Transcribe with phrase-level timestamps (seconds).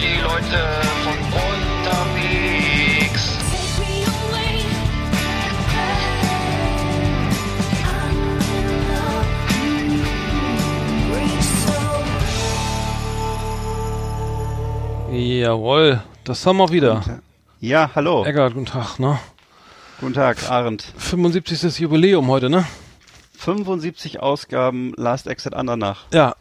[0.00, 0.60] die Leute
[1.04, 1.18] von
[1.48, 3.24] unterwegs.
[15.10, 17.02] Jawohl, das haben wir wieder.
[17.60, 18.24] Ja, hallo.
[18.24, 19.18] Eckart, guten Tag, ne?
[20.00, 20.84] Guten Tag, Arndt.
[20.96, 21.78] 75.
[21.80, 22.64] Jubiläum heute, ne?
[23.38, 26.04] 75 Ausgaben Last Exit Andernach.
[26.12, 26.34] Ja.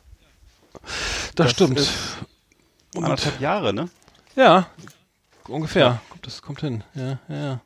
[0.84, 1.80] Das, Das stimmt.
[1.80, 1.92] ist
[2.96, 3.90] Anderthalb Jahre, ne?
[4.36, 4.68] ja,
[5.48, 6.02] ungefähr.
[6.10, 6.84] Kommt, das kommt hin.
[6.96, 7.62] Ja, ja, ja.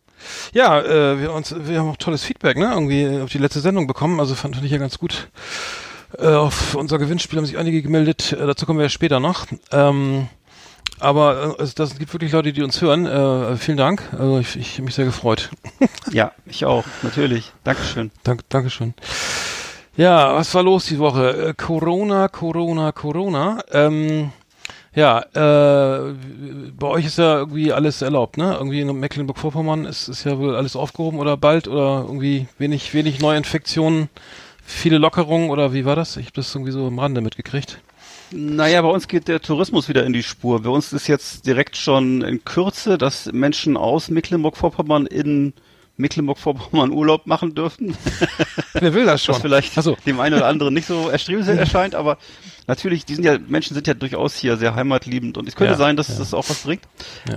[0.53, 2.71] Ja, äh, wir, uns, wir haben auch tolles Feedback, ne?
[2.71, 4.19] Irgendwie auf die letzte Sendung bekommen.
[4.19, 5.27] Also fand, fand ich ja ganz gut.
[6.17, 8.31] Äh, auf unser Gewinnspiel haben sich einige gemeldet.
[8.31, 9.47] Äh, dazu kommen wir ja später noch.
[9.71, 10.29] Ähm,
[10.99, 13.05] aber äh, es das gibt wirklich Leute, die uns hören.
[13.05, 14.03] Äh, vielen Dank.
[14.13, 15.49] Also ich, ich habe mich sehr gefreut.
[16.11, 17.53] Ja, ich auch, natürlich.
[17.63, 18.11] Dankeschön.
[18.23, 18.93] Dank, Dankeschön.
[19.95, 21.49] Ja, was war los die Woche?
[21.49, 23.63] Äh, Corona, Corona, Corona.
[23.71, 24.31] Ähm,
[24.95, 26.13] ja, äh,
[26.77, 28.53] bei euch ist ja irgendwie alles erlaubt, ne?
[28.53, 33.19] Irgendwie in Mecklenburg-Vorpommern ist, ist ja wohl alles aufgehoben oder bald oder irgendwie wenig, wenig
[33.19, 34.09] Neuinfektionen,
[34.64, 36.17] viele Lockerungen oder wie war das?
[36.17, 37.80] Ich habe das irgendwie so am Rande mitgekriegt.
[38.31, 40.61] Naja, bei uns geht der Tourismus wieder in die Spur.
[40.61, 45.53] Bei uns ist jetzt direkt schon in Kürze, dass Menschen aus Mecklenburg-Vorpommern in
[45.97, 47.95] Mecklenburg-Vorpommern Urlaub machen dürfen.
[48.73, 49.36] Wer will das schon?
[49.36, 49.95] Was vielleicht so.
[50.05, 52.17] dem einen oder anderen nicht so erstrebenswert erscheint, aber
[52.67, 55.78] natürlich, die sind ja, Menschen sind ja durchaus hier sehr heimatliebend und es könnte Ja,
[55.78, 56.16] sein, dass ja.
[56.17, 56.83] das auch was bringt.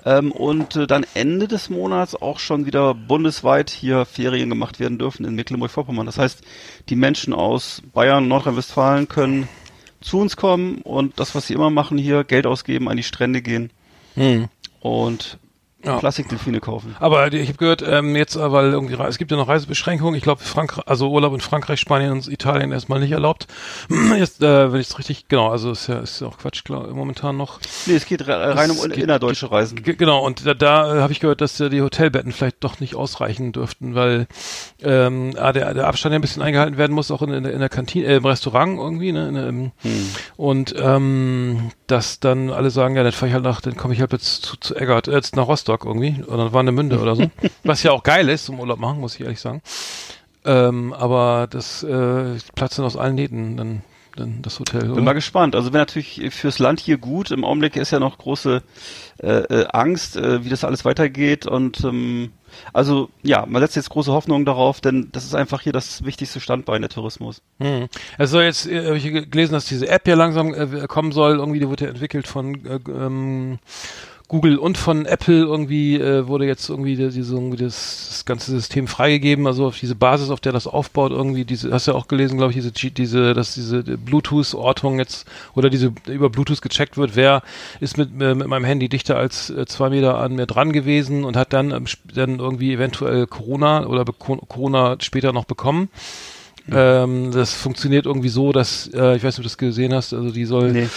[0.04, 4.98] Ähm, und äh, dann Ende des Monats auch schon wieder bundesweit hier Ferien gemacht werden
[4.98, 6.06] dürfen in Mecklenburg-Vorpommern.
[6.06, 6.42] Das heißt,
[6.88, 9.48] die Menschen aus Bayern, Nordrhein-Westfalen können
[10.00, 13.42] zu uns kommen und das, was sie immer machen hier, Geld ausgeben, an die Strände
[13.42, 13.70] gehen
[14.14, 14.48] Hm.
[14.80, 15.38] und
[15.84, 15.98] Ja.
[15.98, 16.96] Plastikdelfine kaufen.
[16.98, 20.14] Aber ich habe gehört, ähm, jetzt, äh, weil irgendwie es gibt ja noch Reisebeschränkungen.
[20.16, 23.46] Ich glaube, Frankreich, also Urlaub in Frankreich, Spanien und Italien erstmal nicht erlaubt.
[24.18, 26.88] Jetzt, äh, wenn ich es richtig, genau, also ist ja ist ja auch Quatsch klar,
[26.88, 27.60] momentan noch.
[27.84, 29.82] Nee, es geht re- rein um Es geht- innerdeutsche Reisen.
[29.82, 32.80] Ge- Genau, und da, da äh, habe ich gehört, dass äh, die Hotelbetten vielleicht doch
[32.80, 34.26] nicht ausreichen dürften, weil
[34.82, 37.52] ähm, ah, der, der Abstand ja ein bisschen eingehalten werden muss, auch in, in, der-
[37.52, 39.30] in der Kantine, äh, im Restaurant irgendwie, ne?
[39.32, 40.08] Der- im, Hm.
[40.36, 44.00] Und ähm, dass dann alle sagen, ja, dann fahre ich halt nach, dann komme ich
[44.00, 47.30] halt jetzt zu, zu Eggert, äh, jetzt nach Rostock irgendwie, oder Warnemünde oder so.
[47.64, 49.62] Was ja auch geil ist zum Urlaub machen, muss ich ehrlich sagen.
[50.44, 53.82] Ähm, aber das äh, platzt dann aus allen Nähten, dann,
[54.14, 54.82] dann das Hotel.
[54.82, 55.02] Bin oder?
[55.02, 55.56] mal gespannt.
[55.56, 57.32] Also wäre natürlich fürs Land hier gut.
[57.32, 58.62] Im Augenblick ist ja noch große
[59.22, 61.46] äh, äh, Angst, äh, wie das alles weitergeht.
[61.46, 62.30] Und ähm,
[62.72, 66.38] also ja, man setzt jetzt große Hoffnung darauf, denn das ist einfach hier das wichtigste
[66.38, 67.42] Standbein der Tourismus.
[67.58, 67.88] Hm.
[68.16, 71.38] Also jetzt äh, habe ich ge- gelesen, dass diese App ja langsam äh, kommen soll.
[71.38, 73.58] Irgendwie, die wurde ja entwickelt von äh, ähm,
[74.28, 75.40] Google und von Apple.
[75.40, 79.46] Irgendwie äh, wurde jetzt irgendwie die- irgendwie das, das ganze System freigegeben.
[79.46, 81.12] Also auf diese Basis, auf der das aufbaut.
[81.12, 85.26] Irgendwie diese, hast du ja auch gelesen, glaube ich, diese, diese, dass diese Bluetooth-Ortung jetzt
[85.54, 87.16] oder diese über Bluetooth gecheckt wird.
[87.16, 87.42] Wer
[87.80, 91.24] ist mit, äh, mit meinem Handy dichter als äh, zwei Meter an mir dran gewesen
[91.24, 95.88] und hat dann, ähm, dann irgendwie eventuell Corona oder Corona später noch bekommen.
[96.70, 100.12] Ähm, das funktioniert irgendwie so, dass, äh, ich weiß nicht, ob du das gesehen hast,
[100.12, 100.88] also die soll, Nee.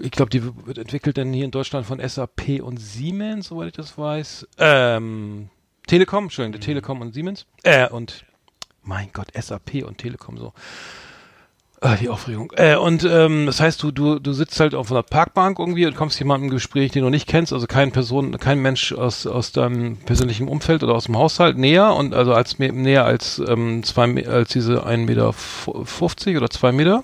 [0.00, 3.72] ich glaube, die wird entwickelt dann hier in Deutschland von SAP und Siemens, soweit ich
[3.74, 4.48] das weiß.
[4.58, 5.48] Ähm,
[5.86, 7.46] Telekom, Entschuldigung, der Telekom und Siemens.
[7.62, 8.24] Äh, und
[8.82, 10.52] mein Gott, SAP und Telekom so.
[11.84, 12.52] Ah, die Aufregung.
[12.54, 15.96] Äh, und ähm, das heißt, du, du, du sitzt halt auf einer Parkbank irgendwie und
[15.96, 19.50] kommst jemandem im Gespräch, den du nicht kennst, also kein Person, kein Mensch aus, aus
[19.50, 24.26] deinem persönlichen Umfeld oder aus dem Haushalt näher und also als näher als ähm, zwei
[24.28, 27.02] als diese 1,50 Meter fu- 50 oder zwei Meter.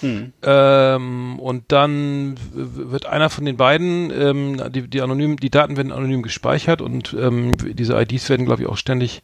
[0.00, 0.32] Hm.
[0.42, 5.92] Ähm, und dann wird einer von den beiden, ähm, die, die anonym, die Daten werden
[5.92, 9.22] anonym gespeichert und ähm, diese IDs werden, glaube ich, auch ständig,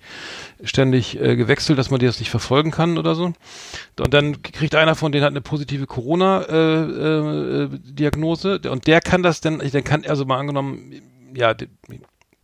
[0.62, 3.32] ständig äh, gewechselt, dass man die das nicht verfolgen kann oder so.
[4.00, 9.58] Und dann kriegt einer von denen halt eine positive Corona-Diagnose und der kann das dann,
[9.58, 10.92] dann kann, also mal angenommen,
[11.34, 11.68] ja, de-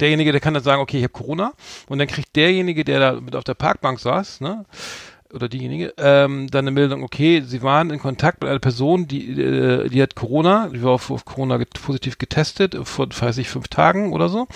[0.01, 1.53] derjenige, der kann dann sagen, okay, ich habe Corona
[1.89, 4.65] und dann kriegt derjenige, der da mit auf der Parkbank saß, ne,
[5.33, 9.41] oder diejenige, ähm, dann eine Meldung, okay, sie waren in Kontakt mit einer Person, die,
[9.41, 13.49] äh, die hat Corona, die war auf, auf Corona get positiv getestet, vor, weiß ich,
[13.49, 14.47] fünf Tagen oder so.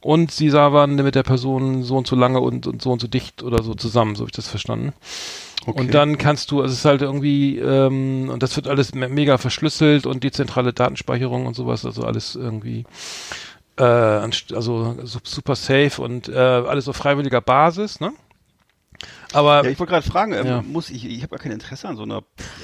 [0.00, 3.00] Und sie sah, waren mit der Person so und so lange und, und so und
[3.00, 4.92] so dicht oder so zusammen, so habe ich das verstanden.
[5.66, 5.80] Okay.
[5.80, 9.08] Und dann kannst du, also es ist halt irgendwie, ähm, und das wird alles me
[9.08, 12.84] mega verschlüsselt und dezentrale Datenspeicherung und sowas, also alles irgendwie,
[13.78, 18.12] äh, also su- super safe und äh, alles auf freiwilliger Basis, ne?
[19.34, 20.62] Aber Ja, ich wollte gerade fragen, ähm, Ja.
[20.62, 22.22] muss ich, ich habe gar kein Interesse an so einer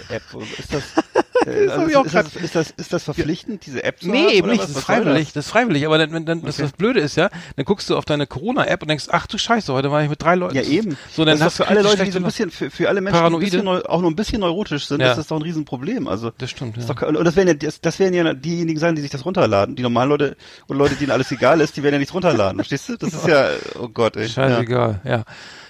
[0.09, 0.23] App.
[0.59, 0.83] Ist das,
[1.47, 4.27] Äh, also ist, ist, das, ist, das, ist das verpflichtend, diese App zu nee, haben?
[4.27, 4.63] Nee, eben nicht.
[4.63, 5.27] Das ist freiwillig.
[5.29, 5.33] Das?
[5.33, 5.47] das?
[5.47, 5.87] ist freiwillig.
[5.87, 6.47] Aber dann, dann, okay.
[6.47, 9.39] das, das Blöde ist ja, dann guckst du auf deine Corona-App und denkst, ach du
[9.39, 10.57] Scheiße, heute war ich mit drei Leuten.
[10.57, 10.97] Ja, eben.
[11.11, 13.33] So, dann das hast für alle Leute, die so ein bisschen, für, für alle Menschen,
[13.33, 15.11] die bisschen, auch nur ein bisschen neurotisch sind, ja.
[15.11, 16.09] ist das doch ein Riesenproblem.
[16.09, 16.85] Also, das stimmt, ja.
[16.85, 19.77] Doch, und das werden ja, das, das werden ja diejenigen sein, die sich das runterladen.
[19.77, 20.37] Die normalen Leute
[20.67, 22.57] und Leute, denen alles egal ist, die werden ja nichts runterladen.
[22.57, 22.97] Verstehst du?
[22.97, 24.29] Das ist ja, oh Gott, ey.
[24.29, 25.25] Scheißegal, ja.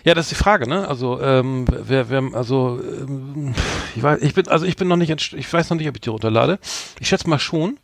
[0.05, 0.15] Ja.
[0.15, 0.87] Das ist die Frage, ne?
[0.89, 3.55] Also, ähm, wer, wer, also, ähm,
[3.95, 6.01] ich weiß, ich bin, also ich bin noch nicht, ich weiß noch nicht, ob ich
[6.01, 6.59] die runterlade.
[6.99, 7.79] Ich schätze mal schon,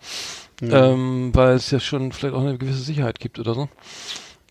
[0.60, 0.70] mhm.
[0.72, 3.68] ähm, weil es ja schon vielleicht auch eine gewisse Sicherheit gibt oder so.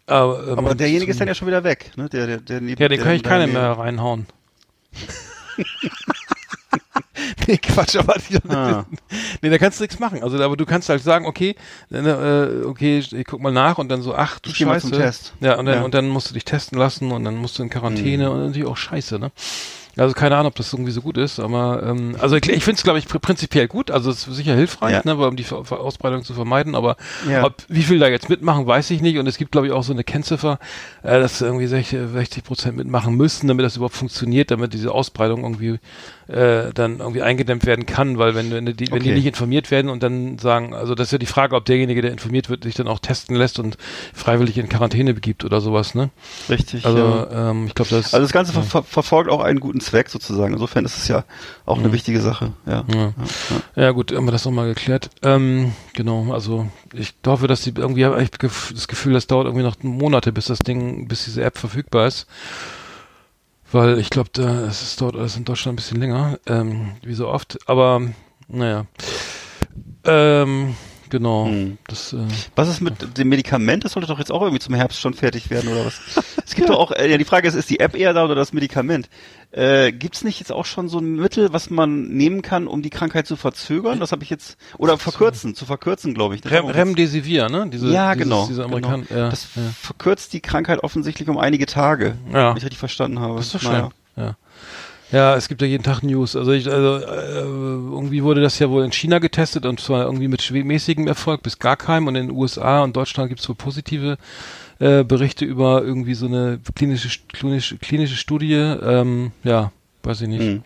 [0.08, 2.10] Aber, ähm, Aber derjenige ist dann ja schon wieder weg, ne?
[2.10, 4.28] Der, der, der, ja, den kann ich keinen mehr reinhauen.
[7.48, 8.86] nee, Quatsch, aber die, ah.
[9.42, 10.24] nee, da kannst du nichts machen.
[10.24, 11.56] Also, aber du kannst halt sagen, okay,
[11.92, 14.90] äh, okay, ich guck mal nach und dann so, ach du ich Scheiße.
[14.90, 15.34] Zum Test.
[15.40, 15.84] Ja, und dann, ja.
[15.84, 18.32] und dann musst du dich testen lassen und dann musst du in Quarantäne mhm.
[18.32, 19.32] und natürlich auch Scheiße, ne?
[19.98, 22.78] Also keine Ahnung, ob das irgendwie so gut ist, aber ähm, also ich, ich finde
[22.78, 23.92] es, glaube ich, pr prinzipiell gut.
[23.92, 25.02] Also es ist sicher hilfreich, ja.
[25.06, 26.98] ne, um die Ver Ausbreitung zu vermeiden, aber
[27.30, 27.46] ja.
[27.46, 29.18] ob, wie viel da jetzt mitmachen, weiß ich nicht.
[29.18, 30.60] Und es gibt, glaube ich, auch so eine Kennziffer,
[31.02, 35.80] äh, dass irgendwie 60 Prozent mitmachen müssen, damit das überhaupt funktioniert, damit diese Ausbreitung irgendwie
[36.28, 39.90] äh, dann irgendwie eingedämmt werden kann, weil wenn, wenn, die, wenn die nicht informiert werden
[39.90, 42.76] und dann sagen, also das ist ja die Frage, ob derjenige, der informiert wird, sich
[42.76, 43.78] dann auch testen lässt und
[44.14, 46.10] freiwillig in Quarantäne begibt oder sowas, ne?
[46.50, 46.86] Richtig.
[46.86, 47.52] Also ja.
[47.52, 48.14] ähm, ich glaube, das.
[48.14, 48.62] Also das Ganze ja.
[48.62, 50.54] ver verfolgt auch einen guten Zweck sozusagen.
[50.54, 51.26] Insofern ist es ja
[51.66, 51.94] auch eine mhm.
[51.94, 52.54] wichtige Sache.
[52.66, 52.84] Ja.
[52.94, 53.14] Ja.
[53.76, 53.84] ja.
[53.84, 55.10] ja gut, haben wir das nochmal geklärt.
[55.24, 59.64] Ähm, genau, also ich hoffe, dass die irgendwie habe ich das Gefühl, das dauert irgendwie
[59.64, 62.28] noch Monate, bis das Ding, bis diese App verfügbar ist.
[63.76, 67.28] Weil ich glaube, es ist dort alles in Deutschland ein bisschen länger, ähm, wie so
[67.28, 67.58] oft.
[67.68, 68.02] Aber
[68.48, 68.86] naja.
[70.06, 70.78] Ähm,
[71.10, 71.46] genau.
[71.46, 71.78] Hm.
[71.88, 72.18] Das, äh,
[72.56, 73.86] was ist mit dem Medikament?
[73.86, 76.00] Das sollte doch jetzt auch irgendwie zum Herbst schon fertig werden, oder was?
[76.46, 78.36] es gibt doch auch, äh, ja, die Frage ist, ist die App eher da oder
[78.36, 79.10] das Medikament?
[79.52, 82.82] Äh, Gibt es nicht jetzt auch schon so ein Mittel, was man nehmen kann, um
[82.82, 84.00] die Krankheit zu verzögern?
[84.00, 86.50] Das habe ich jetzt oder verkürzen, zu verkürzen, glaube ich.
[86.50, 87.68] Rem, Remdesivir, ne?
[87.72, 88.48] Diese, ja, dieses, genau.
[88.48, 89.22] Diese Amerikan genau.
[89.22, 89.62] Ja, das ja.
[89.80, 92.50] verkürzt die Krankheit offensichtlich um einige Tage, ja.
[92.50, 93.38] wenn ich richtig verstanden habe.
[93.38, 93.90] Das ist doch schön.
[94.18, 94.36] Ja.
[95.12, 96.36] Ja, es gibt ja jeden Tag News.
[96.36, 100.28] Also, ich, also äh, irgendwie wurde das ja wohl in China getestet und zwar irgendwie
[100.28, 103.56] mit mäßigem Erfolg bis gar keinem und in den USA und Deutschland gibt es wohl
[103.56, 104.18] positive
[104.80, 108.54] äh, Berichte über irgendwie so eine klinische, klinische, klinische Studie.
[108.56, 109.72] Ähm, ja,
[110.04, 110.42] weiß ich nicht.
[110.42, 110.64] Mhm.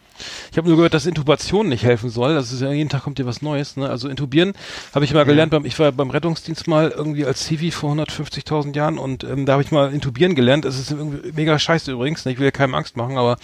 [0.52, 2.34] Ich habe nur gehört, dass Intubation nicht helfen soll.
[2.36, 3.78] Das ist ja jeden Tag kommt dir was Neues.
[3.78, 3.90] Ne?
[3.90, 4.54] Also intubieren
[4.94, 5.52] habe ich mal gelernt.
[5.52, 9.54] Beim, ich war beim Rettungsdienst mal irgendwie als Civi vor 150.000 Jahren und ähm, da
[9.54, 10.66] habe ich mal intubieren gelernt.
[10.66, 12.26] Das ist irgendwie mega scheiße übrigens.
[12.26, 12.32] Ne?
[12.32, 13.38] Ich will ja keinem Angst machen, aber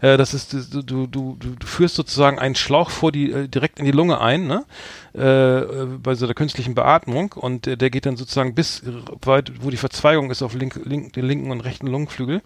[0.00, 3.78] äh, das ist du, du, du, du führst sozusagen einen Schlauch vor die äh, direkt
[3.78, 4.46] in die Lunge ein.
[4.46, 4.64] Ne?
[5.14, 5.62] Äh,
[6.02, 8.82] bei so der künstlichen Beatmung und äh, der geht dann sozusagen bis
[9.22, 12.42] weit, wo die Verzweigung ist auf link, link, den linken und rechten Lungenflügel.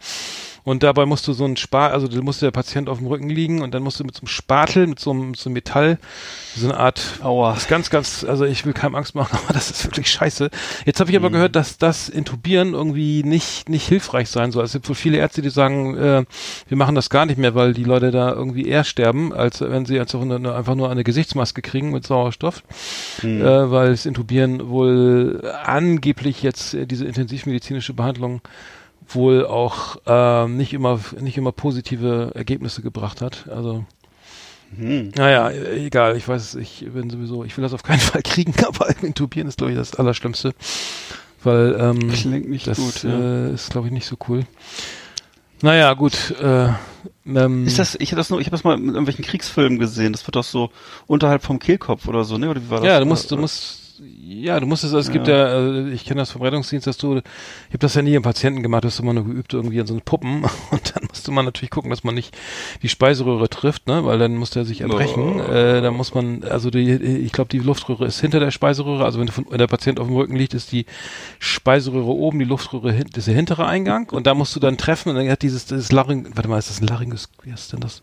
[0.64, 3.28] Und dabei musst du so ein Spar, also da musste der Patient auf dem Rücken
[3.28, 5.98] liegen und dann musst du mit so einem Spatel, mit so einem, so einem Metall,
[6.54, 7.54] so eine Art, Aua.
[7.54, 10.50] das ist ganz, ganz, also ich will keinem Angst machen, aber das ist wirklich scheiße.
[10.86, 11.34] Jetzt habe ich aber mhm.
[11.34, 14.64] gehört, dass das Intubieren irgendwie nicht, nicht hilfreich sein soll.
[14.64, 16.24] Es gibt wohl viele Ärzte, die sagen, äh,
[16.68, 19.84] wir machen das gar nicht mehr, weil die Leute da irgendwie eher sterben, als wenn
[19.84, 22.51] sie einfach nur eine Gesichtsmaske kriegen mit Sauerstoff,
[23.22, 23.42] mhm.
[23.42, 28.40] äh, weil das Intubieren wohl angeblich jetzt äh, diese intensivmedizinische Behandlung
[29.08, 33.48] wohl auch ähm, nicht immer nicht immer positive Ergebnisse gebracht hat.
[33.48, 33.84] Also
[34.76, 35.12] hm.
[35.16, 38.88] naja, egal, ich weiß, ich bin sowieso, ich will das auf keinen Fall kriegen, aber
[39.02, 40.54] intubieren ist glaube ich das Allerschlimmste,
[41.42, 43.48] weil ähm, Klingt nicht das gut, ja.
[43.48, 44.44] äh, ist glaube ich nicht so cool.
[45.62, 46.34] Naja, gut.
[46.40, 46.68] Äh,
[47.24, 50.12] ähm, ist das, ich habe das nur, ich habe das mal mit irgendwelchen Kriegsfilmen gesehen.
[50.12, 50.70] Das wird doch so
[51.06, 52.50] unterhalb vom Kehlkopf oder so, ne?
[52.50, 52.86] Oder wie war das?
[52.86, 53.82] Ja, du musst, du musst
[54.24, 55.12] ja, du musstest, also es ja.
[55.12, 58.14] gibt ja, also ich kenne das vom Rettungsdienst, dass du, ich habe das ja nie
[58.14, 61.08] im Patienten gemacht, hast du immer nur geübt irgendwie an so einen Puppen und dann
[61.22, 62.36] musste man natürlich gucken, dass man nicht
[62.82, 65.40] die Speiseröhre trifft, ne, weil dann muss der sich erbrechen.
[65.40, 65.52] Oh.
[65.52, 69.20] Äh, da muss man, also die, ich glaube, die Luftröhre ist hinter der Speiseröhre, also
[69.20, 70.84] wenn, von, wenn der Patient auf dem Rücken liegt, ist die
[71.38, 75.10] Speiseröhre oben, die Luftröhre das ist der hintere Eingang und da musst du dann treffen
[75.10, 77.78] und dann hat dieses, dieses Laryng, warte mal, ist das ein Laryngus, wie ist denn
[77.78, 78.02] das?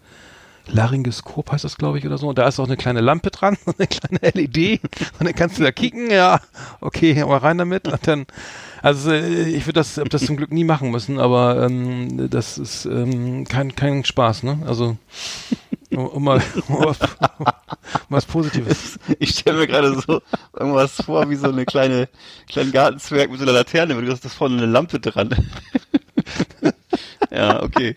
[0.71, 2.29] Laryngoskop heißt das, glaube ich, oder so.
[2.29, 4.81] Und da ist auch eine kleine Lampe dran, eine kleine LED.
[5.19, 6.39] Und dann kannst du da kicken, ja,
[6.79, 7.87] okay, aber rein damit.
[7.87, 8.27] Und dann,
[8.81, 12.85] also äh, ich würde das, das zum Glück nie machen müssen, aber ähm, das ist
[12.85, 14.59] ähm, kein, kein Spaß, ne?
[14.65, 14.97] Also
[15.91, 17.45] um, mal um was, um
[18.09, 18.99] was Positives.
[19.19, 20.21] Ich stelle mir gerade so
[20.57, 22.09] irgendwas vor, wie so eine kleine,
[22.47, 25.29] kleinen Gartenzwerg mit so einer Laterne, weil du hast das vorne eine Lampe dran.
[27.31, 27.95] ja, okay.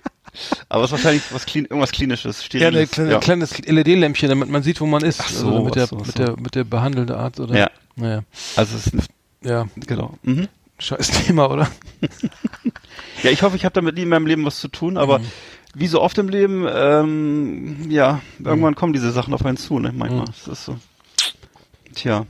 [0.68, 2.96] Aber es ist wahrscheinlich was Klin irgendwas klinisches, steriles.
[2.96, 3.18] Ja, ein ja.
[3.18, 5.20] kleines LED-Lämpchen, damit man sieht, wo man ist.
[5.20, 6.12] Ach so, also mit der, so, mit so.
[6.12, 7.56] der, mit der behandelnden Art, oder?
[7.56, 7.70] Ja.
[7.96, 8.22] Naja.
[8.56, 9.10] Also es ist,
[9.42, 9.66] ja.
[9.76, 10.18] Genau.
[10.22, 10.48] Mhm.
[10.82, 11.68] Scheiß Thema, oder?
[13.22, 15.26] ja, ich hoffe, ich habe damit nie in meinem Leben was zu tun, aber mhm.
[15.74, 19.92] wie so oft im Leben, ähm, ja, irgendwann kommen diese Sachen auf einen zu, ne?
[19.94, 20.22] Manchmal.
[20.22, 20.26] Mhm.
[20.26, 20.76] Das ist so.
[21.94, 22.26] Tja.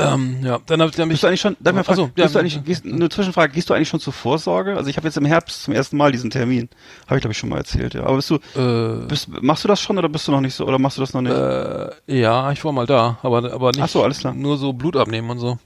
[0.00, 2.38] Ähm, ja, dann habe ich Bist du eigentlich schon, darf ich mal fragen, ja, du
[2.38, 4.76] eigentlich, gehst, eine Zwischenfrage, gehst du eigentlich schon zur Vorsorge?
[4.76, 6.68] Also ich habe jetzt im Herbst zum ersten Mal diesen Termin.
[7.06, 8.04] Habe ich glaube ich schon mal erzählt, ja.
[8.04, 10.66] Aber bist du, äh, bist, machst du das schon oder bist du noch nicht so,
[10.66, 11.34] oder machst du das noch nicht?
[11.34, 14.32] äh, ja, ich war mal da, aber aber nicht Ach so, alles klar.
[14.32, 15.58] nur so Blut abnehmen und so.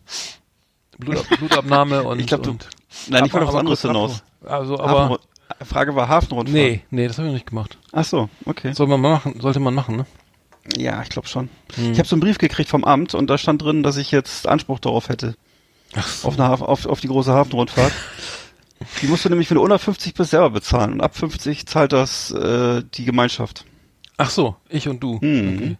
[0.99, 2.57] Blut, Blutabnahme und Ich glaub, du-
[3.09, 4.23] Nein, ich wollte auf was anderes hinaus.
[4.45, 5.21] Also, aber Hafenrund-
[5.65, 6.55] Frage war Hafenrundfahrt.
[6.55, 7.79] nee, nee, das habe ich noch nicht gemacht.
[7.93, 8.73] Ach so, okay.
[8.73, 10.07] Soll man machen, sollte man machen, ne?
[10.77, 11.51] Ja, ich glaube schon.
[11.75, 11.93] Hm.
[11.93, 14.49] Ich habe so einen Brief gekriegt vom Amt und da stand drin, dass ich jetzt
[14.49, 15.35] Anspruch darauf hätte.
[15.95, 16.29] Ach so.
[16.29, 17.93] Auf, eine Haf auf, auf die große Hafenrundfahrt.
[19.03, 20.95] die musst du nämlich, wenn du unter 50 bist, selber bezahlen.
[20.95, 23.65] Und ab 50 zahlt das äh, die Gemeinschaft.
[24.17, 25.21] Ach so, ich und du.
[25.21, 25.55] Hm.
[25.57, 25.77] Okay.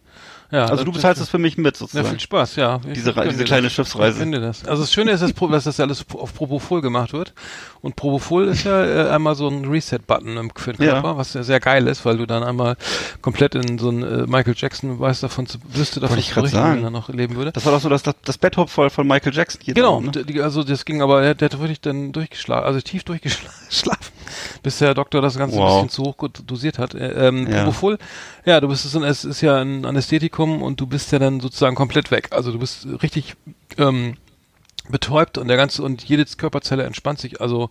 [0.51, 2.07] Ja, Also du bezahlst es für mich mit Ja, sozusagen.
[2.09, 2.79] viel Spaß, ja.
[2.87, 3.73] Ich Diese diese kleine das.
[3.73, 4.11] Schiffsreise.
[4.11, 4.63] Ich finde das.
[4.65, 7.33] Also das Schöne ist, dass, das ja alles auf Propofol gemacht wird.
[7.81, 10.93] Und Propofol ist ja äh, einmal so ein Reset-Button im- für den Ja.
[10.93, 12.77] Körper, was ja sehr geil ist, weil du dann einmal
[13.21, 16.35] komplett in so ein äh, Michael Jackson weiß davon zu, wüsste davon Wollte ich zu
[16.35, 16.77] berichten, sagen.
[16.77, 17.51] wenn er noch leben würde.
[17.51, 19.61] Das war doch so das, das, das Betthop voll von Michael Jackson.
[19.63, 20.43] Hier Genau, drin, ne?
[20.43, 23.49] also das ging aber, der, der hat wirklich dann durchgeschlafen, also tief durchgeschlafen,
[24.63, 25.81] bis der Doktor das Ganze Wow.
[25.81, 26.15] ein bisschen zu hoch
[26.45, 26.93] dosiert hat.
[26.93, 27.63] Äh, Ähm, Ja.
[27.63, 27.97] Propofol,
[28.45, 31.75] ja, du bist ein, es ist ja ein Anästhetikum und du bist ja dann sozusagen
[31.75, 32.29] komplett weg.
[32.31, 33.35] Also du bist richtig
[33.77, 34.15] ähm,
[34.89, 37.41] betäubt und der ganze und jede Körperzelle entspannt sich.
[37.41, 37.69] Also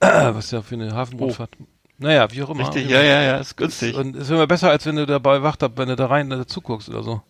[0.00, 1.50] äh, was ja für eine Hafenrundfahrt.
[1.98, 2.62] Naja, wie auch immer.
[2.62, 2.66] Oh.
[2.66, 3.96] Richtig, ja, ja, ja, ist günstig.
[3.96, 6.46] Und es ist immer besser, als wenn du dabei wacht, wenn du da rein äh,
[6.46, 7.22] zuguckst oder so.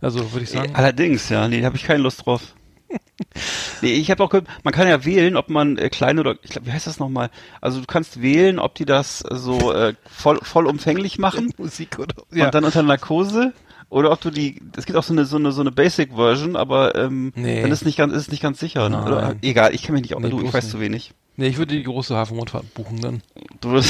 [0.00, 0.74] Also würde ich sagen.
[0.74, 2.54] Allerdings, ja, nee, da habe ich keine Lust drauf.
[3.82, 6.50] nee, ich habe auch gehört, man kann ja wählen, ob man äh, kleine oder ich
[6.50, 7.30] glaube, wie heißt das nochmal?
[7.60, 12.54] Also du kannst wählen, ob die das so äh, voll vollumfänglich machen Musik oder und
[12.54, 13.52] dann unter Narkose
[13.88, 16.56] oder ob du die es gibt auch so eine so eine so eine Basic Version,
[16.56, 17.62] aber ähm, Nee.
[17.62, 19.02] dann ist nicht ganz ist nicht ganz sicher, ne?
[19.04, 20.72] Oder, egal, ich kenne mich nicht auch, Nee, du, ich weiß nicht.
[20.72, 21.12] zu wenig.
[21.36, 23.22] Nee, ich würde die große Hafenrundfahrt buchen dann.
[23.60, 23.78] Du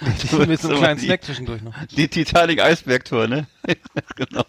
[0.30, 1.74] wirst Mit so einem kleinen die- Snack zwischendurch noch.
[1.96, 3.46] die Titanic Eisberg Tour, ne?
[4.16, 4.44] genau.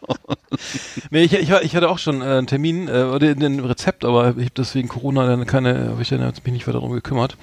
[1.09, 4.29] Nee, ich, ich, ich hatte auch schon äh, einen Termin äh, oder ein Rezept, aber
[4.37, 7.37] ich habe deswegen Corona dann keine, habe ich dann jetzt mich nicht weiter darum gekümmert,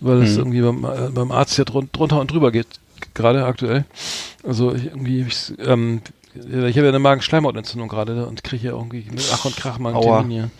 [0.00, 0.38] weil es Mhm.
[0.38, 2.66] irgendwie beim, äh, beim Arzt ja drun, drunter und drüber geht,
[3.14, 3.84] gerade aktuell.
[4.44, 6.02] Also ich, irgendwie, hab ich's, ähm,
[6.34, 9.90] ich habe ja eine Magenschleimhautentzündung gerade und kriege ja irgendwie mit Ach und Krach mal
[9.90, 10.18] einen Aua.
[10.20, 10.50] Termin hier.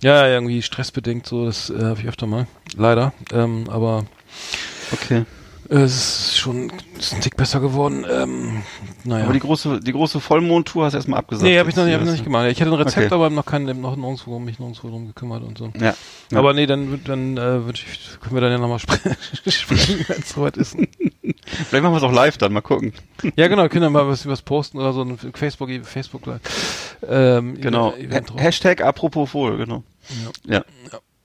[0.00, 2.46] Ja, ja, irgendwie stressbedingt so, das äh, habe ich öfter mal,
[2.76, 3.12] leider.
[3.32, 4.04] Ähm, aber
[4.92, 5.24] Okay.
[5.72, 8.04] Äh, es ist schon ist ein Tick besser geworden.
[8.10, 8.62] Ähm,
[9.04, 9.24] naja.
[9.24, 11.44] Aber die große die große Vollmondtour hast du erstmal abgesagt.
[11.44, 12.46] Nee, habe ich noch nicht, hab ich noch nicht gemacht.
[12.50, 13.14] Ich hatte ein Rezept, Okay.
[13.14, 15.72] aber noch keinen, noch nirgendwo, mich nirgendwo drum gekümmert und so.
[15.80, 15.94] Ja.
[16.30, 16.38] ja.
[16.38, 17.86] Aber nee, dann, dann äh, ich,
[18.20, 18.78] können wir dann ja nochmal
[19.48, 20.76] sprechen, wenn es soweit ist.
[21.44, 22.92] Vielleicht machen wir es auch live dann, mal gucken.
[23.36, 26.22] Ja, genau, können wir mal was, was posten oder so ein Facebook, Facebook
[27.08, 27.94] ähm, Genau.
[27.94, 28.32] Event.
[28.34, 29.82] Ha Hashtag apropos wohl, genau.
[30.46, 30.64] Ja.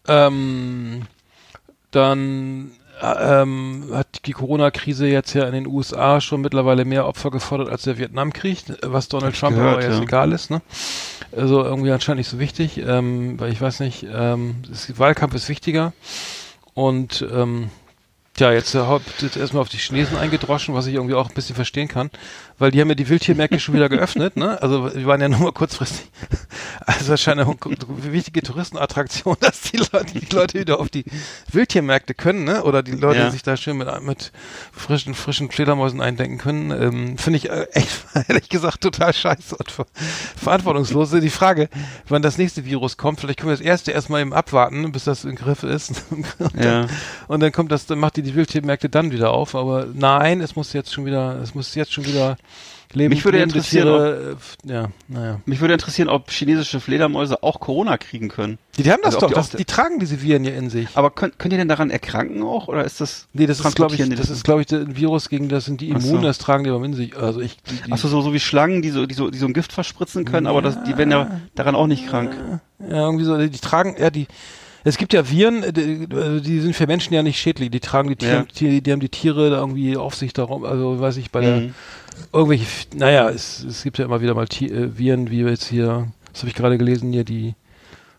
[0.07, 1.01] Ähm,
[1.91, 7.69] dann ähm, hat die Corona-Krise jetzt ja in den USA schon mittlerweile mehr Opfer gefordert
[7.69, 10.03] als der Vietnamkrieg, was Donald Trump gehört, aber jetzt ja.
[10.03, 10.49] egal ist.
[10.49, 10.61] Ne?
[11.35, 15.49] Also irgendwie anscheinend nicht so wichtig, ähm, weil ich weiß nicht, ähm, das Wahlkampf ist
[15.49, 15.93] wichtiger
[16.73, 17.69] und ähm,
[18.37, 18.83] Tja, jetzt, äh,
[19.21, 22.11] jetzt erstmal auf die Chinesen eingedroschen, was ich irgendwie auch ein bisschen verstehen kann,
[22.59, 24.61] weil die haben ja die Wildtiermärkte schon wieder geöffnet, ne?
[24.61, 26.07] Also wir waren ja nur mal kurzfristig.
[26.85, 27.55] Also es scheint eine
[28.11, 31.05] wichtige Touristenattraktion, dass die Leute, die Leute wieder auf die
[31.51, 32.63] Wildtiermärkte können, ne?
[32.63, 33.31] Oder die Leute Ja.
[33.31, 34.31] sich da schön mit, mit
[34.71, 36.71] frischen, frischen Fledermäusen eindenken können.
[36.71, 37.89] Ähm, Finde ich äh, echt,
[38.27, 39.85] ehrlich gesagt, total scheiße und ver
[40.35, 41.11] verantwortungslos.
[41.11, 41.69] Die Frage,
[42.07, 45.23] wann das nächste Virus kommt, vielleicht können wir das erste erstmal eben abwarten, bis das
[45.25, 46.03] im Griff ist.
[46.09, 46.87] Und dann- Ja.
[47.27, 49.55] und dann kommt das, dann macht die die Wildtiermärkte dann wieder auf.
[49.55, 52.37] Aber nein, es muss jetzt schon wieder, es muss jetzt schon wieder
[52.93, 53.13] leben.
[53.13, 55.41] Mich würde interessieren, Tiere, äh, ja, naja.
[55.45, 58.57] Mich würde interessieren, ob chinesische Fledermäuse auch Corona kriegen können.
[58.77, 60.69] Die, die haben das Also ob doch, die das, die tragen diese Viren ja in
[60.69, 60.87] sich.
[60.95, 62.67] Aber könnt, könnt ihr denn daran erkranken auch?
[62.67, 63.27] Oder ist das.
[63.33, 65.81] Nee, das ist, glaube ich, die das ist, glaube ich, ein Virus, gegen das sind
[65.81, 66.17] die Ach so.
[66.19, 67.17] das tragen die aber in sich.
[67.17, 69.47] Also ich, die, die, Achso, so, so wie Schlangen, die so, die so, die so
[69.47, 72.35] ein Gift verspritzen können, aber das, die werden ja daran auch nicht krank.
[72.79, 74.27] Ja, irgendwie so, die tragen, ja, die,
[74.83, 76.07] es gibt ja Viren, äh, die,
[76.41, 78.45] die sind für Menschen ja nicht schädlich, die tragen die Tiere, Ja.
[78.57, 81.55] die, die haben die Tiere da irgendwie auf sich darum, also weiß ich, bei der,
[81.57, 81.73] Mhm.
[82.33, 86.07] Irgendwelche, naja, es, es gibt ja immer wieder mal Ti- äh, Viren, wie jetzt hier,
[86.31, 87.55] das habe ich gerade gelesen, hier die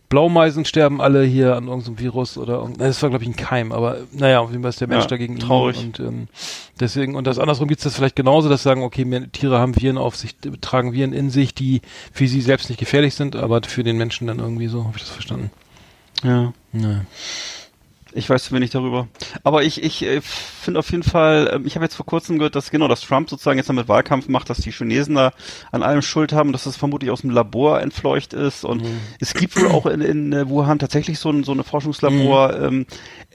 [0.09, 3.99] Blaumeisen sterben alle hier an irgendeinem Virus oder das war glaube ich ein Keim, aber
[4.13, 5.77] naja, auf jeden Fall ist der Mensch Ja, dagegen traurig.
[5.77, 6.29] und ähm,
[6.81, 9.77] deswegen und das andersrum gibt es das vielleicht genauso, dass sagen, okay, mehr, Tiere haben
[9.79, 13.61] Viren auf sich, tragen Viren in sich, die für sie selbst nicht gefährlich sind, aber
[13.63, 15.51] für den Menschen dann irgendwie so, habe ich das verstanden.
[16.25, 16.55] Ja.
[16.73, 17.03] Naja.
[18.19, 19.07] Ich weiß zu wenig darüber.
[19.45, 22.57] Aber ich, ich äh, finde auf jeden Fall, ähm, ich habe jetzt vor kurzem gehört,
[22.57, 25.33] dass genau, dass Trump sozusagen jetzt damit Wahlkampf macht, dass die Chinesen da
[25.71, 28.65] an allem Schuld haben, dass das vermutlich aus dem Labor entfleucht ist.
[28.65, 29.01] Und mhm.
[29.21, 32.65] es gibt wohl auch in, in äh, Wuhan tatsächlich so ein so eine Forschungslabor, mhm.
[32.65, 32.87] ähm,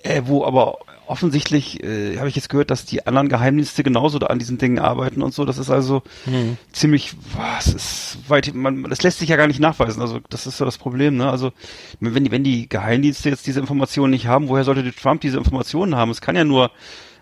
[0.03, 4.27] äh, wo aber offensichtlich äh, habe ich jetzt gehört, dass die anderen Geheimdienste genauso da
[4.27, 5.45] an diesen Dingen arbeiten und so.
[5.45, 6.57] Das ist also hm.
[6.71, 10.01] ziemlich, was ist weit, man, das lässt sich ja gar nicht nachweisen.
[10.01, 11.17] Also das ist so das Problem.
[11.17, 11.29] Ne?
[11.29, 11.51] Also
[11.99, 15.95] wenn die, wenn die Geheimdienste jetzt diese Informationen nicht haben, woher sollte Trump diese Informationen
[15.95, 16.11] haben?
[16.11, 16.71] Es kann ja nur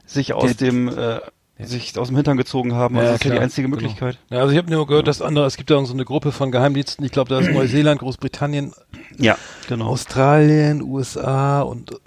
[0.06, 1.20] sich aus Der, dem äh,
[1.66, 2.96] sich aus dem Hintern gezogen haben.
[2.96, 3.80] Also ja, das ist ja die einzige genau.
[3.80, 4.20] Möglichkeit.
[4.30, 4.40] Genau.
[4.40, 6.52] Ja, also ich habe nur gehört, dass andere, es gibt da so eine Gruppe von
[6.52, 8.74] Geheimdiensten, ich glaube, da ist Neuseeland, Großbritannien,
[9.18, 9.88] ja, genau.
[9.88, 12.00] Australien, USA und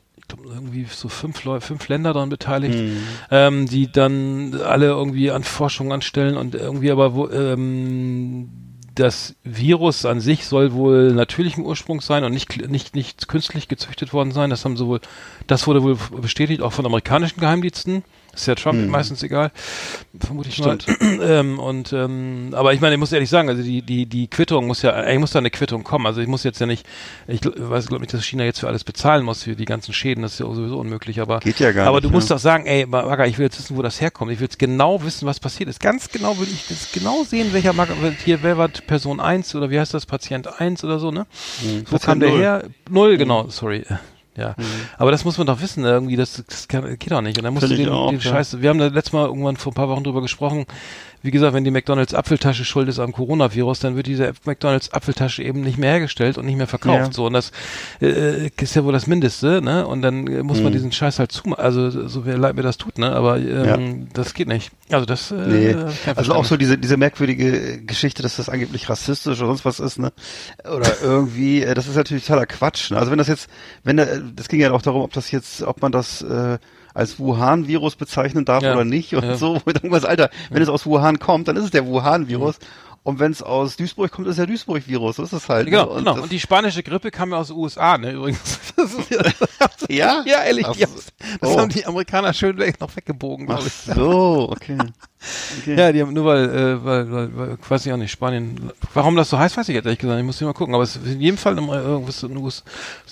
[0.45, 2.97] irgendwie so fünf Leute, fünf Länder daran beteiligt, mhm.
[3.31, 8.49] ähm, die dann alle irgendwie an Forschung anstellen und irgendwie aber wo, ähm,
[8.95, 14.13] das Virus an sich soll wohl natürlichen Ursprung sein und nicht, nicht, nicht künstlich gezüchtet
[14.13, 14.51] worden sein.
[14.51, 15.01] Das haben sie wohl,
[15.47, 18.05] das wurde wohl bestätigt, auch von amerikanischen Geheimdiensten.
[18.35, 18.89] Ist ja Trump hm.
[18.89, 19.51] meistens egal,
[20.19, 20.87] vermute ich Stimmt.
[20.89, 21.21] mal.
[21.23, 24.67] ähm, und ähm, aber ich meine, ich muss ehrlich sagen, also die die die Quittung
[24.67, 26.07] muss ja, eigentlich muss da eine Quittung kommen.
[26.07, 26.87] Also ich muss jetzt ja nicht,
[27.29, 30.23] ich weiß glaube nicht, dass China jetzt für alles bezahlen muss für die ganzen Schäden.
[30.23, 31.21] Das ist ja sowieso unmöglich.
[31.21, 32.05] Aber geht ja gar aber nicht.
[32.05, 34.33] Aber du musst doch sagen, ey, Maga, ich will jetzt wissen, wo das herkommt.
[34.33, 35.81] Ich will jetzt genau wissen, was passiert ist.
[35.81, 37.89] Ganz genau will ich das genau sehen, welcher Mag
[38.25, 41.27] hier wer war Person 1 oder wie heißt das Patient 1 oder so, ne?
[41.63, 42.65] Hm, wo kam der her?
[42.91, 43.49] Null, genau.
[43.49, 43.85] Sorry.
[44.37, 44.65] Ja, mhm.
[44.99, 47.39] aber das muss man doch wissen, irgendwie, das, das kann, geht doch nicht.
[47.39, 48.21] Und dann musst du den, den.
[48.21, 50.67] Scheiß, wir haben da letztes Mal irgendwann vor ein paar Wochen drüber gesprochen,
[51.25, 55.43] wie gesagt, wenn die McDonalds Apfeltasche schuld ist am Coronavirus, dann wird diese McDonalds Apfeltasche
[55.43, 56.99] eben nicht mehr hergestellt und nicht mehr verkauft.
[56.99, 57.13] Ja.
[57.13, 57.51] So und das
[58.03, 59.87] äh, ist ja wohl das Mindeste, ne?
[59.87, 60.65] Und dann äh, muss mhm.
[60.65, 61.65] man diesen Scheiß halt zumachen.
[61.65, 63.11] Also so wie leid mir das tut, ne?
[63.11, 64.07] Aber ähm, ja.
[64.13, 64.71] das geht nicht.
[64.91, 65.31] Also das.
[65.31, 65.77] Äh, nee.
[66.15, 69.99] Also auch so diese diese merkwürdige Geschichte, dass das angeblich rassistisch oder sonst was ist,
[69.99, 70.13] ne?
[70.71, 72.91] Oder irgendwie, äh, das ist natürlich totaler Quatsch.
[72.91, 72.99] Ne?
[72.99, 73.49] Also wenn das jetzt,
[73.83, 76.59] wenn da, das ging ja auch darum, ob das jetzt, ob man das äh,
[76.95, 78.73] als Wuhan-Virus bezeichnen darf ja.
[78.73, 79.37] oder nicht und ja.
[79.37, 79.61] so.
[79.67, 82.59] Irgendwas, Alter, wenn es aus Wuhan kommt, dann ist es der Wuhan-Virus.
[83.05, 85.17] Und wenn es aus Duisburg kommt, ist der Duisburg-Virus.
[85.17, 85.67] Das ist halt.
[85.67, 85.91] Genau, ne?
[85.91, 86.23] und genau.
[86.23, 88.59] Und die spanische Grippe kam ja aus den USA, ne, übrigens.
[89.91, 90.25] ja?
[90.25, 90.67] Ja, ehrlich.
[90.67, 91.59] Ach, das oh.
[91.59, 93.73] haben die Amerikaner schön noch weggebogen, glaube ich.
[93.95, 94.79] so, okay.
[95.61, 95.75] okay.
[95.77, 98.73] Ja, die haben nur weil, äh, weil, weil, weil, weiß ich auch nicht, Spanien.
[98.95, 100.19] Warum das so heißt, weiß ich jetzt ehrlich gesagt.
[100.19, 100.75] Ich muss hier mal gucken.
[100.75, 102.65] Aber es ist in jedem Fall im, irgendwas in den USA,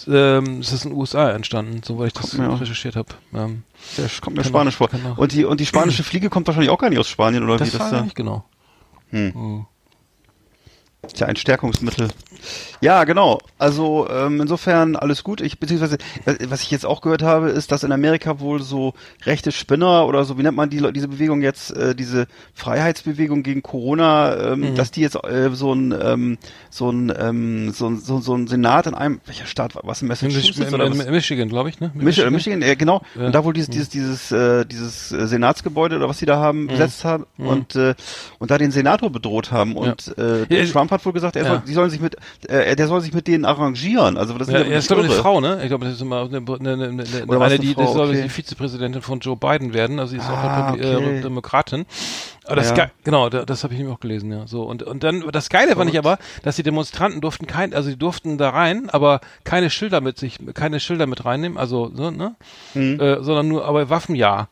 [0.08, 3.08] ähm, es ist in den USA entstanden, soweit ich das recherchiert habe.
[3.34, 3.64] Ähm,
[3.98, 4.88] der kommt mir Spanisch vor.
[5.16, 7.74] Und die, und die spanische Fliege kommt wahrscheinlich auch gar nicht aus Spanien, oder das
[7.74, 8.00] wie das da?
[8.00, 8.44] nicht genau.
[9.10, 9.34] Hm.
[9.34, 9.66] hm.
[11.04, 12.10] Ist ja ein Stärkungsmittel.
[12.80, 13.40] Ja, genau.
[13.58, 15.40] Also ähm, insofern alles gut.
[15.40, 15.98] Ich beziehungsweise
[16.48, 20.24] was ich jetzt auch gehört habe, ist, dass in Amerika wohl so rechte Spinner oder
[20.24, 24.74] so, wie nennt man die diese Bewegung jetzt, äh, diese Freiheitsbewegung gegen Corona, ähm, mhm.
[24.76, 26.38] dass die jetzt äh, so ein ähm,
[26.70, 30.08] so ein ähm, so, so, so ein Senat in einem welcher Staat war was in
[30.08, 31.06] Massachusetts in, oder in, was?
[31.08, 31.90] Michigan, glaube ich, ne?
[31.94, 33.02] Michigan, Michigan, äh, genau.
[33.16, 33.26] Ja.
[33.26, 33.72] Und da wohl dieses mhm.
[33.72, 36.68] dieses dieses äh, dieses äh, Senatsgebäude oder was sie da haben mhm.
[36.68, 37.46] besetzt haben mhm.
[37.48, 37.96] und äh,
[38.38, 40.42] und da den Senator bedroht haben und ja.
[40.42, 42.16] äh, Trump hat wohl gesagt, er soll, die sollen sich mit,
[42.48, 44.16] äh, der soll sich mit denen arrangieren.
[44.16, 45.60] Also das ist ja, ja, ist glaube eine Frau, ne?
[45.62, 48.08] Ich glaube, das ist immer eine, eine, eine, eine, Oder eine die, Frau, das soll
[48.10, 48.22] okay.
[48.22, 49.98] die Vizepräsidentin von Joe Biden werden.
[49.98, 51.18] Also sie ist ah, auch eine okay.
[51.18, 51.86] äh, Demokratin.
[52.44, 52.90] Aber das ja.
[53.04, 54.46] genau, das, das habe ich nämlich auch gelesen, ja.
[54.46, 57.90] So und und dann das Geile fand ich aber, dass die Demonstranten durften kein, also
[57.90, 62.10] die durften da rein, aber keine Schilder mit sich, keine Schilder mit reinnehmen, also so,
[62.10, 62.34] ne,
[62.74, 63.00] mhm.
[63.00, 64.48] äh, sondern nur aber Waffen ja.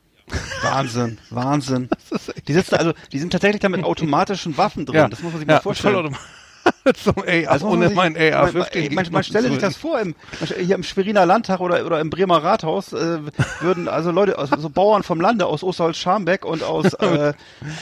[0.62, 1.88] Wahnsinn, Wahnsinn.
[2.48, 4.96] Die sitzen also, die sind tatsächlich da mit automatischen Waffen drin.
[4.96, 5.08] Ja.
[5.08, 6.16] Das muss man sich mal vorstellen.
[6.94, 8.94] Zum AR, also ohne mein AR-15.
[8.94, 10.14] Man, man, stelle sich das vor, im,
[10.58, 13.18] hier im Schweriner Landtag oder, oder im Bremer Rathaus äh,
[13.60, 17.32] würden also Leute, also so Bauern vom Lande aus Osterholz-Scharmbeck und aus äh,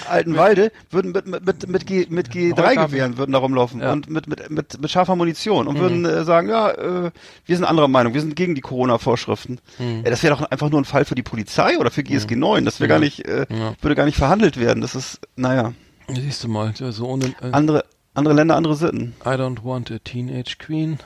[0.09, 3.93] Altenwalde würden mit, mit, mit, mit, G, mit G3-Gewehren würden da rumlaufen ja.
[3.93, 5.81] und mit, mit, mit, mit scharfer Munition und mhm.
[5.81, 7.11] würden äh, sagen, ja, äh,
[7.47, 9.61] wir sind anderer Meinung, wir sind gegen die Corona-Vorschriften.
[9.79, 10.05] Mhm.
[10.05, 12.64] Äh, das wäre doch einfach nur ein Fall für die Polizei oder für GSG 9.
[12.64, 12.95] Das wäre ja.
[12.97, 13.75] gar nicht, äh, ja.
[13.81, 14.81] würde gar nicht verhandelt werden.
[14.81, 15.73] Das ist, naja.
[16.09, 17.27] Siehst du mal, so ohne.
[17.27, 17.85] Äh andere,
[18.18, 19.14] andere Länder, andere Sitten.
[19.24, 20.98] I don't want a teenage queen.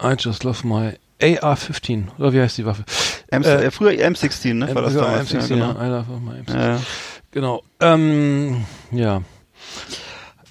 [0.00, 2.04] I just love my AR-15.
[2.18, 2.84] Oder wie heißt die Waffe?
[3.28, 4.74] M äh, früher M16, ne?
[4.74, 5.32] War das damals?
[5.32, 5.72] M16, ja, genau.
[5.72, 6.54] Ja, I love my M16.
[6.54, 6.80] Ja.
[7.30, 7.62] Genau.
[7.80, 9.22] Ähm, ja.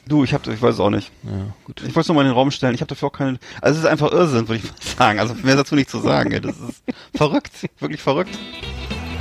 [0.07, 1.11] Du, ich hab, ich weiß es auch nicht.
[1.23, 1.81] Ja, gut.
[1.81, 2.75] Ich wollte es nur mal in den Raum stellen.
[2.75, 3.39] Ich habe dafür auch keine.
[3.61, 5.19] Also es ist einfach Irrsinn, würde ich mal sagen.
[5.19, 6.31] Also mehr dazu nicht zu sagen.
[6.31, 6.41] Ey.
[6.41, 6.83] Das ist
[7.15, 8.37] verrückt, wirklich verrückt.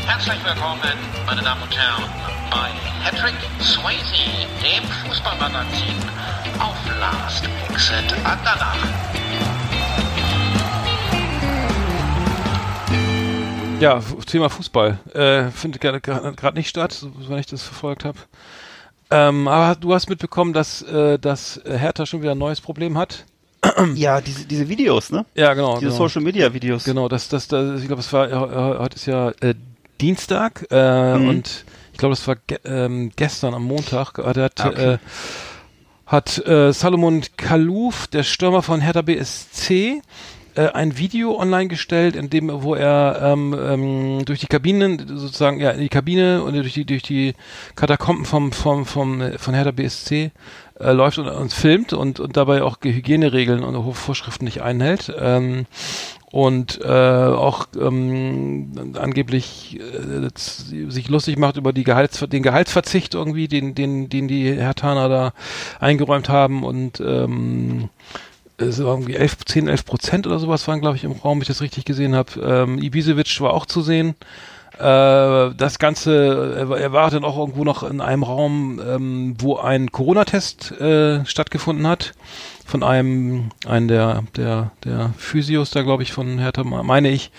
[0.06, 0.80] Herzlich willkommen,
[1.24, 2.04] meine Damen und Herren,
[2.50, 2.68] bei
[3.02, 5.96] Patrick Swayze, dem Fußballmagazin
[6.60, 8.76] auf Last Exit Andernach.
[13.80, 14.98] Ja, Thema Fußball.
[15.14, 18.18] Äh, findet gerade nicht statt, wenn ich das verfolgt habe.
[19.10, 23.24] Ähm, aber du hast mitbekommen, dass, äh, dass Hertha schon wieder ein neues Problem hat.
[23.94, 25.24] Ja, diese, diese Videos, ne?
[25.34, 25.78] Ja, genau.
[25.78, 25.96] Diese genau.
[25.96, 26.84] Social Media Videos.
[26.84, 28.30] Genau, das, das, das ich glaube, es war,
[28.78, 29.54] heute ist ja äh,
[30.00, 31.28] Dienstag äh, mhm.
[31.28, 34.92] und ich glaube, das war ge ähm, gestern am Montag, äh, hat, ah, okay.
[34.94, 34.98] äh,
[36.06, 40.02] hat äh, Salomon Kalouf, der Stürmer von Hertha BSC,
[40.56, 45.60] äh, ein Video online gestellt, in dem, wo er ähm, ähm, durch die Kabinen, sozusagen,
[45.60, 47.34] ja, in die Kabine und durch die, durch die
[47.76, 50.32] Katakomben vom, vom, vom, von Hertha BSC
[50.80, 55.12] äh, läuft und uns filmt und, und dabei auch Hygieneregeln und Vorschriften nicht einhält.
[55.18, 55.66] Ähm,
[56.34, 63.46] und äh, auch ähm, angeblich äh, sich lustig macht über die Gehalts den Gehaltsverzicht irgendwie,
[63.46, 65.32] den den den die Hertaner da
[65.78, 67.88] eingeräumt haben und ähm,
[68.56, 71.42] es war irgendwie 11, 10, 11 Prozent oder sowas waren, glaube ich, im Raum, wenn
[71.42, 72.40] ich das richtig gesehen habe.
[72.40, 74.16] Ähm, Ibisevic war auch zu sehen.
[74.78, 79.90] Äh, das Ganze, er war dann auch irgendwo noch in einem Raum, ähm, wo ein
[79.90, 82.14] Corona-Test äh, stattgefunden hat.
[82.64, 87.30] Von einem, einen der, der, der Physios da, glaube ich, von Hertha, meine ich.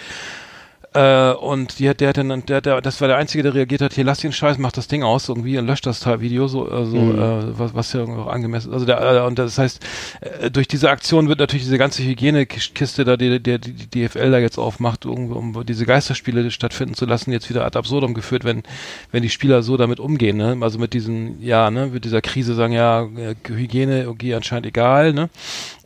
[0.96, 3.82] Äh, und die hat, der hat dann, der, der, das war der Einzige, der reagiert
[3.82, 6.72] hat, hier lass den Scheiß, mach das Ding aus irgendwie und löscht das Video, so,
[6.72, 7.20] äh, so mhm.
[7.20, 9.86] äh, was, was ja auch angemessen, also der, äh, und das heißt,
[10.22, 14.32] äh, durch diese Aktion wird natürlich diese ganze Hygienekiste da, die, die, die, die DFL
[14.32, 18.46] da jetzt aufmacht, um, um diese Geisterspiele stattfinden zu lassen, jetzt wieder ad absurdum geführt,
[18.46, 18.64] wenn,
[19.12, 22.56] wenn die Spieler so damit umgehen, ne, also mit diesen, ja, ne, mit dieser Krise
[22.56, 25.30] sagen, ja, äh, Hygiene, okay, anscheinend egal, ne,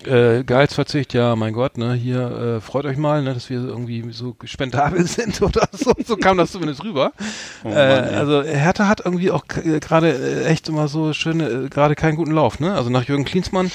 [0.05, 4.11] äh, Gehaltsverzicht, ja, mein Gott, ne, hier äh, freut euch mal, ne, dass wir irgendwie
[4.11, 5.93] so spendabel sind oder so.
[6.05, 7.11] So kam das zumindest rüber.
[7.63, 11.49] Oh Mann, äh, also Hertha hat irgendwie auch äh, gerade äh, echt immer so schöne,
[11.49, 12.73] äh, gerade keinen guten Lauf, ne?
[12.73, 13.71] Also nach Jürgen Klinsmann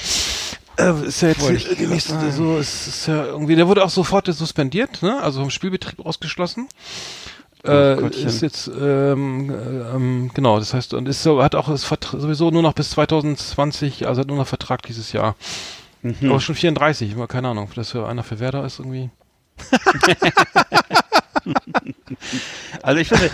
[0.77, 1.47] äh, ist ja jetzt
[1.79, 5.21] die nächste, so ist, ist ja irgendwie, der wurde auch sofort suspendiert, ne?
[5.21, 6.67] Also vom Spielbetrieb ausgeschlossen.
[7.63, 12.51] Äh, ist jetzt ähm, ähm, genau, das heißt und ist so hat auch ist sowieso
[12.51, 15.35] nur noch bis 2020, also hat nur noch Vertrag dieses Jahr.
[16.05, 16.29] Mhm.
[16.29, 19.09] Aber schon 34, keine Ahnung, dass für einer für Werder ist irgendwie.
[22.81, 23.29] also ich finde,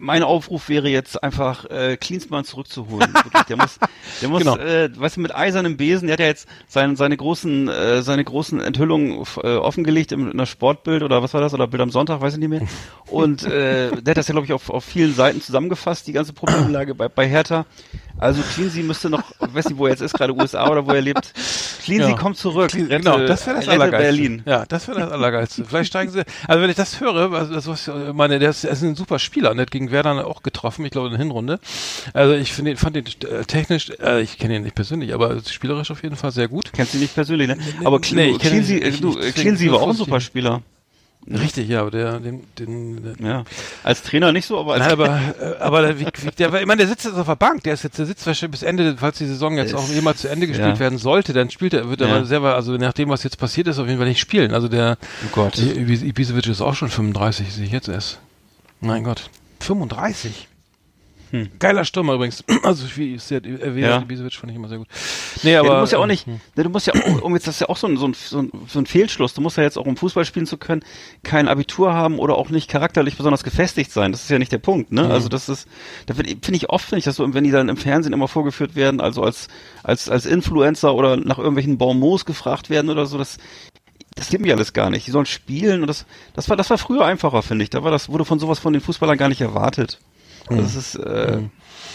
[0.00, 3.12] mein Aufruf wäre jetzt einfach, äh, Klinsmann zurückzuholen.
[3.48, 3.78] Der muss,
[4.22, 4.56] der muss, genau.
[4.56, 8.24] äh, weißt du, mit eisernem Besen, der hat ja jetzt sein, seine großen, äh, seine
[8.24, 11.90] großen Enthüllungen äh, offengelegt in, in der Sportbild oder was war das, oder Bild am
[11.90, 12.62] Sonntag, weiß ich nicht mehr.
[13.06, 16.32] Und äh, der hat das ja, glaube ich, auf, auf vielen Seiten zusammengefasst, die ganze
[16.32, 17.66] Problemlage bei, bei Hertha.
[18.18, 21.00] Also Cleansy müsste noch, weiß nicht, wo er jetzt ist, gerade USA oder wo er
[21.00, 21.32] lebt.
[21.82, 22.16] Cleansy ja.
[22.16, 22.70] kommt zurück.
[22.70, 24.06] Clean, rette, genau, das wäre das Allergeilste.
[24.06, 24.42] Berlin.
[24.46, 25.64] Ja, das wäre das Allergeilste.
[25.64, 28.82] Vielleicht steigen sie, also wenn ich das höre, also was, meine, der ist, er ist
[28.82, 31.60] ein super Spieler, der hat gegen Werder auch getroffen, ich glaube in der Hinrunde.
[32.12, 35.90] Also ich finde, fand den äh, technisch, äh, ich kenne ihn nicht persönlich, aber spielerisch
[35.90, 36.72] auf jeden Fall sehr gut.
[36.72, 37.58] Kennst du ihn nicht persönlich, ne?
[37.84, 40.62] Aber nee, du, Cleansy war auch ein super Spieler.
[41.26, 43.44] Richtig, ja, aber der, den, den, ja.
[43.82, 45.06] Als Trainer nicht so, aber als Nein, aber,
[45.40, 46.06] äh, aber der, wie,
[46.38, 48.60] der, ich meine, der sitzt jetzt auf der Bank, der ist jetzt, der sitzt wahrscheinlich
[48.60, 50.78] bis Ende, falls die Saison jetzt auch jemals zu Ende gespielt ja.
[50.78, 52.24] werden sollte, dann spielt er, wird er ja.
[52.24, 54.52] selber, also nach dem, was jetzt passiert ist, auf jeden Fall nicht spielen.
[54.52, 55.58] Also der, oh Gott.
[55.58, 58.18] Ibisevic ist auch schon 35, sehe ich jetzt erst.
[58.80, 59.30] Mein Gott.
[59.60, 60.48] 35?
[61.34, 61.48] Hm.
[61.58, 62.44] Geiler Stürmer übrigens.
[62.62, 64.00] Also wie der erwähnt, ja.
[64.00, 64.86] Ibisevic fand ich immer sehr gut.
[65.42, 66.40] Nee, aber ja, du musst ja auch nicht, hm.
[66.54, 68.86] du musst ja um jetzt das ist ja auch so ein, so ein, so ein,
[68.86, 69.34] Fehlschluss.
[69.34, 70.82] Du musst ja jetzt auch um Fußball spielen zu können,
[71.24, 74.12] kein Abitur haben oder auch nicht charakterlich besonders gefestigt sein.
[74.12, 75.04] Das ist ja nicht der Punkt, ne?
[75.04, 75.10] Mhm.
[75.10, 75.68] Also das ist,
[76.06, 79.00] da finde ich oft nicht, dass so, wenn die dann im Fernsehen immer vorgeführt werden,
[79.00, 79.48] also als
[79.82, 83.38] als als Influencer oder nach irgendwelchen Bonbons gefragt werden oder so, das
[84.14, 85.06] das gibt mir alles gar nicht.
[85.06, 87.70] Die sollen spielen und das, das war, das war früher einfacher, finde ich.
[87.70, 89.98] Da war das, wurde von sowas von den Fußballern gar nicht erwartet.
[90.50, 90.58] Mhm.
[90.58, 91.50] Das ist äh, mhm.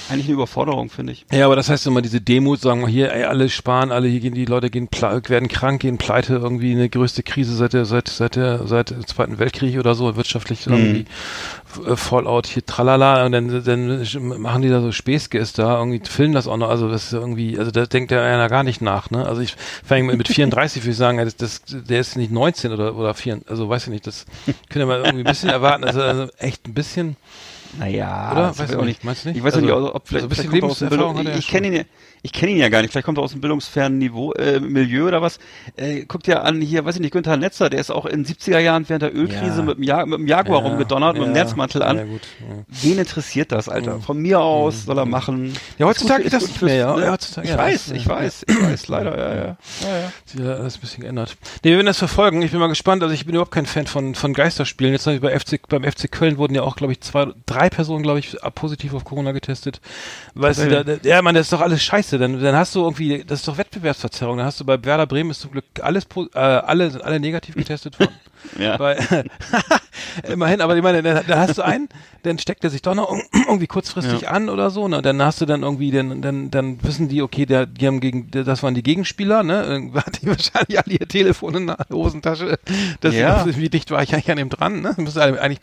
[0.09, 1.25] eigentlich eine Überforderung, finde ich.
[1.31, 4.19] Ja, aber das heißt immer diese Demut, sagen wir hier, ey, alle sparen, alle hier
[4.19, 8.07] gehen, die Leute gehen, werden krank, gehen pleite, irgendwie eine größte Krise seit der, seit,
[8.07, 10.73] seit der, seit dem Zweiten Weltkrieg oder so, wirtschaftlich mhm.
[10.73, 11.05] irgendwie
[11.85, 14.07] äh, Fallout hier, tralala, und dann, dann
[14.41, 17.57] machen die da so Späßges da, irgendwie filmen das auch noch, also das ist irgendwie,
[17.59, 19.25] also da denkt der einer gar nicht nach, ne?
[19.25, 22.95] Also ich fange mit 34, würde ich sagen, das, das, der ist nicht 19 oder,
[22.95, 24.25] oder 4, also weiß ich nicht, das
[24.69, 27.15] können wir irgendwie ein bisschen erwarten, also, also echt ein bisschen,
[27.77, 28.57] naja, oder?
[28.57, 29.03] Weiß ich auch nicht.
[29.03, 29.37] Meinst du nicht?
[29.37, 31.67] Ich weiß also, nicht, ob vielleicht, also ein bisschen vielleicht kommt er Ich, ich kenne
[31.67, 31.83] ihn ja,
[32.21, 32.91] ich kenne ihn ja gar nicht.
[32.91, 35.39] Vielleicht kommt er aus einem bildungsfernen Niveau, äh, Milieu oder was.
[35.75, 38.59] Äh, guckt ja an hier, weiß ich nicht, Günther Netzer, der ist auch in 70er
[38.59, 39.61] Jahren während der Ölkrise ja.
[39.61, 42.09] mit, dem ja mit dem Jaguar ja, rumgedonnert, mit dem Netzmantel an.
[42.09, 42.21] Gut,
[42.67, 43.95] Wen interessiert das, Alter?
[43.95, 44.01] Mhm.
[44.01, 44.85] Von mir aus mhm.
[44.85, 45.53] soll er machen.
[45.77, 46.99] Ja, heutzutage ist das nicht mehr, ja.
[46.99, 49.57] ja heutzutage, ich weiß, ich weiß, ich weiß, leider, ja, ja.
[49.81, 50.11] ja, ja.
[50.25, 51.37] Sie hat alles ein bisschen geändert.
[51.63, 52.41] Nee, wir werden das verfolgen.
[52.41, 53.03] Ich bin mal gespannt.
[53.03, 54.93] Also ich bin überhaupt kein Fan von, von Geisterspielen.
[54.93, 58.19] Jetzt bei FC, beim FC Köln wurden ja auch, glaube ich, zwei, drei Personen, glaube
[58.19, 59.81] ich, positiv auf Corona getestet.
[60.35, 62.08] Weißt du, da, ja, man, das ist doch alles scheiße.
[62.17, 64.37] Dann, dann hast du irgendwie, das ist doch Wettbewerbsverzerrung.
[64.37, 67.99] Dann hast du bei Werder Bremen ist zum Glück alles, äh, alle, alle negativ getestet
[67.99, 68.13] worden.
[68.57, 68.77] ja.
[68.77, 68.97] Bei,
[70.27, 71.89] immerhin, aber ich meine, da, hast du einen,
[72.23, 74.29] dann steckt er sich doch noch irgendwie kurzfristig ja.
[74.31, 75.01] an oder so, ne?
[75.01, 78.29] Dann hast du dann irgendwie, dann, dann, dann wissen die, okay, der, die haben gegen,
[78.31, 79.63] das waren die Gegenspieler, ne?
[79.63, 82.59] Irgendwann hat die wahrscheinlich alle ihr Telefon in der Hosentasche.
[83.01, 83.45] Das, ja.
[83.45, 84.95] wie dicht war ich eigentlich an dem dran, ne?
[84.97, 85.59] Müssen eigentlich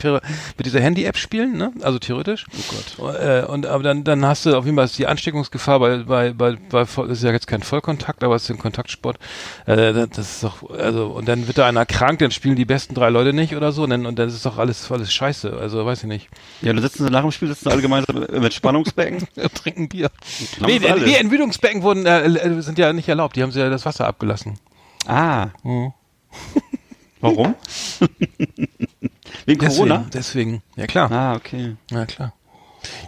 [0.56, 1.72] mit dieser Handy-App spielen, ne?
[1.82, 2.46] Also theoretisch.
[2.52, 3.20] Oh Gott.
[3.20, 6.56] Äh, und aber dann, dann hast du auf jeden Fall die Ansteckungsgefahr bei, bei, bei,
[6.70, 9.18] bei das ist ja jetzt kein Vollkontakt, aber es ist ein Kontaktsport.
[9.66, 12.94] Äh, das ist doch, also, und dann wird da einer krank, dann spielen die besten
[12.94, 15.56] drei Leute nicht oder so, und dann, und dann ist doch alles, alles scheiße.
[15.58, 16.28] Also, weiß ich nicht.
[16.62, 19.26] Ja, dann sitzen sie nach dem Spiel, sitzen alle gemeinsam mit Spannungsbecken.
[19.54, 20.10] trinken Bier.
[20.60, 23.84] Nee, die Entwicklungsbecken wurden, äh, äh, sind ja nicht erlaubt, die haben sie ja das
[23.86, 24.58] Wasser abgelassen.
[25.06, 25.48] Ah.
[25.62, 25.92] Mhm.
[27.20, 27.54] Warum?
[29.46, 30.06] Wegen Corona?
[30.12, 31.10] Deswegen, deswegen, ja klar.
[31.10, 31.76] Ah, okay.
[31.90, 32.32] Ja, klar.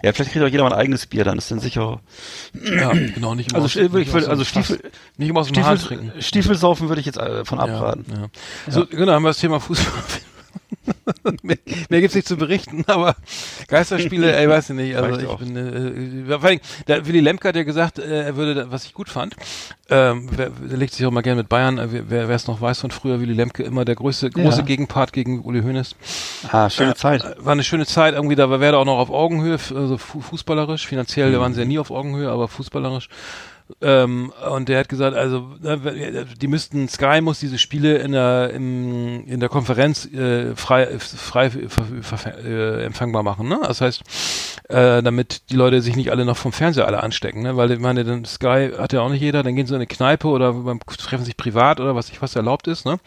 [0.03, 2.01] Ja, vielleicht kriegt auch jeder mal ein eigenes Bier, dann ist dann sicher.
[2.55, 4.81] Ja, genau, nicht immer Also, aus, nicht würde, also Stiefel,
[5.17, 6.13] nicht immer aus dem Stiefel, Haar trinken.
[6.23, 8.05] Stiefelsaufen würde ich jetzt äh, von abraten.
[8.11, 8.29] Ja, ja.
[8.69, 9.93] So, genau, haben wir das Thema Fußball.
[11.43, 13.17] Mehr, mehr gibt's nicht zu berichten, aber
[13.69, 14.97] Geisterspiele, ey, weiß ich nicht.
[14.97, 18.71] Also ich bin, äh, vor allem, der Willy Lemke hat ja gesagt, äh, er würde,
[18.71, 19.37] was ich gut fand,
[19.91, 22.81] ähm, wer, der legt sich auch mal gerne mit Bayern, äh, wer es noch weiß
[22.81, 24.65] von früher, Willy Lemke immer der größte, große ja.
[24.65, 25.97] Gegenpart gegen Uli Hoeneß.
[26.51, 27.25] Ah, schöne äh, Zeit.
[27.39, 31.31] War eine schöne Zeit, irgendwie, da war er auch noch auf Augenhöhe, also fußballerisch, finanziell
[31.31, 31.41] mhm.
[31.41, 33.09] waren sie ja nie auf Augenhöhe, aber fußballerisch.
[33.83, 38.51] Ähm, und der hat gesagt, also ne, die müssten, Sky muss diese Spiele in der
[38.55, 43.49] im, in der Konferenz äh, frei frei äh, empfangbar machen.
[43.49, 43.61] Ne?
[43.63, 44.03] Das heißt,
[44.69, 47.57] äh, damit die Leute sich nicht alle noch vom Fernseher alle anstecken, ne?
[47.57, 49.87] weil ich meine, dann Sky hat ja auch nicht jeder, dann gehen sie in eine
[49.87, 50.55] Kneipe oder
[50.97, 52.99] treffen sich privat oder was ich was erlaubt ist, ne?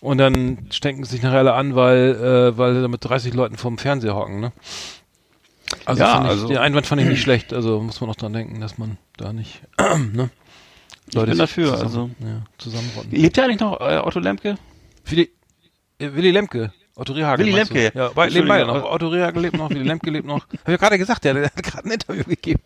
[0.00, 3.58] Und dann stecken sie sich nachher alle an, weil äh, weil sie mit 30 Leuten
[3.58, 4.52] vom Fernseher hocken, ne?
[5.84, 7.52] Also, ja, also den Einwand fand ich nicht schlecht.
[7.52, 9.60] Also muss man auch dran denken, dass man da nicht.
[9.78, 10.30] ne?
[11.12, 11.72] Leute ich bin dafür.
[11.72, 13.10] Zusammen, also ja, zusammenrotten.
[13.10, 14.56] Lebt ja eigentlich noch äh, Otto Lemke?
[15.06, 15.30] Willi,
[15.98, 16.72] äh, Willi Lemke.
[16.96, 17.46] Otto Rehagel.
[17.46, 17.90] Willi Lemke.
[17.90, 17.98] Du?
[17.98, 18.84] Ja, bei, leben beide noch.
[18.84, 20.40] Otto Rehagel lebt noch, Willi Lemke lebt noch.
[20.40, 22.60] Hab ich ja gerade gesagt, der, der hat gerade ein Interview gegeben.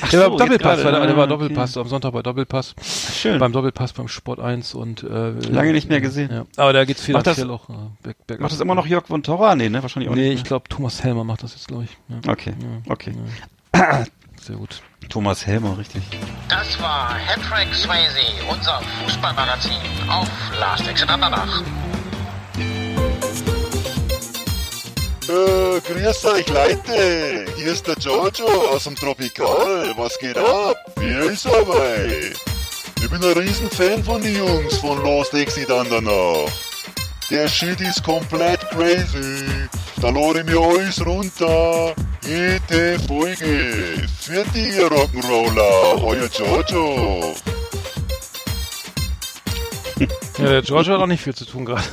[0.00, 1.80] Ach der so, war Doppelpass, grade, der, der war Doppelpass, okay.
[1.84, 2.74] am Sonntag bei Doppelpass.
[2.82, 3.38] Schön.
[3.38, 6.30] Beim Doppelpass beim Sport 1 und äh, lange nicht mehr gesehen.
[6.30, 6.46] Ja.
[6.56, 9.06] Aber da geht's finanziell macht das, auch äh, back, back Macht das immer noch Jörg
[9.06, 9.56] von Torra?
[9.56, 10.30] Nee, ne, wahrscheinlich auch nee, nicht.
[10.30, 11.90] Nee, ich glaube Thomas Helmer macht das jetzt, glaube ich.
[12.08, 12.32] Ja.
[12.32, 12.54] Okay.
[12.60, 12.92] Ja.
[12.92, 13.12] Okay.
[14.42, 14.82] Sehr gut.
[15.08, 16.02] Thomas Helmer, richtig.
[16.48, 19.72] Das war Hattrick Swayze, unser Fußballmagazin
[20.08, 21.62] auf Last Exit Andernach.
[25.28, 29.92] Äh, grüß euch Leute, hier ist der Giorgio aus dem Tropikal.
[29.96, 30.76] Was geht ab?
[30.96, 32.32] Wie ist dabei?
[33.02, 36.50] Ich bin ein Riesenfan von den Jungs von Lost Exit Andernach.
[37.30, 39.68] Der Shit ist komplett crazy.
[40.00, 41.94] Da lade mir alles runter.
[42.26, 44.08] Jede Folge.
[44.18, 46.02] Für die Rock'n'Roller.
[46.02, 47.34] Euer Giorgio.
[50.38, 51.84] Ja, der George hat auch nicht viel zu tun gerade.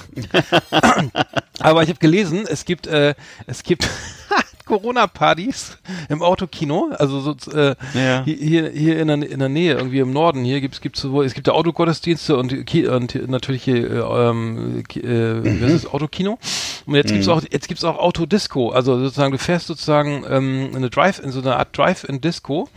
[1.59, 3.15] Aber ich habe gelesen, es gibt, äh,
[3.45, 3.89] es gibt
[4.67, 5.77] Corona-Partys
[6.09, 8.23] im Autokino, also so, äh, ja.
[8.25, 11.33] hier, hier in der, in der Nähe, irgendwie im Norden, hier gibt's, gibt's sowohl, es
[11.33, 15.61] gibt ja Autogottesdienste und, und natürlich hier, äh, ähm, äh, mhm.
[15.61, 16.37] was ist Autokino?
[16.85, 17.33] Und jetzt gibt's mhm.
[17.33, 21.31] auch, jetzt gibt's auch Autodisco, also sozusagen, du fährst sozusagen ähm, in eine Drive, in
[21.31, 22.69] so eine Art Drive-in-Disco,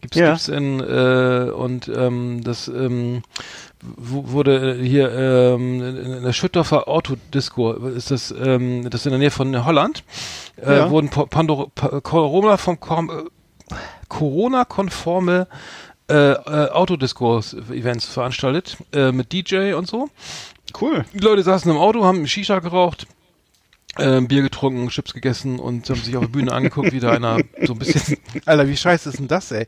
[0.00, 0.30] gibt's, ja.
[0.30, 3.22] gibt's in, äh, und ähm, das, ähm,
[3.96, 9.30] wurde hier ähm, in der Schüttorfer Autodisco, ist das, ähm, das ist in der Nähe
[9.30, 10.04] von Holland,
[10.56, 10.90] äh, ja.
[10.90, 11.70] wurden Pandora,
[12.00, 12.78] Corona vom
[14.08, 15.46] Corona-konforme
[16.08, 20.08] äh, äh, Autodisco-Events veranstaltet, äh, mit DJ und so.
[20.80, 21.04] Cool.
[21.12, 23.06] Die Leute saßen im Auto, haben Shisha geraucht,
[23.96, 27.38] äh, Bier getrunken, Chips gegessen und haben sich auf der Bühne angeguckt, wie da einer
[27.62, 29.66] so ein bisschen, Alter, wie scheiße ist denn das, ey?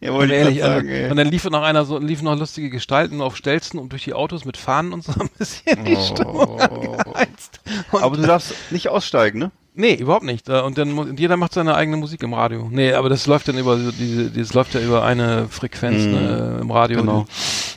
[0.00, 3.20] Ja, wollte ehrlich sagen, also, Und dann lief noch einer so, liefen noch lustige Gestalten
[3.20, 6.02] auf Stelzen und durch die Autos mit Fahnen und so ein bisschen die oh.
[6.02, 6.60] Stimmung
[7.92, 9.50] Aber du darfst nicht aussteigen, ne?
[9.76, 10.48] Nee, überhaupt nicht.
[10.48, 12.68] Äh, und dann und jeder macht seine eigene Musik im Radio.
[12.70, 16.58] Nee, aber das läuft dann über diese, das läuft ja über eine Frequenz mm, ne,
[16.60, 17.26] im Radio, genau.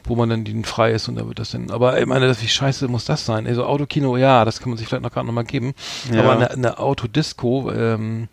[0.03, 1.71] wo man dann die frei ist und da wird das dann.
[1.71, 3.47] Aber ich meine, wie scheiße muss das sein?
[3.47, 5.73] Also Autokino, ja, das kann man sich vielleicht noch gerade noch mal geben.
[6.13, 6.21] Ja.
[6.21, 8.27] Aber eine, eine Autodisco, ähm,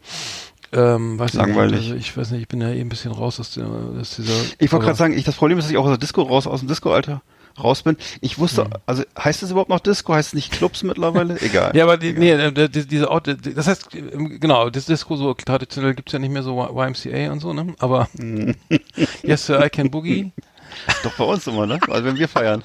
[0.74, 1.80] ähm, weiß Langweilig.
[1.80, 4.16] Nicht, also ich weiß nicht, ich bin ja eh ein bisschen raus aus, der, aus
[4.16, 4.32] dieser.
[4.58, 6.46] Ich wollte gerade sagen, ich, das Problem ist, dass ich auch aus der Disco raus,
[6.46, 7.22] aus dem Disco-Alter
[7.62, 7.96] raus bin.
[8.20, 8.70] Ich wusste, mhm.
[8.86, 10.12] also heißt das überhaupt noch Disco?
[10.12, 11.40] Heißt es nicht Clubs mittlerweile?
[11.40, 11.76] Egal.
[11.76, 12.52] ja, aber die, Egal.
[12.52, 16.42] nee, die, diese Ort, das heißt, genau, das Disco so traditionell gibt's ja nicht mehr
[16.42, 17.74] so YMCA und so, ne?
[17.78, 18.56] Aber mhm.
[19.22, 20.32] Yes Sir, I Can Boogie.
[21.02, 21.78] Doch bei uns immer, ne?
[21.88, 22.62] Also wenn wir feiern.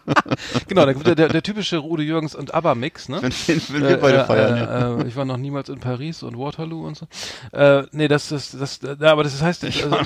[0.68, 3.22] genau, der, der, der typische Rude Jürgens und ABBA-Mix, ne?
[3.22, 5.00] Wenn, wenn wir beide äh, feiern, äh, ja.
[5.00, 7.06] Äh, ich war noch niemals in Paris und Waterloo und so.
[7.52, 9.96] Äh, nee, das, das, das, das aber das heißt, ich also,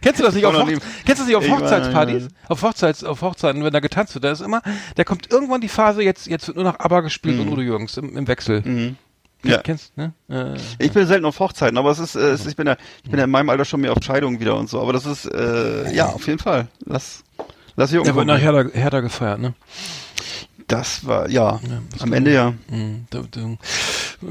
[0.00, 2.28] kennst du das nicht auf, Hoch kennst du das nicht auf Hochzeitspartys?
[2.48, 4.62] Auf Hochzeits, auf Hochzeiten, wenn da getanzt wird, da ist immer,
[4.96, 7.96] da kommt irgendwann die Phase, jetzt, jetzt wird nur noch ABBA gespielt und Udo Jürgens
[7.96, 8.62] im, im Wechsel.
[8.62, 8.96] Mhm.
[9.44, 9.58] Ja.
[9.58, 10.12] Kennst, ne?
[10.28, 13.10] Äh, Ich bin selten auf Hochzeiten, aber es ist, äh, es, ich bin ja, ich
[13.10, 14.80] bin ja in meinem Alter schon mehr auf Scheidungen wieder und so.
[14.80, 16.68] Aber das ist, äh, ja, auf jeden Fall.
[16.84, 17.24] Lass,
[17.76, 18.24] lass ich der wird irgendwo.
[18.24, 19.54] nachher da, Hertha gefeiert, ne?
[20.68, 22.54] Das war, ja, das am Ende ja.
[23.10, 23.22] Da,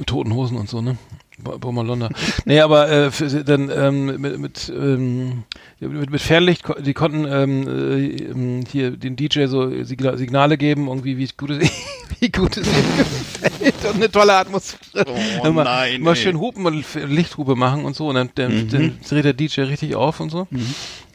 [0.05, 0.97] toten Hosen und so, ne?
[1.43, 2.09] Bommerlonder.
[2.45, 5.43] nee, aber äh, für, dann ähm, mit mit, ähm,
[5.79, 11.17] mit mit Fernlicht, die konnten ähm, äh, ähm, hier den DJ so Signale geben, irgendwie
[11.17, 11.69] wie gut es
[12.19, 15.05] wie gut es ihm gefällt und eine tolle Atmosphäre.
[15.43, 16.15] Oh immer, nein, immer ey.
[16.17, 18.67] schön Hupen und Lichthupe machen und so und dann, dann, Mhm.
[18.69, 20.47] dann dreht der DJ richtig auf und so.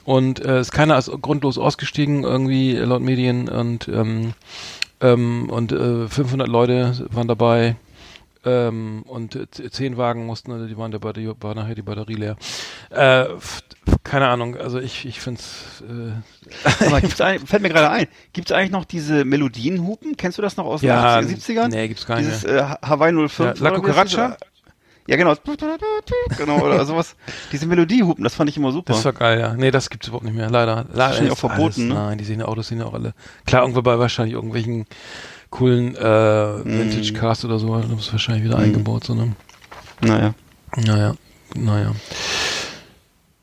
[0.05, 4.35] Und äh, ist keiner ist grundlos ausgestiegen irgendwie laut Medien und ähm,
[5.01, 7.77] ähm, und äh, 500 Leute waren dabei
[8.47, 9.39] ähm, und
[9.71, 12.37] zehn Wagen mussten, also die waren der Batterie, war nachher die Batterie leer.
[12.91, 13.27] Äh,
[14.05, 18.53] keine Ahnung, also ich ich find's äh, Aber gibt's ein, fällt mir gerade ein, gibt's
[18.53, 20.17] eigentlich noch diese Melodienhupen?
[20.17, 21.69] Kennst du das noch aus den Ja, 80er, 70ern?
[21.69, 23.59] nee, gibt's gar nicht Dieses äh, Ha- Hawaii 05.
[23.59, 24.37] Ja, La Cucaracha?
[25.09, 25.35] Ja, genau.
[26.37, 27.15] genau, oder sowas.
[27.53, 28.93] Diese Melodiehupen, das fand ich immer super.
[28.93, 29.55] das war geil, ja.
[29.55, 30.85] Nee, das gibt's überhaupt nicht mehr, leider.
[30.93, 31.95] leider ist auch verboten, alles, ne?
[31.95, 33.15] Nein, die sehen Autos sehen ja auch alle.
[33.47, 34.87] Klar, irgendwo bei wahrscheinlich irgendwelchen
[35.51, 38.65] coolen äh, Vintage Cars oder so, das ist wahrscheinlich wieder Mhm.
[38.65, 39.33] eingebaut, so ne.
[40.01, 40.35] naja.
[40.77, 41.15] Naja,
[41.55, 41.93] naja.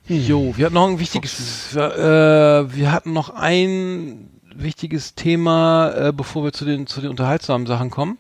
[0.08, 6.44] Jo, wir hatten noch ein wichtiges, äh, wir hatten noch ein wichtiges Thema, äh, bevor
[6.44, 8.18] wir zu den, zu den unterhaltsamen Sachen kommen.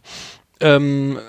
[0.62, 1.19] Ähm,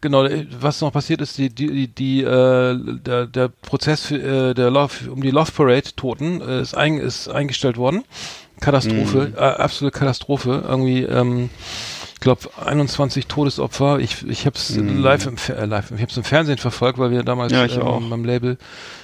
[0.00, 0.26] genau,
[0.60, 4.70] was noch passiert ist, die, die, die, die äh, der, der Prozess für, äh, der
[4.70, 8.04] Love, um die Love Parade Toten äh, ist, ein, ist eingestellt worden.
[8.60, 10.64] Katastrophe, äh, absolute Katastrophe.
[10.66, 11.50] Irgendwie, ähm,
[12.18, 14.00] ich glaube 21 Todesopfer.
[14.00, 17.22] Ich ich habe es live im äh, live, ich habe im Fernsehen verfolgt, weil wir
[17.22, 18.58] damals Ja, ähm, beim Label.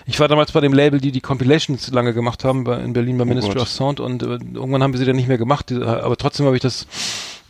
[0.04, 3.16] Ich war damals bei dem Label, die die Compilations lange gemacht haben bei, in Berlin
[3.16, 3.62] bei Ministry Oh Gott.
[3.62, 5.70] of Sound und äh, irgendwann haben wir sie dann nicht mehr gemacht.
[5.70, 6.88] Die, aber trotzdem habe ich das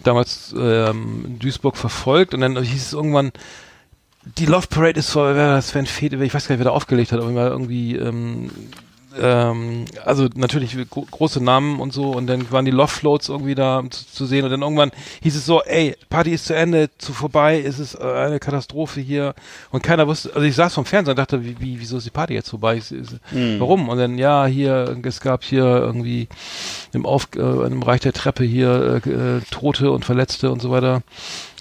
[0.02, 3.32] damals ähm, in Duisburg verfolgt und dann hieß es irgendwann
[4.38, 6.76] die Love Parade ist vor, wer das Sven Fede, ich weiß gar nicht, wer da
[6.76, 8.50] aufgelegt hat, aber irgendwie, ähm,
[9.20, 13.54] ähm, also natürlich gro große Namen und so und dann waren die Love Floats irgendwie
[13.54, 14.90] da zu, zu sehen und dann irgendwann
[15.22, 19.00] hieß es so, ey, Party ist zu Ende, zu vorbei, ist es äh, eine Katastrophe
[19.00, 19.34] hier
[19.70, 22.10] und keiner wusste, also ich saß vom Fernseher und dachte, wie, wie wieso ist die
[22.10, 22.76] Party jetzt vorbei?
[22.76, 23.20] Ist, ist,
[23.58, 23.88] Warum?
[23.88, 26.28] Und dann, ja, hier, es gab hier irgendwie
[26.92, 30.70] im, Auf, äh, im Bereich der Treppe hier äh, äh, Tote und Verletzte und so
[30.70, 31.02] weiter.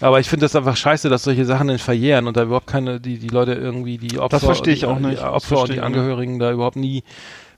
[0.00, 3.00] Aber ich finde das einfach scheiße, dass solche Sachen dann verjähren und da überhaupt keine,
[3.00, 5.12] die, die Leute irgendwie, die Opfer, verstehe ich die, auch nicht.
[5.12, 7.02] die Das Opfer verstehe und die ich Angehörigen da überhaupt nie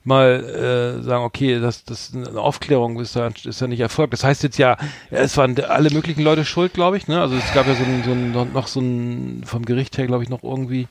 [0.07, 4.13] mal äh, sagen, okay, das, das eine Aufklärung ist da, ist ja nicht erfolgt.
[4.13, 4.77] Das heißt jetzt ja,
[5.11, 7.07] ja, es waren alle möglichen Leute schuld, glaube ich.
[7.07, 7.21] Ne?
[7.21, 10.23] Also es gab ja so ein, so ein noch so ein vom Gericht her, glaube
[10.23, 10.87] ich, noch irgendwie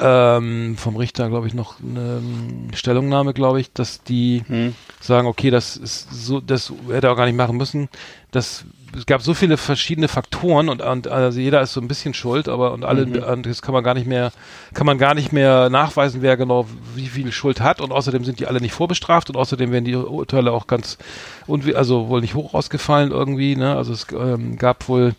[0.00, 4.74] ähm, vom Richter, glaube ich, noch eine ähm, Stellungnahme, glaube ich, dass die Hm.
[5.00, 7.88] sagen, okay, das ist so, das hätte er auch gar nicht machen müssen.
[8.30, 8.64] Das
[8.96, 12.48] es gab so viele verschiedene Faktoren und, und also jeder ist so ein bisschen schuld,
[12.48, 13.22] aber und alle Mhm.
[13.22, 14.32] und das kann man gar nicht mehr
[14.74, 18.40] kann man gar nicht mehr nachweisen, wer genau wie viel Schuld hat und außerdem sind
[18.40, 20.98] die alle nicht vorbestraft und außerdem werden die Urteile auch ganz
[21.46, 23.76] und also wohl nicht hoch ausgefallen irgendwie, ne?
[23.76, 25.14] Also es ähm, gab wohl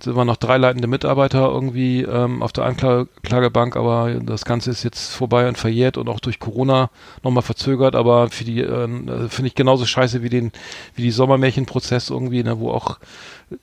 [0.00, 4.82] es waren noch drei leitende Mitarbeiter irgendwie ähm, auf der Anklagebank, aber das Ganze ist
[4.84, 6.90] jetzt vorbei und verjährt und auch durch Corona
[7.22, 8.88] nochmal verzögert, aber für die äh,
[9.28, 10.52] finde ich genauso scheiße wie den
[10.94, 12.98] wie die Sommermärchenprozess irgendwie, ne, wo auch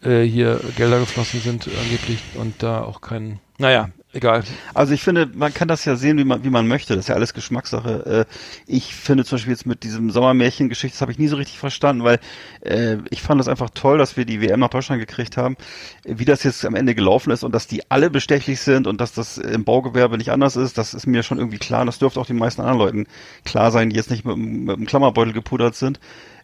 [0.01, 4.43] äh, hier Gelder geflossen sind angeblich und da auch kein, naja, egal.
[4.73, 6.95] Also ich finde, man kann das ja sehen, wie man, wie man möchte.
[6.95, 8.25] Das ist ja alles Geschmackssache.
[8.27, 8.33] Äh,
[8.67, 12.03] ich finde zum Beispiel jetzt mit diesem Sommermärchen-Geschichte, das habe ich nie so richtig verstanden,
[12.03, 12.19] weil
[12.61, 15.57] äh, ich fand es einfach toll, dass wir die WM nach Deutschland gekriegt haben,
[16.05, 19.13] wie das jetzt am Ende gelaufen ist und dass die alle bestechlich sind und dass
[19.13, 21.85] das im Baugewerbe nicht anders ist, das ist mir schon irgendwie klar.
[21.85, 23.07] Das dürfte auch den meisten anderen Leuten
[23.43, 25.99] klar sein, die jetzt nicht mit, mit dem Klammerbeutel gepudert sind.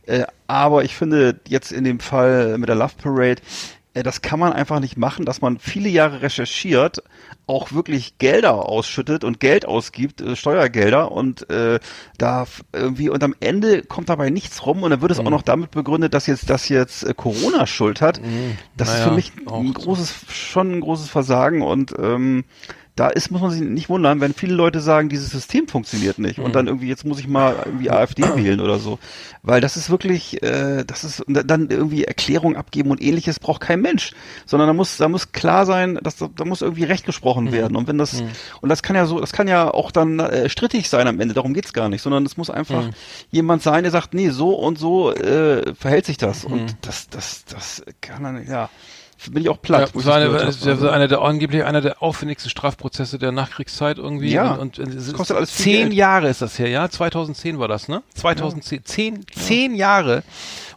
[0.05, 3.41] Äh, aber ich finde jetzt in dem Fall mit der Love Parade,
[4.03, 7.03] das kann man einfach nicht machen, dass man viele Jahre recherchiert,
[7.47, 11.79] auch wirklich Gelder ausschüttet und Geld ausgibt, äh, Steuergelder und äh,
[12.17, 15.27] da irgendwie und am Ende kommt dabei nichts rum und dann wird es Mhm.
[15.27, 18.19] auch noch damit begründet, dass jetzt das jetzt äh, Corona Schuld hat.
[18.75, 22.43] Das ist Naja, für mich ein großes, schon ein großes Versagen und ähm,
[22.99, 26.37] da ist, muss man sich nicht wundern, wenn viele Leute sagen, dieses System funktioniert nicht
[26.37, 26.43] Mhm.
[26.45, 28.99] und dann irgendwie, jetzt muss ich mal irgendwie AfD wählen oder so.
[29.41, 33.79] Weil das ist wirklich, äh, das ist, dann irgendwie Erklärung abgeben und ähnliches braucht kein
[33.81, 34.11] Mensch.
[34.45, 37.51] Sondern da muss, da muss klar sein, dass da, da muss irgendwie Recht gesprochen Mhm.
[37.53, 37.77] werden.
[37.77, 38.21] Und wenn das,
[38.61, 41.33] und das kann ja so, das kann ja auch dann äh, strittig sein am Ende,
[41.33, 42.91] darum geht's gar nicht, sondern es muss einfach Mhm.
[43.31, 46.45] jemand sein, der sagt, nee, so und so äh, verhält sich das.
[46.45, 46.53] Mhm.
[46.53, 48.69] Und das, das, das kann dann, ja.
[49.31, 49.81] Bin ich auch platt.
[49.81, 53.97] Ja, das war, eine, das war einer der angeblich einer der aufwendigsten Strafprozesse der Nachkriegszeit
[53.97, 54.31] irgendwie.
[54.31, 55.91] Ja, und, und das kostet alles zehn.
[55.91, 56.89] Jahre ist das her, ja.
[56.89, 58.01] 2010 war das, ne?
[58.15, 60.23] 2010, zehn, zehn Jahre.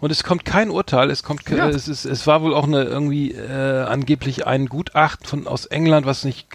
[0.01, 1.11] Und es kommt kein Urteil.
[1.11, 1.69] Es kommt, Ja.
[1.69, 6.07] es ist, es war wohl auch eine irgendwie äh, angeblich ein Gutachten von aus England,
[6.07, 6.49] was nicht,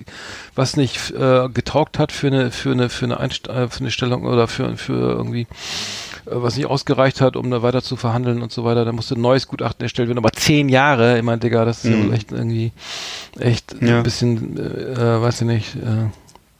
[0.56, 3.92] was nicht äh, getaugt hat für eine für eine für eine Einst äh, für eine
[3.92, 5.46] Stellung oder für für irgendwie äh,
[6.30, 8.86] was nicht ausgereicht hat, um da weiter zu verhandeln und so weiter.
[8.86, 11.92] Da musste ein neues Gutachten erstellt werden, aber zehn Jahre, ich meine, Digga, das ist
[11.92, 12.72] ja wohl echt irgendwie,
[13.40, 13.88] echt Mhm.
[13.88, 13.98] Ja.
[13.98, 16.10] ein bisschen, äh, äh, weiß ich nicht, äh,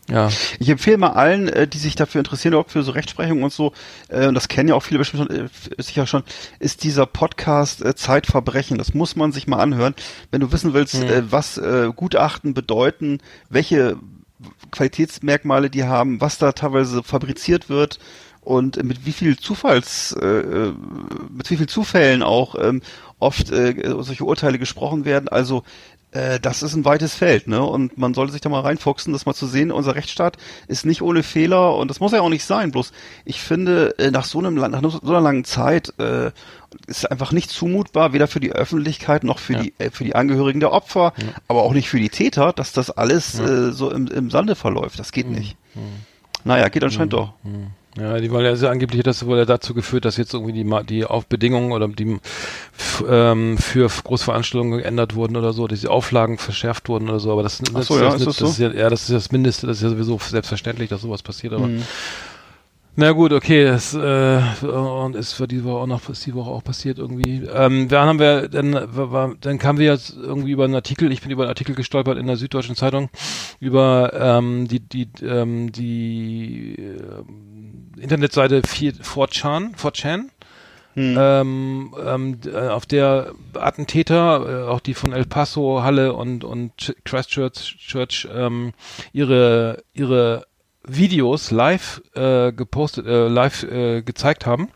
[0.10, 0.30] ja.
[0.60, 3.74] Ich empfehle mal allen, äh, die sich dafür interessieren, auch für so Rechtsprechung und so,
[4.08, 6.24] äh, und das kennen ja auch viele bestimmt schon, äh, sicher schon,
[6.60, 8.78] ist dieser Podcast äh, Zeitverbrechen.
[8.78, 9.96] Das muss man sich mal anhören.
[10.32, 11.10] Wenn du wissen willst, Mhm.
[11.10, 13.98] äh, was äh, Gutachten bedeuten, welche
[14.72, 18.00] Qualitätsmerkmale die haben, was da teilweise fabriziert wird
[18.48, 20.74] und mit wie viel Zufalls, äh, äh,
[21.30, 22.82] mit wie viel Zufällen auch ähm,
[23.20, 25.28] oft äh, solche Urteile gesprochen werden.
[25.28, 25.64] Also
[26.12, 27.62] äh, das ist ein weites Feld, ne?
[27.62, 29.70] Und man sollte sich da mal reinfuchsen, das mal zu sehen.
[29.72, 30.38] Unser Rechtsstaat
[30.70, 32.72] ist nicht ohne Fehler und das muss ja auch nicht sein.
[32.72, 32.94] Bloß
[33.26, 36.32] ich finde, äh, nach so einem nach so einer langen Zeit äh,
[36.88, 39.62] ist einfach nicht zumutbar, weder für die Öffentlichkeit noch für Ja.
[39.64, 41.12] die äh, für die Angehörigen der Opfer,
[41.50, 45.00] aber auch nicht für die Täter, dass das alles äh, so im, im Sande verläuft.
[45.00, 45.58] Das geht nicht.
[46.46, 47.34] Naja, geht anscheinend doch.
[48.00, 50.86] Ja, die wollen ja also angeblich das wohl ja dazu geführt, dass jetzt irgendwie die
[50.88, 52.20] die Aufbedingungen oder die
[53.10, 57.44] ähm, für Großveranstaltungen geändert wurden oder so, dass die Auflagen verschärft wurden oder so, aber
[57.44, 59.68] das, das, so, ja, das, ist das, das ist ja, ja, das ist das Mindeste,
[59.68, 61.84] das ist ja sowieso selbstverständlich, dass sowas passiert, aber Mhm.
[63.00, 66.50] Na gut, okay, das äh, und ist für die Woche auch noch ist die Woche
[66.50, 67.44] auch passiert irgendwie.
[67.46, 71.22] Ähm, dann haben wir dann war, dann kamen wir jetzt irgendwie über einen Artikel, ich
[71.22, 73.10] bin über einen Artikel gestolpert in der Süddeutschen Zeitung
[73.60, 80.24] über ähm, die die ähm, die ähm, Internetseite 4 4chan 4chan
[81.00, 86.44] ähm, ähm, d- äh, auf der Attentäter, äh, auch die von El Paso, Halle und
[86.44, 88.74] und Ch- Christchurch Church, ähm,
[89.14, 90.47] ihre ihre
[90.88, 94.70] Videos live äh, gepostet, äh, live äh, gezeigt haben.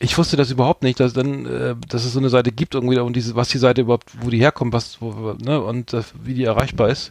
[0.00, 2.98] Ich wusste das überhaupt nicht, dass dann, äh, dass es so eine Seite gibt irgendwie
[2.98, 6.34] und diese, was die Seite überhaupt, wo die herkommt, was, wo, ne, und äh, wie
[6.34, 7.10] die erreichbar ist.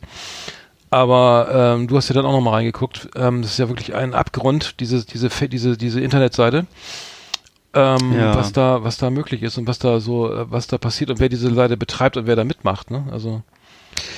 [0.90, 3.10] Aber ähm, du hast ja dann auch noch mal reingeguckt.
[3.16, 6.66] Ähm, das ist ja wirklich ein Abgrund, diese, diese, diese, diese Internetseite.
[7.74, 8.34] Ähm, Ja.
[8.36, 11.20] was da, was da möglich ist und was da so, äh, was da passiert und
[11.20, 13.06] wer diese Seite betreibt und wer da mitmacht, ne?
[13.12, 13.42] Also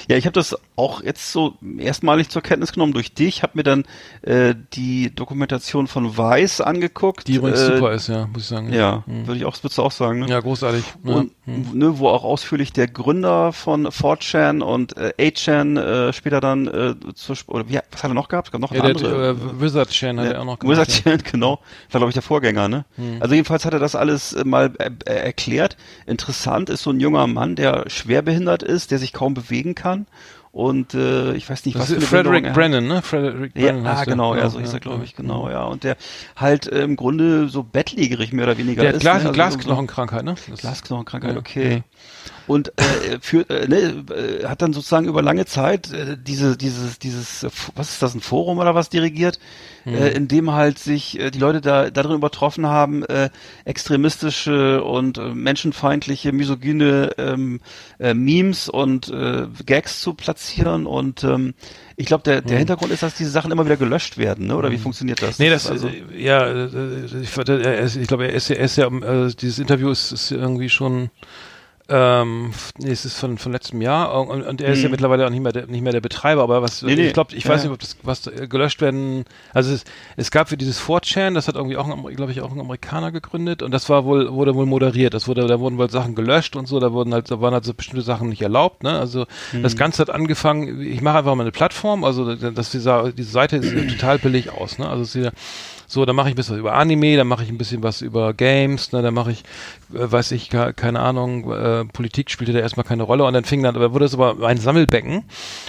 [0.10, 3.44] Ja, ich habe das auch jetzt so erstmalig zur Kenntnis genommen durch dich.
[3.44, 3.86] Habe mir dann
[4.22, 7.28] äh, die Dokumentation von Weiß angeguckt.
[7.28, 8.72] die übrigens äh, super ist, ja, muss ich sagen.
[8.74, 9.28] Ja, Mhm.
[9.28, 10.20] würde ich auch, würdest du auch sagen.
[10.20, 10.28] Ne?
[10.30, 10.84] Ja, großartig.
[11.04, 11.14] Ja.
[11.14, 16.68] Und ne, wo auch ausführlich der Gründer von 4chan und äh, 8chan äh, später dann
[16.68, 18.50] äh, zur Sp oder wie, was hat er noch gehabt?
[18.50, 19.30] Es gab noch Ja, eine der andere.
[19.58, 20.78] äh, Wizard Chan hat Ja, er auch noch gemacht.
[20.80, 21.60] Wizard Chan, genau.
[21.92, 22.86] War, glaube ich, der Vorgänger, ne?
[23.20, 25.78] Also jedenfalls hat er das alles äh, mal äh, äh, erklärt.
[26.06, 29.79] Interessant ist so ein junger Mann, der schwerbehindert ist, der sich kaum bewegen kann.
[30.52, 32.54] Und äh, ich weiß nicht, Das was ist Frederick er.
[32.54, 33.02] Brennan, ne?
[33.04, 34.12] Frederick Ja, Brennan ah, heißt er.
[34.14, 35.04] genau, ja, so ja, hieß er, glaube ja.
[35.04, 35.64] ich, genau, ja.
[35.66, 35.96] Und der
[36.36, 39.02] halt äh, im Grunde so bettlägerig mehr oder weniger Der ist.
[39.02, 39.18] Glas, ne?
[39.20, 40.36] Also so- Glasknochenkrankheit, ne?
[40.50, 41.84] Das- Glasknochenkrankheit, Ja, okay.
[42.48, 46.98] Und äh, für, äh, ne, äh, hat dann sozusagen über lange Zeit äh, diese, dieses,
[47.00, 49.40] dieses, äh, was ist das, ein Forum oder was dirigiert,
[49.86, 49.96] Hm.
[49.96, 53.30] äh, in dem halt sich äh, die Leute da darin übertroffen haben, äh,
[53.94, 57.60] extremistische und äh, menschenfeindliche, misogyne ähm,
[58.00, 60.86] äh, Memes und äh, Gags zu platzieren.
[60.86, 61.54] Und ähm,
[61.96, 62.46] ich glaube, der, Hm.
[62.48, 64.56] der Hintergrund ist, dass diese Sachen immer wieder gelöscht werden, ne?
[64.58, 65.40] Oder wie funktioniert das?
[65.40, 68.88] Nee, das, also, äh, ja, äh, ich, ich glaube, er ist, ja- er ist ja,
[68.88, 71.10] äh, dieses Interview ist, ist irgendwie schon,
[71.90, 74.14] ähm, nee, es ist von, von letztem Jahr.
[74.28, 76.62] Und, und er ist ja mittlerweile auch nicht mehr der, nicht mehr der Betreiber, aber
[76.62, 76.82] was.
[76.84, 77.08] Nee, nee.
[77.08, 79.84] ich glaube, ich Ja, weiß nicht, ob das, was äh, gelöscht werden, also es,
[80.16, 83.64] es gab für dieses 4chan, das hat irgendwie auch, glaube ich, auch ein Amerikaner gegründet.
[83.64, 86.68] Und das war wohl, wurde wohl moderiert, das wurde, da wurden wohl Sachen gelöscht und
[86.68, 89.64] so, da wurden halt, da waren halt so bestimmte Sachen nicht erlaubt, ne, also Mhm.
[89.64, 93.62] das Ganze hat angefangen, ich mache einfach mal eine Plattform, also dass dieser, diese Seite
[93.64, 95.32] sieht total billig aus, ne, also ja,
[95.92, 98.02] so, dann mache ich ein bisschen was über Anime, dann mache ich ein bisschen was
[98.02, 99.44] über Games, ne, dann mache ich,
[99.94, 103.44] äh, weiß ich, ke- keine Ahnung, äh, Politik spielte da erstmal keine Rolle und dann
[103.44, 105.24] fing dann, aber wurde es aber ein Sammelbecken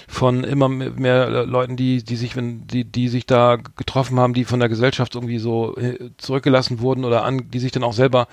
[0.08, 4.34] von immer mehr, mehr Leuten, die, die sich, wenn, die, die sich da getroffen haben,
[4.34, 7.94] die von der Gesellschaft irgendwie so äh, zurückgelassen wurden oder an, die sich dann auch
[7.94, 8.28] selber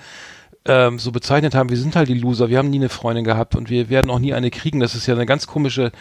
[0.64, 3.56] ähm, so bezeichnet haben, wir sind halt die Loser, wir haben nie eine Freundin gehabt
[3.56, 4.80] und wir werden auch nie eine kriegen.
[4.80, 5.92] Das ist ja eine ganz komische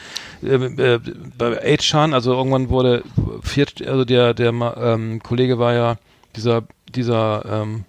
[0.43, 0.99] äh, äh,
[1.37, 3.03] bei H-Chan, also irgendwann wurde
[3.41, 5.97] viert, also der der ähm, Kollege war ja
[6.35, 7.85] dieser dieser ähm,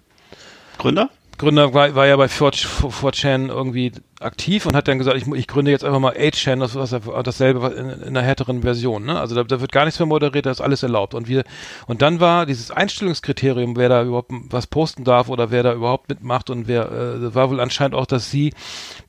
[0.77, 1.09] Gründer?
[1.37, 5.71] Gründer war, war ja bei 4chan irgendwie aktiv und hat dann gesagt, ich, ich gründe
[5.71, 9.05] jetzt einfach mal 8chan, das ist dasselbe in, in einer härteren Version.
[9.05, 9.19] Ne?
[9.19, 11.13] Also da, da wird gar nichts mehr moderiert, da ist alles erlaubt.
[11.13, 11.43] Und wir
[11.87, 16.09] und dann war dieses Einstellungskriterium, wer da überhaupt was posten darf oder wer da überhaupt
[16.09, 18.53] mitmacht und wer äh, war wohl anscheinend auch, dass sie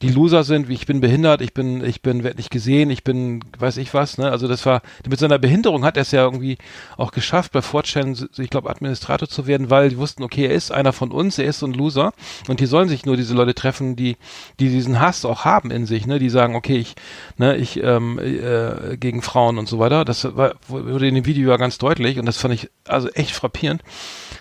[0.01, 3.03] die Loser sind, wie ich bin behindert, ich bin ich bin werd nicht gesehen, ich
[3.03, 4.17] bin weiß ich was.
[4.17, 4.31] Ne?
[4.31, 6.57] Also das war mit seiner Behinderung hat er es ja irgendwie
[6.97, 10.71] auch geschafft, bei 4chan, ich glaube Administrator zu werden, weil die wussten, okay, er ist
[10.71, 12.13] einer von uns, er ist so ein Loser
[12.47, 14.17] und die sollen sich nur diese Leute treffen, die,
[14.61, 16.19] die diesen Hass auch haben in sich, ne?
[16.19, 16.95] Die sagen, okay, ich,
[17.37, 20.05] ne, ich ähm, äh, gegen Frauen und so weiter.
[20.05, 23.35] Das war, wurde in dem Video ja ganz deutlich und das fand ich also echt
[23.35, 23.83] frappierend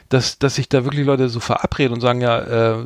[0.09, 2.83] dass, dass sich da wirklich Leute so verabreden und sagen, ja, äh,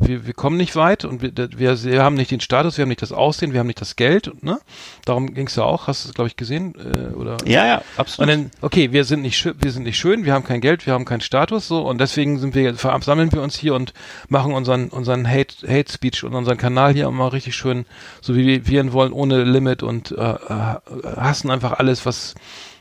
[0.00, 2.90] wir, wir kommen nicht weit und wir, wir, wir haben nicht den Status, wir haben
[2.90, 4.60] nicht das Aussehen, wir haben nicht das Geld, ne?
[5.06, 6.74] Darum ging es ja auch, hast du es, glaube ich, gesehen?
[6.74, 7.38] Äh, oder?
[7.46, 8.30] Ja, ja, absolut.
[8.30, 10.92] Und dann, okay, wir sind nicht wir sind nicht schön, wir haben kein Geld, wir
[10.92, 13.94] haben keinen Status, so, und deswegen sind wir, sammeln wir uns hier und
[14.28, 17.86] machen unseren, unseren Hate, Hate Speech und unseren Kanal hier immer richtig schön,
[18.20, 20.74] so wie wir ihn wollen, ohne Limit und äh, äh
[21.16, 22.34] hassen einfach alles, was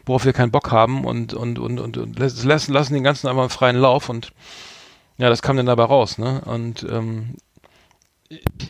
[0.08, 3.52] worauf wir keinen Bock haben und, und, und, und, und lassen, lassen den ganzen einfach
[3.52, 4.32] freien Lauf und
[5.18, 6.42] ja, das kam dann dabei raus, ne?
[6.46, 7.36] Und ähm,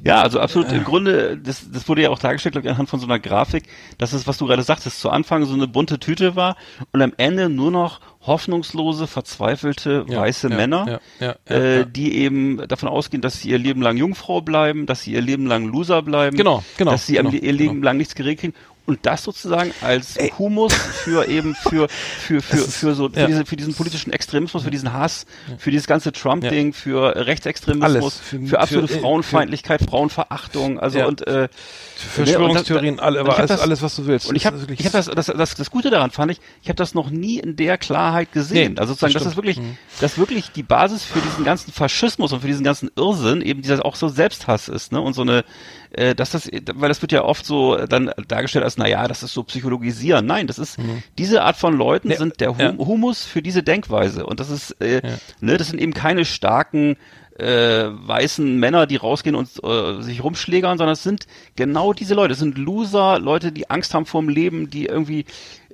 [0.03, 0.71] ja, also absolut.
[0.71, 3.63] Im Grunde, das, das wurde ja auch dargestellt, glaube ich, anhand von so einer Grafik,
[3.97, 6.57] dass es, was du gerade sagtest, zu Anfang so eine bunte Tüte war
[6.91, 12.67] und am Ende nur noch hoffnungslose, verzweifelte ja, weiße ja, Männer, ja, äh, die eben
[12.67, 16.03] davon ausgehen, dass sie ihr Leben lang Jungfrau bleiben, dass sie ihr Leben lang Loser
[16.03, 17.85] bleiben, genau, genau, dass sie genau, ihr Leben genau.
[17.85, 18.53] lang nichts geregelt kriegen
[18.87, 20.31] und das sozusagen als Ey.
[20.39, 23.27] Humus für eben für für für für so für, ja.
[23.27, 25.25] diese, für diesen politischen Extremismus, für diesen Hass,
[25.57, 31.49] für dieses ganze Trump-Ding, für Rechtsextremismus, für, für, absolute für, Frauenfeindlichkeit, Frauenverachtung, also und äh,
[31.97, 34.29] Verschwörungstheorien, alle, aber alles, das, alles, was du willst.
[34.29, 36.77] Und ich habe ich habe das, das das das Gute daran fand ich, ich habe
[36.77, 38.73] das noch nie in der Klarheit gesehen.
[38.73, 39.77] Nee, also sozusagen, das, das ist wirklich, mhm.
[39.99, 43.85] dass wirklich die Basis für diesen ganzen Faschismus und für diesen ganzen Irrsinn eben dieser
[43.85, 45.01] auch so Selbsthass ist, ne?
[45.01, 45.43] Und so eine
[45.91, 49.33] äh, dass das, weil das wird ja oft so dann dargestellt als, naja, das ist
[49.33, 50.25] so psychologisieren.
[50.25, 51.03] Nein, das ist, mhm.
[51.17, 52.77] diese Art von Leuten ja, sind der hum ja.
[52.77, 54.25] Humus für diese Denkweise.
[54.25, 55.17] Und das ist, äh, ja.
[55.39, 56.97] ne, das sind eben keine starken,
[57.37, 62.33] äh, weißen Männer, die rausgehen und äh, sich rumschlägern, sondern es sind genau diese Leute.
[62.33, 65.25] Es sind Loser, Leute, die Angst haben vor dem Leben, die irgendwie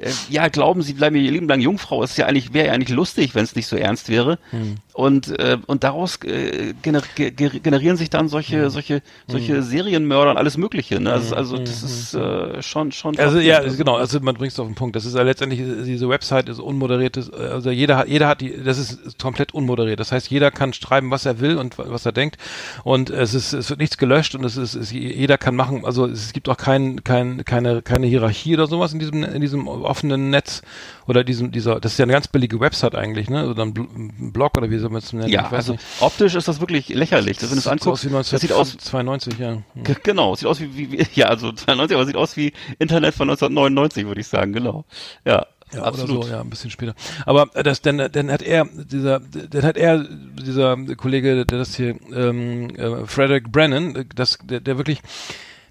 [0.04, 2.04] äh, ja glauben, sie bleiben ihr Leben lang Jungfrau.
[2.04, 4.38] Ist ja eigentlich wäre ja eigentlich lustig, wenn es nicht so ernst wäre.
[4.52, 4.76] Hm.
[4.94, 8.70] Und äh, und daraus äh, gener generieren sich dann solche hm.
[8.70, 9.64] solche solche hm.
[9.64, 11.00] Serienmörder und alles Mögliche.
[11.00, 11.12] Ne?
[11.12, 12.56] Also, also das hm, ist hm, hm.
[12.56, 13.18] äh, schon schon.
[13.18, 13.96] Also ja, genau.
[13.96, 14.96] Also man bringt es auf den Punkt.
[14.96, 17.18] Das ist ja letztendlich diese Website ist unmoderiert.
[17.34, 18.64] Also jeder hat jeder hat die.
[18.64, 20.00] Das ist komplett unmoderiert.
[20.00, 22.38] Das heißt, jeder kann schreiben, was er will und was er denkt.
[22.84, 25.86] Und es ist es wird nichts gelöscht und es ist, es, jeder kann machen.
[25.86, 29.68] Also es gibt auch kein kein keine keine Hierarchie oder sowas in diesem in diesem
[29.94, 30.64] offenen Netz
[31.06, 33.48] oder diesem, dieser, das ist ja eine ganz billige Website eigentlich, ne?
[33.48, 35.30] Oder ein Blog oder wie soll man es nennen?
[35.30, 35.84] Ja, also nicht.
[36.00, 37.38] optisch ist das wirklich lächerlich.
[37.38, 39.62] Das, wenn du es anguckst, das sieht aus wie 92, ja.
[40.02, 44.08] Genau, sieht aus wie, wie, ja, also 92, aber sieht aus wie Internet von 1999,
[44.08, 44.86] würde ich sagen, genau.
[45.26, 45.46] Ja.
[45.74, 46.26] Ja, Absolut.
[46.26, 46.94] So, ja, ein bisschen später.
[47.26, 51.96] Aber das, dann, dann hat er, dieser, dann hat er, dieser Kollege, der das hier,
[52.14, 55.02] ähm, äh, Frederick Brennan, das, der, der wirklich,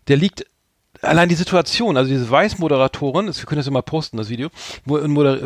[0.08, 0.44] der liegt
[1.02, 4.50] allein die Situation, also diese Weiß-Moderatorin, wir können das mal posten, das Video,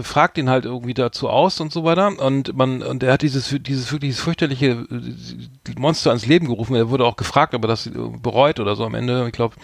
[0.03, 3.55] fragt ihn halt irgendwie dazu aus und so weiter und man, und er hat dieses,
[3.61, 7.91] dieses wirklich fürchterliche äh, Monster ans Leben gerufen, er wurde auch gefragt, ob er das
[8.23, 9.57] bereut oder so am Ende, ich glaube,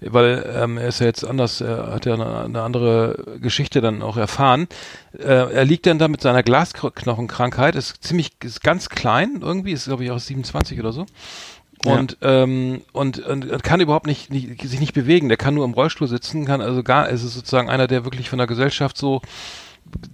[0.00, 4.02] weil ähm, er ist ja jetzt anders, er hat ja eine, eine andere Geschichte dann
[4.02, 4.68] auch erfahren.
[5.18, 9.86] Äh, er liegt dann da mit seiner Glasknochenkrankheit, ist ziemlich, ist ganz klein irgendwie, ist
[9.86, 11.06] glaube ich auch 27 oder so
[11.84, 12.42] und, ja.
[12.42, 15.28] ähm, und, und kann überhaupt nicht, nicht, sich nicht bewegen.
[15.28, 18.30] Der kann nur im Rollstuhl sitzen, kann also gar, es ist sozusagen einer, der wirklich
[18.30, 19.20] von der Gesellschaft so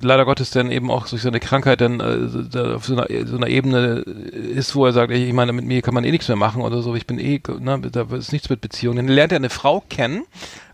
[0.02, 3.48] leider Gottes dann eben auch durch seine Krankheit dann äh, auf so einer, so einer
[3.48, 6.62] Ebene ist, wo er sagt, ich meine, mit mir kann man eh nichts mehr machen
[6.62, 8.96] oder so, ich bin eh, ne, da ist nichts mit Beziehungen.
[8.96, 10.24] Dann lernt er eine Frau kennen,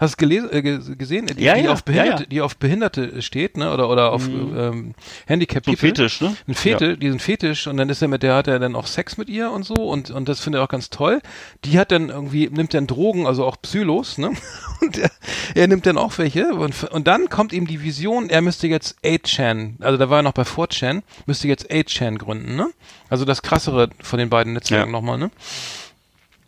[0.01, 3.23] hast du gelesen, äh, gesehen, die, ja, die ja, auf Behinderte, ja, die auf Behinderte
[3.23, 4.57] steht, ne, oder oder auf mhm.
[4.57, 4.95] ähm,
[5.27, 6.37] Handicap so ein Fetisch, ne?
[6.47, 9.17] Ein Fetisch, diesen Fetisch und dann ist er mit der hat er dann auch Sex
[9.17, 11.21] mit ihr und so und und das findet er auch ganz toll.
[11.65, 14.33] Die hat dann irgendwie nimmt dann Drogen, also auch Psylos, ne?
[14.81, 15.11] Und er,
[15.55, 18.94] er nimmt dann auch welche und und dann kommt ihm die Vision, er müsste jetzt
[19.03, 22.71] 8chan, also da war er noch bei 4chan, müsste jetzt 8chan gründen, ne?
[23.09, 24.93] Also das krassere von den beiden Netzwerken ja.
[24.93, 25.31] nochmal, ne?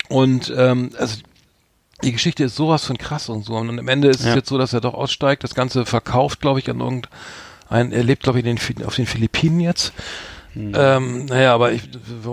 [0.09, 1.17] Und ähm, also
[2.03, 3.55] die Geschichte ist sowas von krass und so.
[3.55, 4.31] Und am Ende ist ja.
[4.31, 8.05] es jetzt so, dass er doch aussteigt, das Ganze verkauft, glaube ich, an irgendein, er
[8.05, 9.93] lebt, glaube ich, den, auf den Philippinen jetzt.
[10.53, 10.73] Hm.
[10.75, 11.83] Ähm, naja, aber ich,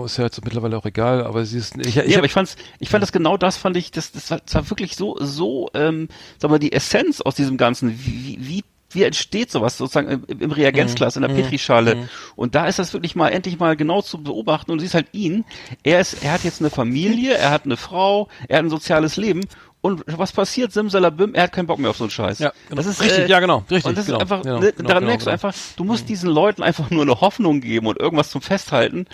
[0.04, 2.56] ist ja jetzt mittlerweile auch egal, aber sie ist, ich, ich, ja, aber ich fand's,
[2.78, 5.68] ich fand das genau das, fand ich, das, das war, das war wirklich so, so,
[5.74, 6.08] ähm,
[6.38, 10.50] sag mal, die Essenz aus diesem Ganzen, wie, wie wie entsteht sowas sozusagen im, im
[10.50, 11.36] Reagenzglas, in der Mhm.
[11.36, 12.08] Petrischale.
[12.36, 14.70] Und da ist das wirklich mal endlich mal genau zu beobachten.
[14.70, 15.44] Und du siehst halt ihn.
[15.82, 19.16] Er ist, er hat jetzt eine Familie, er hat eine Frau, er hat ein soziales
[19.16, 19.42] Leben.
[19.84, 20.72] Und was passiert?
[20.72, 22.38] Simsalabim, er hat keinen Bock mehr auf so einen Scheiß.
[22.38, 22.80] Ja, genau.
[22.80, 24.88] Das ist Richtig, äh, ja, genau, richtig, Und das genau, ist einfach, genau, ne, genau,
[24.88, 25.46] daran genau, merkst du genau.
[25.46, 29.06] einfach, du musst diesen Leuten einfach nur eine Hoffnung geben und irgendwas zum Festhalten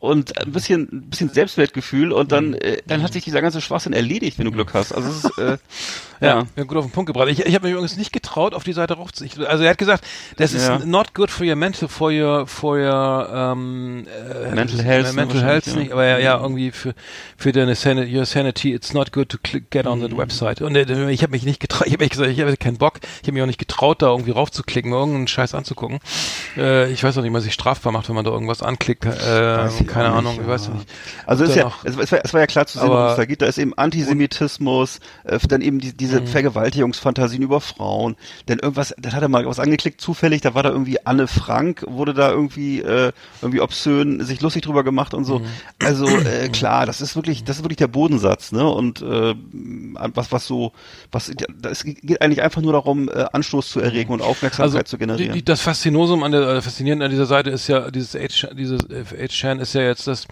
[0.00, 3.92] und ein bisschen, ein bisschen Selbstwertgefühl und dann, äh, dann hat sich dieser ganze Schwachsinn
[3.92, 4.90] erledigt, wenn du Glück hast.
[4.90, 5.58] Also es ist, äh,
[6.20, 6.64] Ja, ja.
[6.64, 7.28] gut auf den Punkt gebracht.
[7.28, 9.24] Ich, ich habe mich übrigens nicht getraut, auf die Seite rauf zu.
[9.24, 10.04] Ich, also er hat gesagt,
[10.36, 10.78] das ist Ja.
[10.78, 15.66] not good for your mental, for your, for your ähm, äh, Mental health, mental health
[15.66, 15.74] ja.
[15.76, 16.94] nicht, aber ja, ja irgendwie für
[17.36, 20.20] für deine sanity, your sanity, it's not good to click, get on Mhm.
[20.22, 20.62] website.
[20.62, 23.28] Und äh, ich habe mich nicht getraut, ich habe gesagt, ich habe keinen Bock, ich
[23.28, 25.98] habe mich auch nicht getraut, da irgendwie raufzuklicken, irgendeinen Scheiß anzugucken.
[26.56, 29.04] Äh, ich weiß auch nicht, wie man sich strafbar macht, wenn man da irgendwas anklickt.
[29.06, 30.74] Äh, Weiß keine Ahnung, nicht, ich weiß ja.
[30.74, 30.88] nicht.
[31.26, 33.24] Also ist ja, es, es, war, es war ja klar zu sehen, worum es da
[33.24, 33.42] geht.
[33.42, 36.26] Da ist eben Antisemitismus, äh, dann eben die, diese Mhm.
[36.26, 38.16] Vergewaltigungsfantasien über Frauen.
[38.48, 41.84] Denn irgendwas, das hat er mal was angeklickt, zufällig, da war da irgendwie Anne Frank,
[41.88, 43.12] wurde da irgendwie äh,
[43.42, 45.24] irgendwie obszön, sich lustig drüber gemacht und Mhm.
[45.26, 45.40] so.
[45.84, 48.66] Also äh, klar, das ist wirklich, das ist wirklich der Bodensatz, ne?
[48.68, 49.34] Und äh,
[50.14, 50.72] was was so,
[51.10, 55.30] was es geht eigentlich einfach nur darum, äh, Anstoß zu erregen und Aufmerksamkeit zu generieren.
[55.30, 58.14] Also Die, die, das Faszinosum an der äh, faszinierend an dieser Seite ist ja dieses
[58.14, 60.26] H dieses H-Chan ist ja jetzt das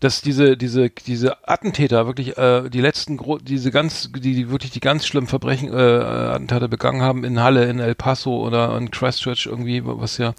[0.00, 4.70] dass diese diese diese Attentäter wirklich äh, die letzten gro diese ganz die, die wirklich
[4.70, 8.90] die ganz schlimmen Verbrechen äh, Attentate begangen haben in Halle in El Paso oder in
[8.90, 10.34] Christchurch irgendwie was ja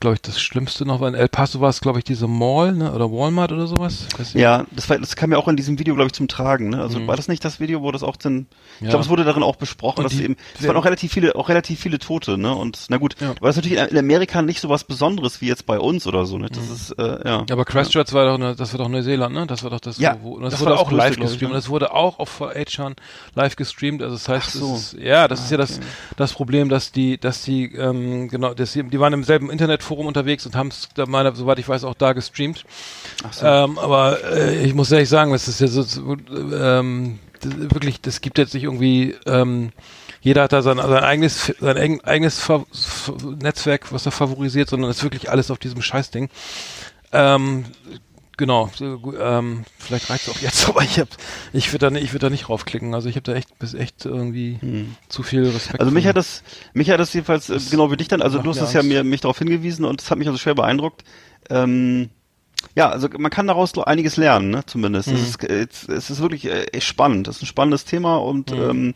[0.00, 2.72] glaube ich das Schlimmste noch war in El Paso war es glaube ich diese Mall
[2.74, 4.06] ne oder Walmart oder sowas.
[4.34, 6.70] Ja, das, war, das kam ja auch in diesem Video, glaube ich, zum Tragen.
[6.70, 6.80] Ne?
[6.82, 8.86] Also war das nicht das Video, wo das auch dann, ich Mhm.
[8.86, 8.90] Ja.
[8.90, 11.34] glaube, es wurde darin auch besprochen, Und dass die- eben, es waren auch relativ viele,
[11.36, 12.54] auch relativ viele Tote, ne?
[12.54, 13.30] Und na gut, Ja.
[13.30, 16.38] aber das natürlich in, Amerika nicht so was Besonderes wie jetzt bei uns oder so,
[16.38, 16.48] ne?
[16.48, 17.44] Das ist, äh, ja.
[17.50, 19.46] Aber Christchurch war doch, ne, das war doch Neuseeland, ne?
[19.46, 21.42] Das war doch das, Ja, wo, das, das wurde war auch live glaub ich, gestreamt.
[21.42, 21.48] ne?
[21.48, 22.96] Und das wurde auch auf Achan
[23.34, 24.02] live gestreamt.
[24.02, 24.74] Also das heißt, so.
[24.74, 25.78] es ist, ja, das ist ja das,
[26.16, 29.50] das Problem, dass die, dass die, ähm, genau, dass die, die waren im selben
[29.84, 32.64] Internetforum unterwegs und haben es, da meine, soweit ich weiß, auch da gestreamt.
[33.22, 33.46] Ach so.
[33.46, 38.20] Ähm, aber äh, ich muss ehrlich sagen, das ist ja so, ähm, das, wirklich, das
[38.20, 39.72] gibt jetzt nicht irgendwie, ähm,
[40.20, 42.64] jeder hat da sein, sein eigenes, sein eigen- eigenes Fa
[43.40, 46.30] Netzwerk, was er favorisiert, sondern es ist wirklich alles auf diesem Scheißding.
[47.12, 47.66] Ähm,
[48.36, 51.08] genau, ähm, vielleicht reizt auch jetzt, aber ich hab,
[51.52, 52.94] ich würde da, nicht- ich würde da nicht raufklicken.
[52.94, 54.58] Also ich habe da echt, bis echt irgendwie
[55.08, 55.80] zu viel Respekt.
[55.80, 58.50] Also mich hat das, mich hat das jedenfalls, äh, genau wie dich dann, also du
[58.50, 61.04] hast es ja mir, mich darauf hingewiesen und es hat mich also schwer beeindruckt.
[61.50, 62.10] Ähm,
[62.76, 65.08] ja, also man kann daraus einiges lernen, ne, zumindest.
[65.08, 65.14] Mhm.
[65.16, 67.28] Es, ist, es, es ist wirklich äh, spannend.
[67.28, 68.70] Es ist ein spannendes Thema und Mhm.
[68.70, 68.94] ähm,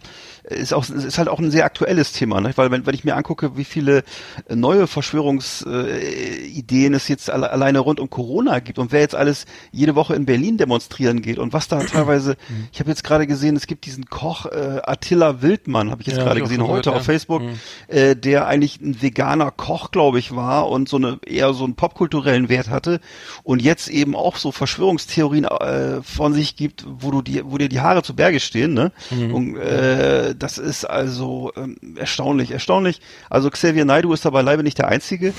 [0.50, 2.52] ist auch ist halt auch ein sehr aktuelles Thema, ne?
[2.56, 4.02] weil wenn, wenn ich mir angucke, wie viele
[4.48, 9.14] äh, neue Verschwörungsideen äh, es jetzt alle, alleine rund um Corona gibt und wer jetzt
[9.14, 12.68] alles jede Woche in Berlin demonstrieren geht und was da teilweise, Mhm.
[12.72, 16.18] ich habe jetzt gerade gesehen, es gibt diesen Koch äh, Attila Wildmann, habe ich jetzt
[16.18, 17.02] Ja, gerade gesehen heute gehört, auf ja.
[17.02, 17.58] Facebook, Mhm.
[17.88, 21.74] äh, der eigentlich ein veganer Koch, glaube ich, war und so eine eher so einen
[21.74, 23.00] popkulturellen Wert hatte
[23.42, 27.68] und jetzt eben auch so Verschwörungstheorien äh, von sich gibt, wo du die, wo dir
[27.68, 28.92] die Haare zu Berge stehen, ne?
[29.10, 29.34] Mhm.
[29.34, 33.00] Und äh, das ist also ähm, erstaunlich, erstaunlich.
[33.30, 35.34] Also Xavier Naidoo ist da beileibe nicht der Einzige.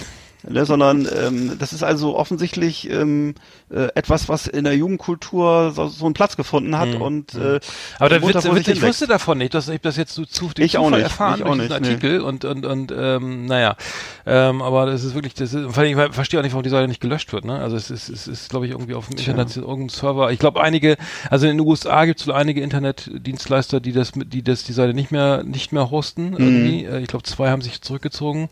[0.48, 3.36] Ne, sondern ähm, das ist also offensichtlich ähm,
[3.72, 7.60] äh, etwas, was in der Jugendkultur so, so einen Platz gefunden hat und äh,
[7.98, 10.66] Aber der Witz, Witz, ich wusste davon nicht, dass ich das jetzt so zu durch
[10.66, 11.76] Ich auch nicht, erfahren ich auch nicht, nee.
[11.76, 13.76] Artikel und und und ähm, naja,
[14.26, 17.02] ähm, aber das ist wirklich, das ist, ich verstehe auch nicht, warum die Seite nicht
[17.02, 17.46] gelöscht wird.
[17.46, 17.60] Ne?
[17.60, 20.32] Also es ist, es ist, glaube ich, irgendwie auf dem Internet irgendein Server.
[20.32, 20.98] Ich glaube, einige,
[21.30, 24.94] also in den USA gibt es wohl einige Internetdienstleister, die das, die das die Seite
[24.94, 26.34] nicht mehr nicht mehr hosten.
[26.34, 26.86] Irgendwie.
[26.86, 28.50] Äh, Ich glaube, zwei haben sich zurückgezogen,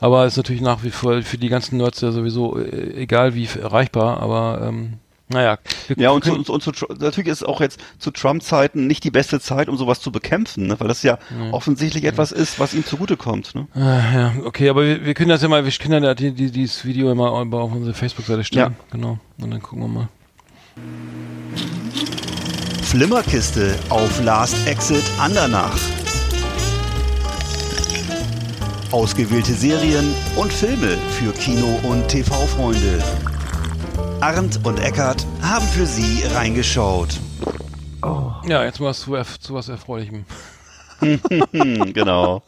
[0.00, 3.34] aber es ist natürlich nach wie vor für die ganzen Nerds ja sowieso äh, egal
[3.34, 4.20] wie erreichbar.
[4.20, 4.98] Aber ähm,
[5.32, 5.58] naja,
[5.96, 9.68] Ja, und, zu, und, zu, natürlich ist auch jetzt zu Trump-Zeiten nicht die beste Zeit,
[9.68, 10.78] um sowas zu bekämpfen, ne?
[10.78, 11.18] weil das ja
[11.52, 13.54] offensichtlich etwas ist, was ihm zugutekommt.
[13.54, 13.66] Ne?
[13.74, 16.50] Ah, ja, okay, aber wir, wir können das ja mal, wir können ja die, die,
[16.50, 18.76] dieses Video immer auf unsere Facebook-Seite stellen.
[18.78, 18.86] Ja.
[18.90, 19.18] Genau.
[19.38, 20.08] Und dann gucken wir mal.
[22.82, 25.78] Flimmerkiste auf Last Exit Andernach.
[28.90, 33.02] Ausgewählte Serien und Filme für Kino- und TV-Freunde.
[34.22, 37.18] Arndt und Eckart haben für Sie reingeschaut.
[38.46, 40.24] Ja, jetzt mal zu, zu was Erfreulichem.
[41.92, 42.42] Genau.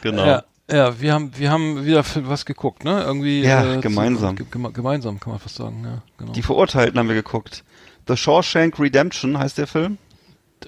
[0.00, 0.24] Genau.
[0.24, 3.02] Ja, ja, wir haben, wir haben wieder für was geguckt, ne?
[3.04, 3.42] Irgendwie.
[3.42, 4.36] Ja, zu- gemeinsam.
[4.36, 6.32] ge- geme- gemeinsam, kann man fast sagen, ja, genau.
[6.32, 7.64] Die Verurteilten haben wir geguckt.
[8.08, 9.98] The Shawshank Redemption heißt der Film.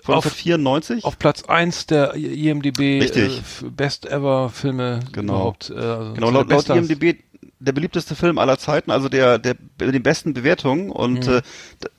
[0.05, 1.05] Von Auf- 1994.
[1.05, 3.39] auf Platz 1 der IMDb Richtig.
[3.63, 5.35] Äh, Best Ever Filme Genau.
[5.37, 5.71] überhaupt.
[5.71, 7.23] Äh, also Genau, zu laut, laut IMDb
[7.59, 11.43] der beliebteste Film aller Zeiten, also der, der mit den besten Bewertungen und äh,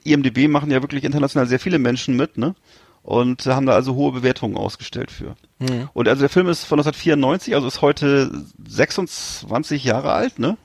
[0.04, 2.56] IMDb machen ja wirklich international sehr viele Menschen mit, ne?
[3.04, 5.36] und haben da also hohe Bewertungen ausgestellt für.
[5.60, 5.90] Mhm.
[5.94, 8.32] Und also der Film ist von 1994, also ist heute
[8.68, 10.58] 26 Jahre alt, ne?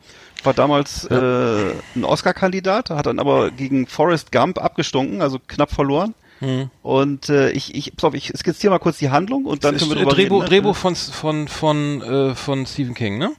[0.43, 1.69] War damals ja.
[1.69, 6.15] äh, ein Oscar-Kandidat, hat dann aber gegen Forrest Gump abgestunken, also knapp verloren.
[6.41, 6.71] Mhm.
[6.83, 9.91] Und äh, ich, ich, pass auf, ich skizziere mal kurz die Handlung und dann können
[9.91, 10.45] wir drüber Drehbuch, reden.
[10.45, 10.49] Ne?
[10.51, 13.33] Drehbuch von, von, von, äh, von Stephen King, ne?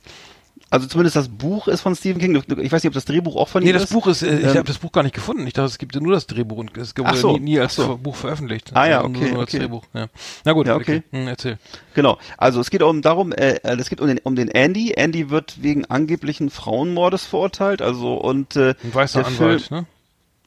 [0.70, 2.36] Also zumindest das Buch ist von Stephen King.
[2.36, 3.82] Ich weiß nicht, ob das Drehbuch auch von nee, ihm ist.
[3.82, 5.46] Nee, das Buch ist, äh, ich ähm, habe das Buch gar nicht gefunden.
[5.46, 7.98] Ich dachte, es gibt nur das Drehbuch und es wurde so, nie, nie als so.
[7.98, 8.72] Buch veröffentlicht.
[8.74, 9.32] Ah ja, okay.
[9.32, 9.60] Nur okay.
[9.60, 9.84] Drehbuch.
[9.94, 10.08] Ja.
[10.44, 11.04] Na gut, ja, okay.
[11.12, 11.18] okay.
[11.18, 11.60] Hm, erzähl.
[11.94, 12.18] Genau.
[12.38, 14.94] Also es geht um darum, äh, es geht um den, um den Andy.
[14.96, 17.82] Andy wird wegen angeblichen Frauenmordes verurteilt.
[17.82, 19.88] Also und äh, ein weißer Anwalt, Film, ne?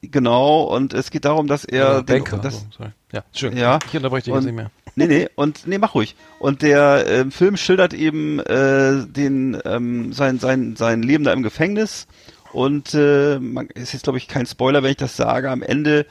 [0.02, 3.56] Genau, und es geht darum, dass er ja, Banker, den, das, so, ja, schön.
[3.56, 4.70] Ja, ich unterbreche dich und, jetzt nicht mehr.
[4.94, 6.14] Nee, nee, und nee, mach ruhig.
[6.38, 11.42] Und der äh, Film schildert eben äh, den ähm, sein sein sein Leben da im
[11.42, 12.06] Gefängnis
[12.52, 16.06] und äh, man, ist jetzt glaube ich kein Spoiler, wenn ich das sage, am Ende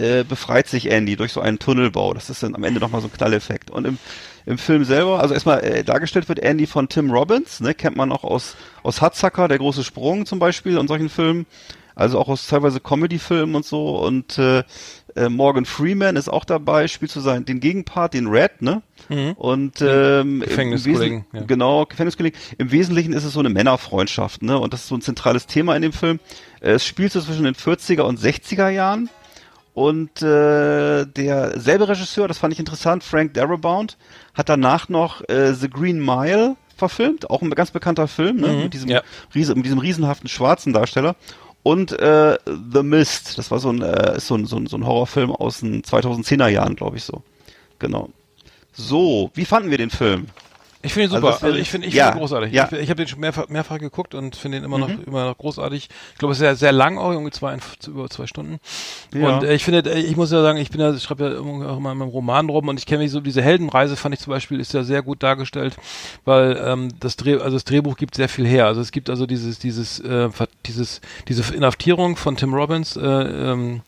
[0.00, 2.14] äh, befreit sich Andy durch so einen Tunnelbau.
[2.14, 3.70] Das ist dann am Ende nochmal so ein Knalleffekt.
[3.70, 3.98] Und im,
[4.46, 8.10] im Film selber, also erstmal äh, dargestellt wird Andy von Tim Robbins, ne, kennt man
[8.10, 11.46] auch aus, aus Hudsucker, der große Sprung zum Beispiel und solchen Filmen
[12.00, 13.98] also auch aus teilweise Comedy-Filmen und so.
[13.98, 14.64] Und äh,
[15.16, 18.82] äh, Morgan Freeman ist auch dabei, spielt so seinen den Gegenpart, den Red, ne?
[19.08, 19.32] Mhm.
[19.32, 21.26] Und ähm, Gefängniskollegen.
[21.32, 21.42] Ja.
[21.42, 22.38] Genau, Gefängniskollegen.
[22.56, 24.58] Im Wesentlichen ist es so eine Männerfreundschaft, ne?
[24.58, 26.20] Und das ist so ein zentrales Thema in dem Film.
[26.60, 29.10] Äh, es spielt so zwischen den 40er und 60er Jahren.
[29.74, 33.98] Und äh, der selbe Regisseur, das fand ich interessant, Frank Darabont,
[34.34, 38.48] hat danach noch äh, The Green Mile verfilmt, auch ein ganz bekannter Film, ne?
[38.48, 39.02] Mhm, mit diesem ja.
[39.34, 41.14] riesen, mit diesem riesenhaften schwarzen Darsteller
[41.62, 43.38] und äh, The Mist.
[43.38, 45.82] Das war so ein, äh, ist so ein, so ein, so ein Horrorfilm aus den
[45.82, 47.22] 2010er Jahren, glaube ich so.
[47.78, 48.10] Genau.
[48.72, 50.28] So, wie fanden wir den Film?
[50.82, 51.34] Ich finde ihn super.
[51.34, 52.52] Also, also ich finde ich ja, find ihn großartig.
[52.52, 52.68] Ja.
[52.70, 55.04] Ich, ich habe den schon mehrfach, mehrfach geguckt und finde ihn immer noch mhm.
[55.06, 55.88] immer noch großartig.
[56.12, 58.60] Ich glaube, es ist sehr sehr lang auch, irgendwie zwei über zwei Stunden.
[59.12, 59.28] Ja.
[59.28, 61.38] Und äh, ich finde, äh, ich muss ja sagen, ich bin ja, ich schreibe ja
[61.38, 64.20] auch immer in meinem Roman rum und ich kenne mich so diese Heldenreise fand ich
[64.20, 65.76] zum Beispiel ist ja sehr gut dargestellt,
[66.24, 68.66] weil ähm, das Dreh, also das Drehbuch gibt sehr viel her.
[68.66, 70.30] Also es gibt also dieses dieses äh,
[70.64, 72.96] dieses diese Inhaftierung von Tim Robbins.
[72.96, 73.82] Äh, ähm,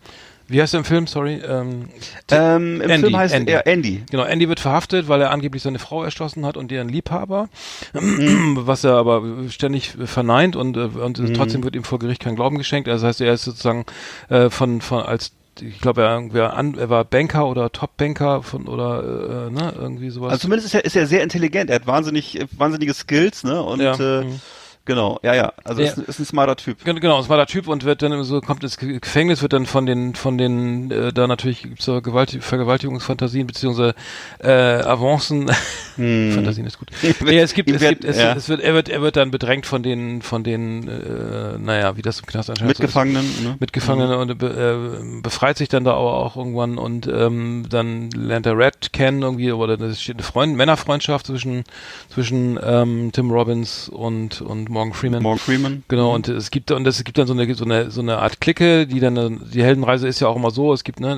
[0.53, 1.07] wie heißt der im Film?
[1.07, 1.40] Sorry.
[1.46, 1.88] Ähm,
[2.30, 3.53] ähm, Im Andy, Film heißt Andy.
[3.53, 4.03] er Andy.
[4.11, 7.48] Genau, Andy wird verhaftet, weil er angeblich seine Frau erschossen hat und ihren Liebhaber,
[7.92, 8.59] mhm.
[8.66, 11.34] was er aber ständig verneint und, äh, und mhm.
[11.34, 12.88] trotzdem wird ihm vor Gericht kein Glauben geschenkt.
[12.88, 13.86] Also das heißt, er ist sozusagen
[14.28, 19.48] äh, von, von als ich glaube, er, er, er war Banker oder Top-Banker von oder
[19.48, 20.32] äh, ne, irgendwie sowas.
[20.32, 21.68] Also zumindest ist er, ist er sehr intelligent.
[21.68, 23.62] Er hat wahnsinnig, wahnsinnige Skills, ne?
[23.62, 23.94] Und ja.
[23.94, 24.40] äh, mhm.
[24.85, 25.53] Genau, ja, ja.
[25.62, 25.89] Also ja.
[25.89, 26.85] Ist, ist ein smarter Typ.
[26.85, 30.16] Genau, ein smarter Typ und wird dann so kommt ins Gefängnis, wird dann von den
[30.16, 33.95] von den äh, da natürlich gibt's so Gewalt, Vergewaltigungsfantasien beziehungsweise
[34.41, 35.51] äh, Avancen.
[35.97, 36.33] Hm.
[36.33, 36.89] Fantasien ist gut.
[37.20, 38.33] nee, es gibt, es gibt, es, ja.
[38.33, 42.03] es, wird, er wird, er wird dann bedrängt von den von den, äh, naja, wie
[42.03, 43.57] das im Knast anscheinend Mitgefangenen, so ne?
[43.61, 44.20] Mitgefangenen mhm.
[44.22, 48.95] und äh, befreit sich dann da auch, auch irgendwann und ähm, dann lernt er Red
[48.95, 51.64] kennen irgendwie oder es steht eine Freund, Männerfreundschaft zwischen
[52.09, 55.23] zwischen ähm, Tim Robbins und und Morgan Freeman.
[55.23, 55.85] Morgan Freeman.
[55.89, 56.14] Genau, mhm.
[56.14, 58.87] und es gibt und es gibt dann so eine so eine so eine Art Clique,
[58.87, 61.16] die dann die Heldenreise ist ja auch immer so, es gibt ne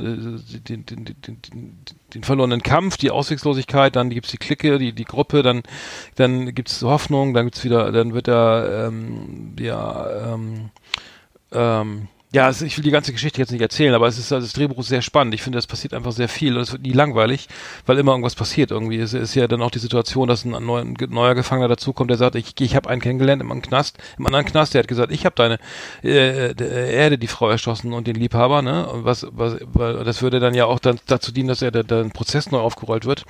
[0.69, 1.79] den, den, den,
[2.13, 5.63] den, verlorenen Kampf, die Ausweglosigkeit, dann gibt's die Clique, die die Gruppe, dann
[6.17, 10.71] dann gibt's Hoffnung, dann gibt's wieder dann wird er ähm, ja ähm,
[11.53, 14.55] ähm, ja, ich will die ganze Geschichte jetzt nicht erzählen, aber es ist also das
[14.55, 15.35] Drehbuch ist sehr spannend.
[15.35, 17.47] Ich finde, es passiert einfach sehr viel und es wird nie langweilig,
[17.87, 18.99] weil immer irgendwas passiert irgendwie.
[18.99, 22.61] Es ist ja dann auch die Situation, dass ein neuer, Gefangener dazukommt, der sagt, ich,
[22.61, 25.61] ich habe einen kennengelernt im Knast, im anderen Knast, der hat gesagt, ich habe deine
[26.03, 28.89] äh, er hätte die Frau erschossen und den Liebhaber, ne?
[28.89, 31.85] Und was, was weil das würde dann ja auch dann dazu dienen, dass er der
[31.85, 33.25] Prozess neu aufgerollt wird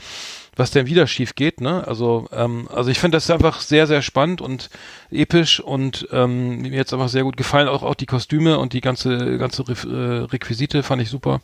[0.56, 1.86] was denn wieder schief geht, ne?
[1.86, 4.70] Also, ähm, also ich finde das einfach sehr, sehr spannend und
[5.10, 7.68] episch und ähm, mir jetzt einfach sehr gut gefallen.
[7.68, 11.40] Auch, auch die Kostüme und die ganze, ganze Re äh, Requisite fand ich super.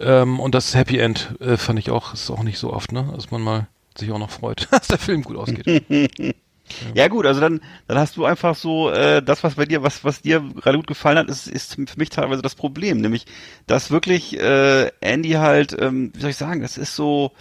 [0.00, 3.12] Ähm, und das Happy End äh, fand ich auch, ist auch nicht so oft, ne?
[3.14, 5.66] Dass man mal sich auch noch freut, dass der Film gut ausgeht.
[5.88, 6.32] Ja.
[6.94, 7.08] ja.
[7.08, 10.22] gut, also dann, dann hast du einfach so äh, das, was bei dir, was was
[10.22, 13.26] dir gerade gut gefallen hat, ist, ist für mich teilweise das Problem, nämlich
[13.66, 17.32] dass wirklich äh, Andy halt, ähm, wie soll ich sagen, das ist so,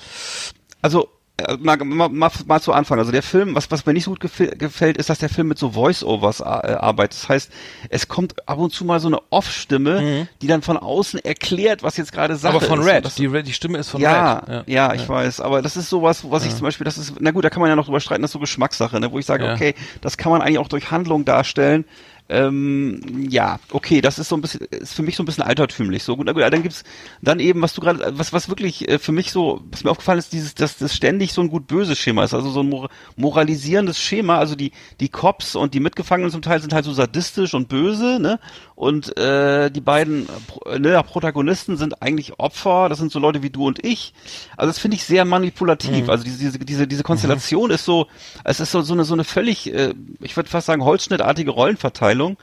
[0.83, 2.99] also äh, mal, mal, mal, mal zu Anfang.
[2.99, 5.57] Also der Film, was, was mir nicht so gut gefällt, ist, dass der Film mit
[5.57, 7.19] so Voice-Overs äh, arbeitet.
[7.23, 7.51] Das heißt,
[7.89, 10.27] es kommt ab und zu mal so eine Off-Stimme, mhm.
[10.43, 12.63] die dann von außen erklärt, was jetzt gerade Sache ist.
[12.63, 13.03] Aber von Red.
[13.03, 14.47] Das, die, die Stimme ist von ja, Red.
[14.47, 15.09] Ja, ja, ich ja.
[15.09, 15.39] weiß.
[15.39, 16.49] Aber das ist sowas, was ja.
[16.49, 18.29] ich zum Beispiel, das ist, na gut, da kann man ja noch drüber streiten, das
[18.29, 19.53] ist so Geschmackssache, ne, wo ich sage, ja.
[19.55, 21.85] okay, das kann man eigentlich auch durch Handlung darstellen.
[22.29, 26.03] Ähm, ja, okay, das ist so ein bisschen, ist für mich so ein bisschen altertümlich.
[26.03, 26.83] So gut, na gut, dann gibt's
[27.21, 30.19] dann eben, was du gerade, was was wirklich äh, für mich so, was mir aufgefallen
[30.19, 32.89] ist, dieses, dass das ständig so ein gut böses Schema ist, also so ein mor
[33.17, 34.37] moralisierendes Schema.
[34.39, 38.19] Also die die Cops und die Mitgefangenen zum Teil sind halt so sadistisch und böse,
[38.19, 38.39] ne?
[38.75, 40.27] Und äh, die beiden
[40.65, 42.89] äh, ne, Protagonisten sind eigentlich Opfer.
[42.89, 44.13] Das sind so Leute wie du und ich.
[44.57, 46.05] Also das finde ich sehr manipulativ.
[46.05, 46.09] Mhm.
[46.09, 47.75] Also diese diese diese, diese Konstellation mhm.
[47.75, 48.07] ist so,
[48.43, 52.22] es ist so so eine so eine völlig, äh, ich würde fast sagen Holzschnittartige Rollenverteilung
[52.23, 52.37] Verteilung.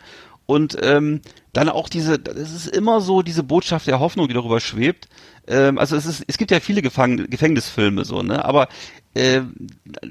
[0.46, 1.20] Und ähm,
[1.52, 5.08] dann auch diese, es ist immer so diese Botschaft der Hoffnung, die darüber schwebt.
[5.46, 8.44] Ähm, also es ist, es gibt ja viele Gefang Gefängnisfilme so, ne?
[8.44, 8.68] Aber
[9.14, 9.42] äh,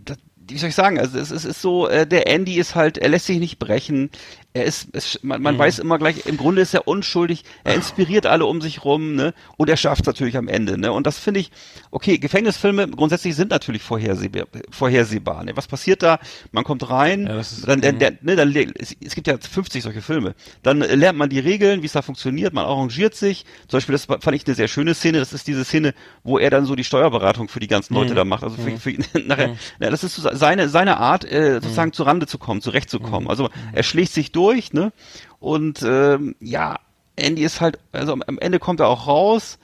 [0.05, 2.97] das, wie soll ich sagen, also es, es ist so, äh, der Andy ist halt,
[2.97, 4.11] er lässt sich nicht brechen,
[4.53, 5.59] er ist, es, man, man mhm.
[5.59, 9.35] weiß immer gleich, im Grunde ist er unschuldig, er inspiriert alle um sich rum, ne?
[9.57, 10.91] Und er schafft es natürlich am Ende, ne?
[10.91, 11.51] Und das finde ich,
[11.91, 15.43] okay, Gefängnisfilme grundsätzlich sind natürlich vorhersehbar, vorhersehbar.
[15.43, 15.51] Ne?
[15.55, 16.19] Was passiert da?
[16.51, 17.99] Man kommt rein, ja, ist, dann, der, mhm.
[17.99, 20.33] der, ne, dann es, es gibt ja 50 solche Filme.
[20.63, 23.45] Dann lernt man die Regeln, wie es da funktioniert, man arrangiert sich.
[23.67, 25.93] Zum Beispiel, das fand ich eine sehr schöne Szene, das ist diese Szene,
[26.23, 28.15] wo er dann so die Steuerberatung für die ganzen Leute mhm.
[28.15, 28.43] da macht.
[28.43, 29.57] Also für, für, für nachher, mhm.
[29.77, 31.93] na, das ist so seine, seine Art, äh, sozusagen mhm.
[31.93, 33.25] zu Rande zu kommen, zurechtzukommen.
[33.25, 33.29] Mhm.
[33.29, 34.91] Also er schlägt sich durch durch, ne?
[35.39, 36.79] Und ähm, ja,
[37.15, 39.59] Andy ist halt, also am Ende kommt er auch raus.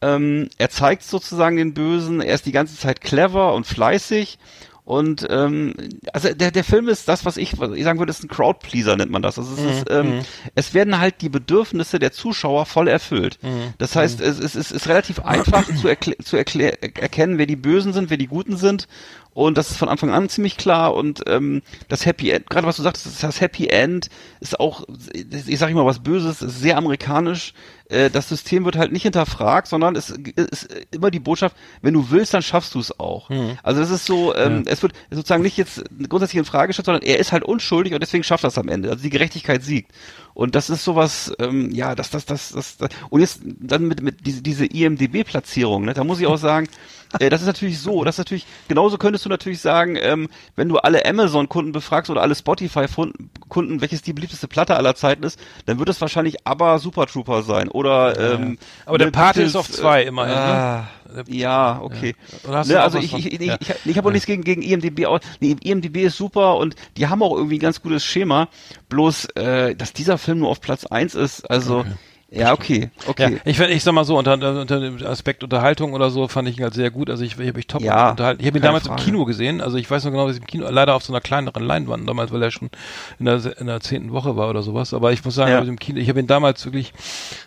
[0.00, 2.20] Ähm, er zeigt sozusagen den Bösen.
[2.20, 4.38] Er ist die ganze Zeit clever und fleißig.
[4.84, 5.72] Und ähm,
[6.12, 8.96] also der, der Film ist das, was ich, was ich sagen würde, ist ein Crowdpleaser,
[8.96, 9.38] nennt man das.
[9.38, 9.68] Also es, mhm.
[9.68, 10.20] ist, ähm, mhm.
[10.54, 13.38] es werden halt die Bedürfnisse der Zuschauer voll erfüllt.
[13.40, 13.72] Mhm.
[13.78, 14.26] Das heißt, mhm.
[14.26, 18.18] es, es, es ist relativ einfach zu, erkl zu erkennen, wer die Bösen sind, wer
[18.18, 18.86] die Guten sind.
[19.34, 20.94] Und das ist von Anfang an ziemlich klar.
[20.94, 24.08] Und ähm, das Happy End, gerade was du sagst, das Happy End
[24.40, 27.52] ist auch, ich sage immer was Böses, ist sehr amerikanisch.
[27.88, 32.10] Äh, das System wird halt nicht hinterfragt, sondern es ist immer die Botschaft, wenn du
[32.10, 33.28] willst, dann schaffst du es auch.
[33.28, 33.58] Mhm.
[33.62, 34.72] Also das ist so, ähm, ja.
[34.72, 38.02] es wird sozusagen nicht jetzt grundsätzlich in Frage gestellt, sondern er ist halt unschuldig und
[38.02, 38.90] deswegen schafft es am Ende.
[38.90, 39.92] Also die Gerechtigkeit siegt.
[40.34, 44.02] Und das ist sowas, ähm, ja, das, das, das, das, das und jetzt dann mit,
[44.02, 46.68] mit diese, diese IMDB-Platzierung, ne, da muss ich auch sagen,
[47.20, 50.68] äh, das ist natürlich so, das ist natürlich, genauso könntest du natürlich sagen, ähm, wenn
[50.68, 55.78] du alle Amazon-Kunden befragst oder alle Spotify-Kunden, welches die beliebteste Platte aller Zeiten ist, dann
[55.78, 60.04] wird es wahrscheinlich aber Super Trooper sein oder, ähm, Aber der Party ist auf zwei
[60.04, 61.24] immerhin, ah, ne?
[61.28, 62.14] Ja, okay.
[62.46, 62.64] Ja.
[62.64, 63.56] Ne, also ich, ich, ich, ja.
[63.60, 65.06] ich, ich habe auch nichts gegen, gegen IMDB.
[65.06, 68.48] Auch, nee, IMDB ist super und die haben auch irgendwie ein ganz gutes Schema.
[68.88, 71.90] Bloß, äh, dass dieser Film nur auf Platz eins ist, also okay.
[72.34, 73.34] Ja, okay, okay.
[73.34, 76.58] Ja, ich, ich sag mal so, unter, unter dem Aspekt Unterhaltung oder so fand ich
[76.58, 77.10] ihn halt sehr gut.
[77.10, 78.40] Also ich, ich habe mich top ja, unterhalten.
[78.40, 79.00] Ich habe ihn damals Frage.
[79.00, 79.60] im Kino gesehen.
[79.60, 82.08] Also ich weiß noch genau, dass ich im Kino, leider auf so einer kleineren Leinwand
[82.08, 82.70] damals, weil er schon
[83.18, 84.92] in der, in der zehnten Woche war oder sowas.
[84.94, 85.60] Aber ich muss sagen, ja.
[85.60, 86.92] im Kino, ich habe ihn damals wirklich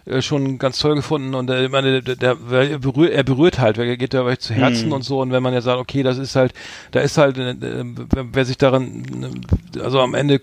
[0.06, 3.78] äh, schon ganz toll gefunden und äh, meine, der, der, der berührt, er berührt halt,
[3.78, 4.94] er geht da zu Herzen hm.
[4.94, 5.22] und so.
[5.22, 6.54] Und wenn man ja sagt, okay, das ist halt,
[6.92, 9.46] da ist halt, äh, wer sich daran,
[9.84, 10.40] also am Ende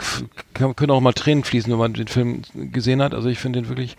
[0.54, 3.14] können auch mal Tränen fließen, wenn man den Film gesehen hat.
[3.14, 3.96] Also ich finde den wirklich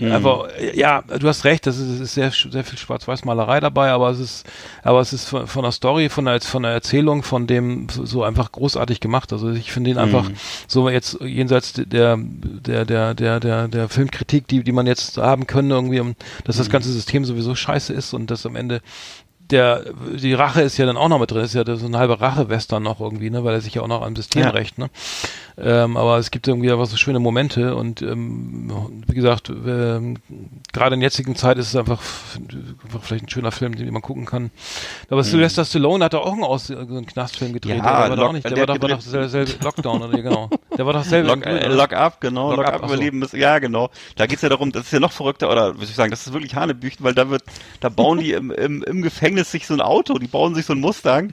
[0.00, 0.12] Mhm.
[0.12, 4.20] Einfach, ja, du hast recht, das ist, ist sehr, sehr viel Schwarz-Weiß-Malerei dabei, aber es
[4.20, 4.46] ist,
[4.82, 8.22] aber es ist von, von der Story, von der, von der Erzählung, von dem so
[8.22, 9.32] einfach großartig gemacht.
[9.32, 10.36] Also ich finde ihn einfach mhm.
[10.66, 15.46] so jetzt jenseits der, der, der, der, der, der Filmkritik, die, die man jetzt haben
[15.46, 16.14] können, irgendwie,
[16.44, 16.72] dass das mhm.
[16.72, 18.80] ganze System sowieso scheiße ist und dass am Ende
[19.50, 19.84] der,
[20.14, 22.82] die Rache ist ja dann auch noch mit drin, ist ja so ein halber Rache-Western
[22.82, 24.50] noch irgendwie, ne, weil er sich ja auch noch am System ja.
[24.50, 24.90] rächt, ne.
[25.56, 30.18] Ähm, aber es gibt irgendwie einfach so schöne Momente und ähm, wie gesagt, ähm,
[30.72, 32.00] gerade in jetzigen Zeit ist es einfach,
[32.84, 34.50] einfach vielleicht ein schöner Film, den man gucken kann.
[35.10, 35.26] Aber mhm.
[35.26, 38.44] Sylvester Stallone hat auch einen, Aus, so einen Knastfilm gedreht, ja, der war doch nicht,
[38.44, 40.48] der, der war doch, doch selbe Lockdown oder genau.
[40.76, 43.58] Der war doch selber Lock, äh, Lock Up, genau, Lock, Lock Up, überleben ist, ja
[43.58, 43.90] genau.
[44.14, 46.32] Da geht's ja darum, das ist ja noch verrückter oder soll ich sagen, das ist
[46.32, 47.42] wirklich Hanebüchen, weil da wird,
[47.80, 50.72] da bauen die im, im, im Gefängnis sich so ein Auto, die bauen sich so
[50.72, 51.32] ein Mustang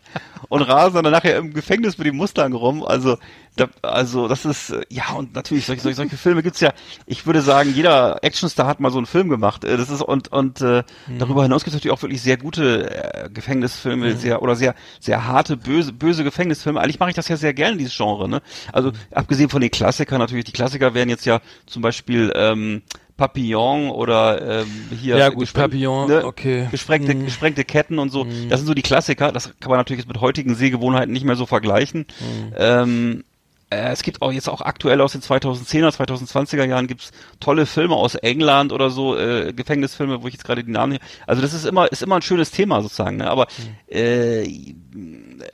[0.50, 2.84] und rasen dann nachher im Gefängnis mit dem Mustang rum.
[2.84, 3.18] Also
[3.56, 6.74] da, also das ist, ja und natürlich, solche, solche, solche Filme gibt's ja,
[7.06, 9.64] ich würde sagen, jeder Actionstar hat mal so einen Film gemacht.
[9.64, 11.20] Äh, das ist und und äh, mhm.
[11.20, 14.18] darüber hinaus gibt's natürlich auch wirklich sehr gute äh, Gefängnisfilme, mhm.
[14.18, 16.82] sehr oder sehr sehr harte, böse, böse Gefängnisfilme.
[16.82, 18.28] Eigentlich mache ich das ja sehr gerne, dieses Genre.
[18.28, 18.42] Ne?
[18.74, 18.96] Also mhm.
[19.12, 22.82] abgesehen von den Klassikern natürlich, die Klassiker wären jetzt ja zum Beispiel ähm,
[23.18, 24.68] Papillon oder ähm,
[25.00, 26.68] hier ja, gut, Papillon, ne, okay.
[26.70, 27.26] gesprengte, hm.
[27.26, 28.26] gesprengte Ketten und so.
[28.26, 28.50] Hm.
[28.50, 29.32] Das sind so die Klassiker.
[29.32, 32.06] Das kann man natürlich jetzt mit heutigen Sehgewohnheiten nicht mehr so vergleichen.
[32.20, 32.54] Hm.
[32.58, 33.24] Ähm,
[33.70, 37.96] äh, es gibt auch jetzt auch aktuell aus den 2010er, 2020er Jahren gibt's tolle Filme
[37.96, 41.02] aus England oder so, äh, Gefängnisfilme, wo ich jetzt gerade die Namen hier.
[41.26, 43.30] Also das ist immer, ist immer ein schönes Thema sozusagen, ne?
[43.30, 43.96] Aber mhm.
[43.96, 44.76] äh,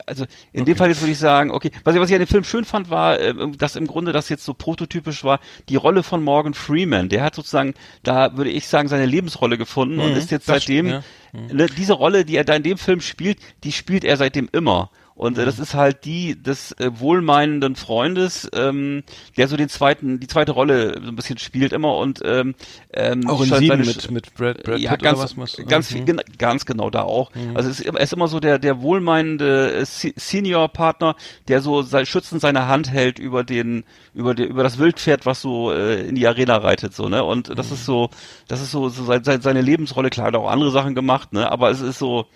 [0.06, 0.64] also in okay.
[0.64, 2.64] dem Fall jetzt würde ich sagen, okay, was ich, was ich an dem Film schön
[2.64, 6.54] fand, war, äh, dass im Grunde das jetzt so prototypisch war, die Rolle von Morgan
[6.54, 7.08] Freeman.
[7.08, 10.86] Der hat sozusagen, da würde ich sagen, seine Lebensrolle gefunden mhm, und ist jetzt seitdem,
[10.86, 11.04] ja.
[11.32, 11.56] mhm.
[11.56, 14.90] ne, diese Rolle, die er da in dem Film spielt, die spielt er seitdem immer.
[15.14, 19.02] Und äh, das ist halt die des äh, wohlmeinenden Freundes, ähm,
[19.36, 22.54] der so den zweiten, die zweite Rolle so ein bisschen spielt immer und ähm,
[22.92, 25.56] ähm, Auch in Sieben seine mit, mit Brad, Brad ja, Pitt ganz, oder was muss,
[25.68, 26.06] ganz, mhm.
[26.06, 27.30] gen- ganz genau da auch.
[27.54, 31.14] Also es ist, er ist immer so der, der wohlmeinende äh, Se- Senior-Partner,
[31.48, 33.84] der so sei, schützend seine Hand hält über den,
[34.14, 37.22] über die, über das Wildpferd, was so äh, in die Arena reitet, so ne.
[37.22, 38.10] Und das ist so,
[38.48, 40.10] das ist so, so sein- sein- seine Lebensrolle.
[40.10, 41.50] Klar, hat er auch andere Sachen gemacht, ne.
[41.50, 42.26] Aber es ist so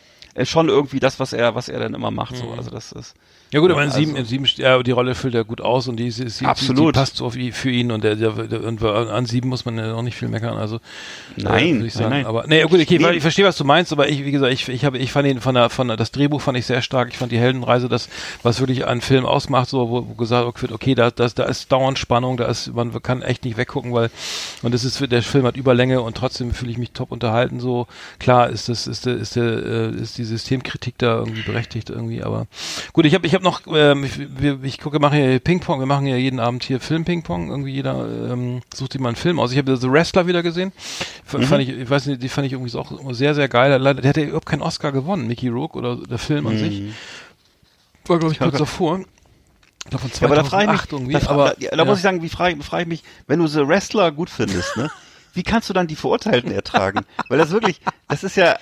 [0.44, 2.36] schon irgendwie das, was er, was er dann immer macht.
[2.36, 3.14] So, also das ist.
[3.56, 5.96] Ja gut, aber in also- sieben, sieben, ja, die Rolle füllt er gut aus und
[5.96, 6.78] die, ist- ist- die, Absolut.
[6.78, 9.78] die, die passt so für ihn und der, der, der und an sieben muss man
[9.78, 10.78] ja auch nicht viel meckern, also
[11.36, 12.10] Nein, äh, würde ich sagen.
[12.10, 12.26] nein, nein.
[12.26, 13.12] Aber nee, gut, okay, Nee.
[13.12, 15.40] ich verstehe, was du meinst, aber ich, wie gesagt, ich, ich habe, ich fand ihn
[15.40, 17.08] von der, von der, das Drehbuch fand ich sehr stark.
[17.10, 18.10] Ich fand die Heldenreise, das,
[18.42, 21.72] was wirklich einen Film ausmacht, so wo, wo gesagt wird, okay, da, das, da ist
[21.72, 24.10] dauernd Spannung, da ist, man kann echt nicht weggucken, weil
[24.62, 27.58] und das ist, der Film hat Überlänge und trotzdem fühle ich mich top unterhalten.
[27.60, 27.86] So
[28.18, 32.22] klar ist das, ist der, ist der, äh, ist die Systemkritik da irgendwie berechtigt irgendwie,
[32.22, 32.46] aber
[32.92, 35.86] gut, ich habe, ich habe noch, ähm, ich, wir, ich gucke, machen hier Ping-Pong, wir
[35.86, 39.52] machen ja jeden Abend hier Film-Ping-Pong, irgendwie jeder ähm, sucht sich mal einen Film aus.
[39.52, 40.72] Ich habe The Wrestler wieder gesehen,
[41.24, 43.80] F fand ich, ich weiß nicht, die fand ich irgendwie auch sehr, sehr geil.
[43.80, 46.82] Leider, der hat ja überhaupt keinen Oscar gewonnen, Mickey Rourke oder der Film an sich.
[48.06, 49.00] War glaube ich kurz davor.
[49.00, 51.76] Ich glaube von Ja, aber da frage ich mich, 2008 irgendwie, da, aber da, da
[51.76, 51.84] ja.
[51.84, 54.90] muss ich sagen, wie frage frage ich mich, wenn du The Wrestler gut findest, ne?
[55.36, 57.00] Wie kannst du dann die Verurteilten ertragen?
[57.28, 58.52] Weil das wirklich, das ist ja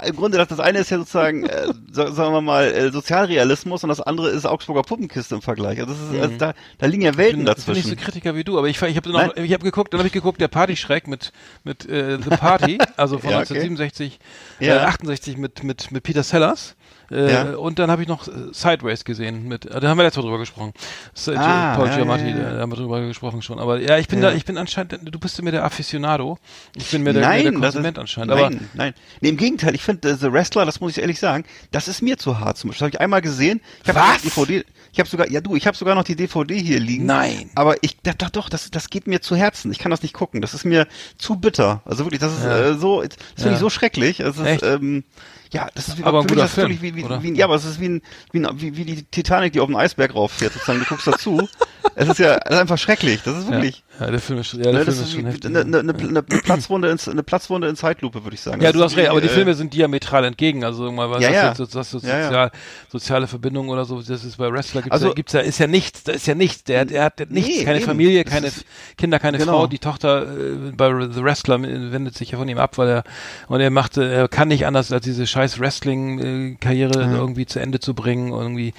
[0.00, 2.90] äh, im Grunde das, das eine ist ja sozusagen, äh, sa- sagen wir mal, äh,
[2.90, 5.80] Sozialrealismus und das andere ist Augsburger Puppenkiste im Vergleich.
[5.80, 7.96] Also, das ist, also da, da liegen ja Welten bin, bin nicht so dazwischen.
[7.96, 9.30] Kritiker wie du, aber ich, ich habe Nein.
[9.36, 11.32] ich hab geguckt, dann habe ich geguckt, der Partyschreck mit
[11.64, 13.54] mit äh, The Party, also von Ja, okay.
[13.54, 14.18] 1967,
[14.60, 14.76] Ja.
[14.76, 16.74] äh, 68 mit mit mit Peter Sellers.
[17.10, 17.42] Äh, Ja.
[17.56, 20.28] Und dann habe ich noch äh, Sideways gesehen mit, äh, da haben wir letztes Mal
[20.28, 20.72] drüber gesprochen.
[21.14, 23.58] S- Ah, Paul ja, Giamatti, ja, da haben wir drüber gesprochen schon.
[23.58, 26.38] Aber ja, ich bin da, ich bin anscheinend, du bist mir der Aficionado.
[26.76, 28.32] Ich bin mir der, der Nein, das Konsument ist, anscheinend.
[28.32, 28.94] Aber nein, nein.
[29.20, 32.02] Nee, im Gegenteil, ich finde äh, The Wrestler, das muss ich ehrlich sagen, das ist
[32.02, 32.78] mir zu hart zum Beispiel.
[32.78, 33.60] Das habe ich einmal gesehen.
[33.82, 34.22] Ich habe Was?
[34.22, 37.06] die DVD, ich habe sogar, ja du, ich habe sogar noch die DVD hier liegen.
[37.06, 37.50] Nein.
[37.54, 39.70] Aber ich, da, doch, doch, das, das geht mir zu Herzen.
[39.72, 40.40] Ich kann das nicht gucken.
[40.40, 40.86] Das ist mir
[41.16, 41.82] zu bitter.
[41.84, 44.20] Also wirklich, das ist äh, so, das finde ich so schrecklich.
[44.20, 45.04] Es ist, ähm,
[45.52, 47.46] ja, das ist wie, Aber ein für mich guter Film, wirklich wie, wie, wie, ja,
[47.46, 50.14] aber es ist wie, ein, wie, ein, wie, wie die Titanic, die auf den Eisberg
[50.14, 50.80] rauffährt, sozusagen.
[50.80, 51.48] Du guckst dazu.
[51.94, 53.22] es ist ja das ist einfach schrecklich.
[53.22, 53.78] Das ist wirklich.
[53.78, 55.44] ja, ja, der Film ist, ja, der Ne, Film das ist ist schon heftig.
[55.46, 58.60] eine, eine, eine, eine Platzwunde ins, eine Platzwunde in Zeitlupe, würde ich sagen.
[58.60, 60.64] Ja, Das du hast recht, aber die äh, Filme sind diametral entgegen.
[60.64, 61.54] Also irgendwann was Ja, das ja.
[61.54, 62.50] so, das so Ja, sozial,
[62.90, 65.66] soziale Verbindungen oder so, das ist bei Wrestler gibt's Also- ja, gibt's ja, ist ja
[65.66, 66.64] nichts, da ist ja nichts.
[66.64, 67.86] Der, der hat nichts, Nee, keine eben.
[67.86, 68.64] Familie, Das keine ist-
[68.96, 69.52] Kinder, keine Genau.
[69.52, 69.66] Frau.
[69.66, 73.04] Die Tochter äh, bei The Wrestler wendet sich ja von ihm ab, weil er
[73.48, 77.94] und er macht, er kann nicht anders als diese scheiß Wrestling-Karriere irgendwie zu Ende zu
[77.94, 78.32] bringen.
[78.32, 78.74] Irgendwie,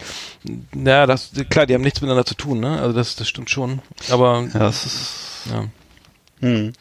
[0.73, 2.79] naja, das klar, die haben nichts miteinander zu tun, ne?
[2.81, 3.79] Also das, das stimmt schon.
[4.09, 5.08] Aber Ja, das ist.
[5.49, 5.65] Ja.
[6.39, 6.73] Hm.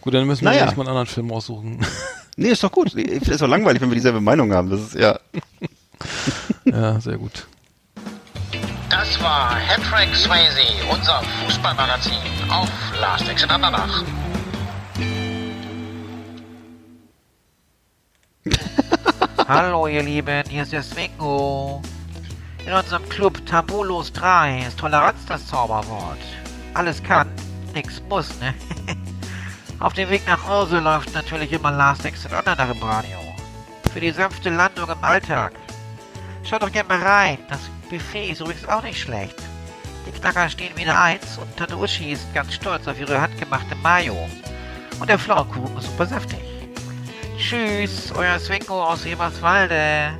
[0.00, 0.64] Gut, dann müssen wir Naja.
[0.66, 1.84] uns mal einen anderen Film aussuchen.
[2.40, 2.94] Nee, ist doch gut.
[2.94, 4.70] Ich finde es doch langweilig, wenn wir dieselbe Meinung haben.
[4.70, 5.18] Das ist ja.
[6.64, 7.48] ja, sehr gut.
[8.88, 12.12] Das war Hattrick Swayze, unser Fußballmagazin
[12.48, 12.68] auf
[13.00, 14.04] Last Exit Andernach.
[19.48, 21.82] Hallo ihr Lieben, hier ist der Swingo.
[22.64, 26.18] In unserem Club Tabulos 3 ist Toleranz das Zauberwort.
[26.74, 27.28] Alles kann,
[27.78, 28.54] nix muss, ne?
[29.80, 33.18] Auf dem Weg nach Hause läuft natürlich immer Last Exit Andernach im Radio.
[33.92, 35.52] Für die sanfte Landung im Alltag.
[36.42, 39.36] Schaut doch gerne mal rein, das Buffet ist übrigens auch nicht schlecht.
[40.04, 43.76] Die Knacker stehen wie eine Eins und Tante Uschi ist ganz stolz auf ihre handgemachte
[43.76, 44.28] Mayo.
[44.98, 46.40] Und der Pflaumenkuchen ist super saftig.
[47.38, 50.18] Tschüss, euer Swingo aus Eberswalde.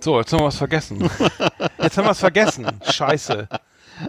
[0.00, 0.98] So, jetzt haben wir was vergessen.
[1.80, 2.66] Jetzt haben wir was vergessen.
[2.82, 3.46] Scheiße.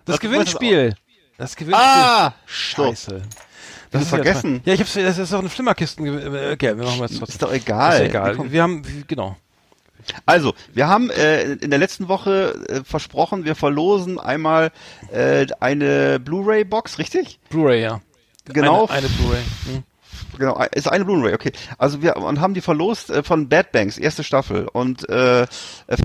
[0.05, 0.95] Das Gewinnspiel.
[1.41, 1.83] Das Gewinnspiel.
[1.83, 2.35] Ah!
[2.45, 3.15] Scheiße.
[3.15, 4.61] Hast du ist vergessen?
[4.63, 6.05] Ja, ich hab's, das ist doch eine Flimmerkisten.
[6.05, 7.33] äh, Okay, wir machen jetzt trotzdem.
[7.33, 7.95] Ist doch egal.
[7.95, 8.35] Ist egal.
[8.35, 8.51] Komm.
[8.51, 9.35] Wir haben, genau.
[10.27, 14.71] Also, wir haben äh, in der letzten Woche äh, versprochen, wir verlosen einmal
[15.11, 17.39] äh, eine Blu-ray-Box, richtig?
[17.49, 18.01] Blu-ray, ja.
[18.45, 18.85] Genau.
[18.85, 19.41] Eine, eine Blu-ray.
[19.65, 19.83] Hm.
[20.37, 21.53] Genau, ist eine Blu-ray, okay.
[21.79, 24.67] Also wir und haben die verlost äh, von Bad Banks, erste Staffel.
[24.71, 25.47] Und äh, äh,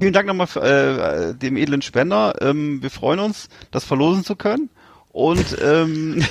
[0.01, 2.35] vielen Dank nochmal für, äh, dem edlen Spender.
[2.41, 4.71] Ähm, wir freuen uns, das verlosen zu können.
[5.17, 6.23] Und ähm,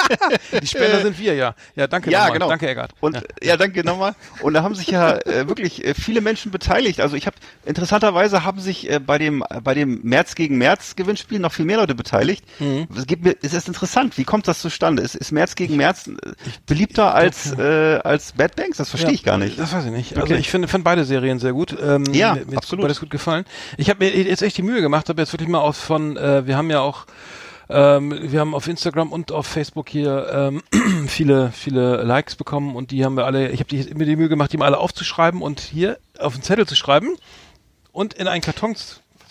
[0.60, 1.54] Die Spender sind wir, ja.
[1.76, 2.32] Ja, danke ja, nochmal.
[2.32, 2.48] genau.
[2.48, 2.90] Danke, Eggert.
[2.98, 3.22] Und ja.
[3.44, 3.56] ja.
[3.56, 4.16] danke nochmal.
[4.40, 7.00] Und da haben sich ja äh, wirklich äh, viele Menschen beteiligt.
[7.00, 11.38] Also ich habe interessanterweise haben sich äh, bei dem bei dem März gegen März Gewinnspiel
[11.38, 12.44] noch viel mehr Leute beteiligt.
[12.58, 12.88] Mhm.
[12.96, 14.18] Es gibt mir, es ist interessant.
[14.18, 15.02] Wie kommt das zustande?
[15.04, 16.12] Ist, ist März gegen März äh,
[16.66, 18.78] beliebter als äh, als Bad Banks?
[18.78, 19.60] Das verstehe Ja, ich gar nicht.
[19.60, 20.12] Das weiß ich nicht.
[20.16, 20.40] Also Okay.
[20.40, 21.76] ich finde fand beide Serien sehr gut.
[21.80, 22.82] Ähm, Ja, mir, mir absolut.
[22.82, 23.44] Beides gut gefallen.
[23.76, 26.48] Ich habe mir jetzt echt die Mühe gemacht, habe jetzt wirklich mal aus von, äh,
[26.48, 27.06] wir haben ja auch
[27.68, 30.62] ähm, wir haben auf Instagram und auf Facebook hier ähm,
[31.06, 34.52] viele, viele Likes bekommen und die haben wir alle, ich habe mir die Mühe gemacht,
[34.52, 37.10] die mal alle aufzuschreiben und hier auf den Zettel zu schreiben
[37.92, 38.74] und in einen Karton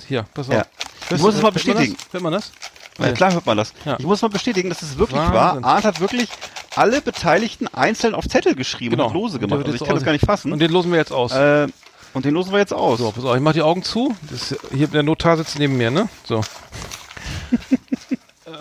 [0.07, 0.55] Hier, pass auf.
[0.55, 0.65] Ja.
[1.09, 1.95] Ich muss es mal hört man bestätigen.
[1.97, 2.13] Das?
[2.13, 2.51] Hört man das?
[2.99, 3.73] Ja, klar hört man das.
[3.85, 3.97] Ja.
[3.99, 5.33] Ich muss mal bestätigen, dass es wirklich Wahnsinn.
[5.63, 5.63] war.
[5.63, 6.29] Arndt hat wirklich
[6.75, 9.59] alle Beteiligten einzeln auf Zettel geschrieben und Lose Und der gemacht.
[9.59, 10.51] wird Also ich kann das gar nicht fassen.
[10.51, 11.31] Und den losen wir jetzt aus.
[11.33, 11.67] äh,
[12.13, 12.99] und den losen wir jetzt aus.
[12.99, 14.15] So, pass auf, ich mach die Augen zu.
[14.29, 16.09] Das hier der Notar sitzt neben mir, ne?
[16.23, 16.41] So.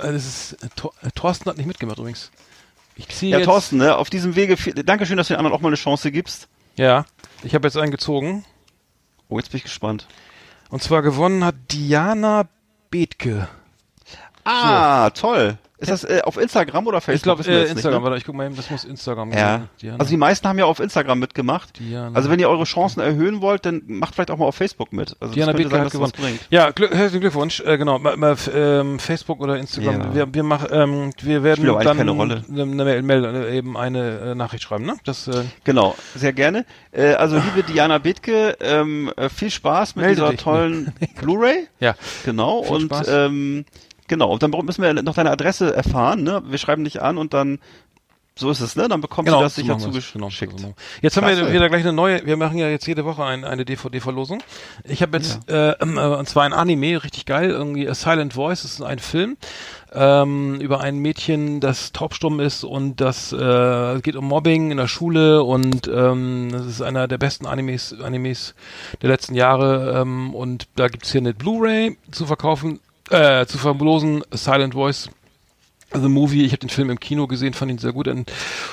[0.03, 2.30] Äh, das ist, äh, Thor, äh, Thorsten hat nicht mitgemacht übrigens.
[2.97, 3.47] Ich ziehe Ja, jetzt.
[3.47, 6.49] Thorsten, ne, auf diesem Wege, Dankeschön, dass du den anderen auch mal eine Chance gibst.
[6.76, 7.05] Ja,
[7.43, 8.45] ich habe jetzt einen gezogen.
[9.28, 10.07] Oh, jetzt bin ich gespannt.
[10.68, 12.49] Und zwar gewonnen hat Diana
[12.90, 13.49] Bethke.
[14.45, 15.59] Ah, toll.
[15.83, 17.16] Ist das äh, auf Instagram oder Facebook?
[17.16, 18.05] Ich glaube, äh, jetzt nicht, Instagram, ne?
[18.05, 19.62] warte, ich guck mal eben, das muss Instagram Ja.
[19.80, 19.95] sein.
[19.99, 21.78] Also die meisten haben ja auf Instagram mitgemacht.
[21.78, 22.16] Diana.
[22.16, 25.16] Also wenn ihr eure Chancen erhöhen wollt, dann macht vielleicht auch mal auf Facebook mit.
[25.20, 26.11] Also Diana Bethke hat gewonnen.
[26.12, 26.41] das was bringt.
[26.51, 27.61] Ja, Glück, herzlichen Glückwunsch.
[27.61, 30.01] Äh, genau, mal, mal, ähm, Facebook oder Instagram.
[30.01, 30.14] Ja.
[30.14, 32.45] Wir, wir machen, ähm, wir werden dann keine Rolle.
[32.51, 34.97] eine Mail, Mail, äh, eben eine äh, Nachricht schreiben, ne?
[35.05, 36.64] Das äh, Genau, sehr gerne.
[36.93, 40.41] Äh, also liebe Diana Bethke, ähm, äh, viel Spaß mit Melde dieser dich.
[40.41, 41.66] tollen Blu-ray.
[41.80, 41.95] ja.
[42.24, 43.09] Genau, Viel und Spaß.
[43.09, 43.64] ähm,
[44.12, 46.42] genau, und dann müssen wir noch deine Adresse erfahren, ne?
[46.44, 47.60] Wir schreiben dich an und dann
[48.34, 48.86] so ist es, ne?
[48.86, 49.74] Dann bekommst du das sicher.
[49.74, 50.52] Genau, zugeschickt.
[50.52, 50.74] machen wir.
[51.00, 51.52] Jetzt haben wir Klasse.
[51.52, 54.42] wieder gleich eine neue, wir machen ja jetzt jede Woche ein, eine DVD-Verlosung.
[54.84, 58.62] Ich habe jetzt, äh, äh, und zwar ein Anime, richtig geil, irgendwie A Silent Voice,
[58.62, 59.38] das ist ein Film
[59.94, 64.88] ähm, über ein Mädchen, das taubstumm ist und das äh, geht um Mobbing in der
[64.88, 68.54] Schule und ähm, das ist einer der besten Animes, Animes
[69.02, 72.80] der letzten Jahre ähm, und da gibt's hier eine Blu-ray zu verkaufen,
[73.11, 73.59] äh, zu
[74.30, 75.11] A Silent Voice
[75.94, 78.07] The Movie, ich habe den Film im Kino gesehen, fand ihn sehr gut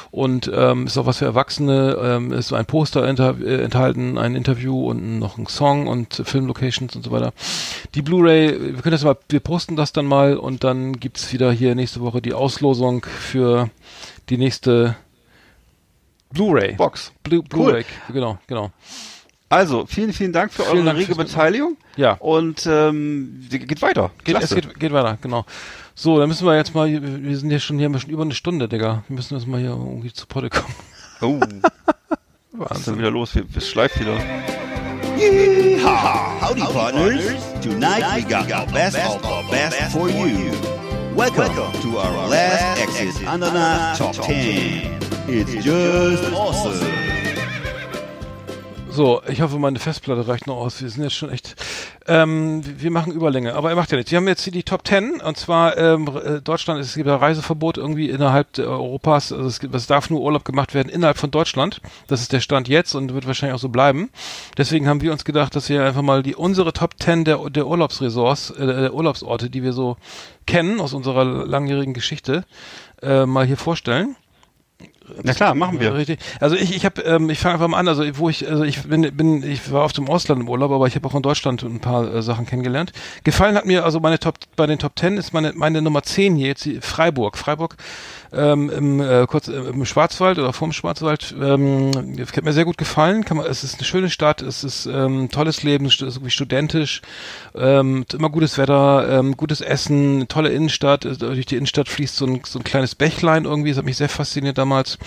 [0.09, 4.89] und, ähm, ist auch was für Erwachsene, ähm, ist ein Poster äh, enthalten, ein Interview
[4.89, 7.33] und noch ein Song und Filmlocations und so weiter.
[7.93, 11.51] Die Blu-ray, wir können das mal, wir posten das dann mal und dann gibt's wieder
[11.51, 13.69] hier nächste Woche die Auslosung für
[14.29, 14.95] die nächste
[16.31, 16.75] Blu-ray.
[16.75, 17.11] Box.
[17.23, 18.71] Blu- Blu-ray, genau, genau.
[19.49, 21.75] Also, vielen, vielen Dank für Vielen eure Dank rege Beteiligung.
[21.97, 22.13] Ja.
[22.19, 24.11] Und ähm, geht weiter.
[24.23, 25.43] Geht, es geht, geht weiter, genau.
[25.95, 28.69] So, dann müssen wir jetzt mal, wir sind ja schon hier schon über eine Stunde,
[28.69, 29.03] Digga.
[29.07, 30.73] Wir müssen jetzt mal hier irgendwie zu Potte kommen.
[31.21, 31.39] Oh,
[32.51, 33.33] was ist denn wieder los?
[33.33, 34.17] Wir- Es schleift wieder.
[35.17, 36.39] Yeehaw!
[36.41, 37.23] Howdy, partners.
[37.61, 40.51] Tonight we got the best of the best for you.
[41.15, 44.99] Welcome to our last exit Ananas Top 10.
[45.27, 47.08] It's just awesome.
[48.99, 50.81] So, ich hoffe, meine Festplatte reicht noch aus.
[50.81, 51.55] Wir sind jetzt schon echt.
[52.05, 54.11] Ähm, wir machen Überlänge, aber er macht ja nichts.
[54.11, 57.15] Wir haben jetzt hier die Top 10 und zwar ähm, äh, Deutschland, es gibt ja
[57.15, 59.31] Reiseverbot irgendwie innerhalb Europas.
[59.31, 61.79] Also es, gibt, es darf nur Urlaub gemacht werden innerhalb von Deutschland.
[62.07, 64.09] Das ist der Stand jetzt und wird wahrscheinlich auch so bleiben.
[64.57, 67.67] Deswegen haben wir uns gedacht, dass wir einfach mal die unsere Top 10 der, der
[67.67, 69.95] Urlaubsresorts, äh, der Urlaubsorte, die wir so
[70.45, 72.43] kennen aus unserer langjährigen Geschichte,
[73.01, 74.17] äh, mal hier vorstellen.
[75.23, 75.93] Na klar, machen wir.
[75.93, 76.19] Richtig.
[76.39, 77.87] Also ich, ich habe, ähm, ich fange einfach mal an.
[77.87, 80.87] Also wo ich, also ich bin, bin, ich war auf dem Ausland im Urlaub, aber
[80.87, 82.91] ich habe auch in Deutschland ein paar äh, Sachen kennengelernt.
[83.23, 86.35] Gefallen hat mir, also meine Top, bei den Top 10 ist meine, meine Nummer 10
[86.35, 87.37] hier jetzt Freiburg.
[87.37, 87.75] Freiburg
[88.31, 91.35] ähm, im, äh, kurz äh, im Schwarzwald oder vorm Schwarzwald.
[91.39, 93.25] Ähm, hat mir sehr gut gefallen.
[93.25, 96.31] Kann man, es ist eine schöne Stadt, es ist ähm, tolles Leben, es ist irgendwie
[96.31, 97.01] studentisch,
[97.55, 101.05] ähm, immer gutes Wetter, ähm, gutes Essen, tolle Innenstadt.
[101.05, 103.69] Äh, Durch die Innenstadt fließt so ein, so ein kleines Bächlein irgendwie.
[103.69, 104.97] Das hat mich sehr fasziniert damals.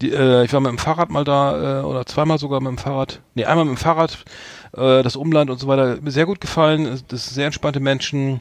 [0.00, 2.78] Die, äh, ich war mit dem Fahrrad mal da äh, oder zweimal sogar mit dem
[2.78, 3.20] Fahrrad.
[3.34, 4.24] Nee, einmal mit dem Fahrrad.
[4.76, 5.98] Äh, das Umland und so weiter.
[6.00, 7.00] Mir sehr gut gefallen.
[7.08, 8.40] Das sind sehr entspannte Menschen.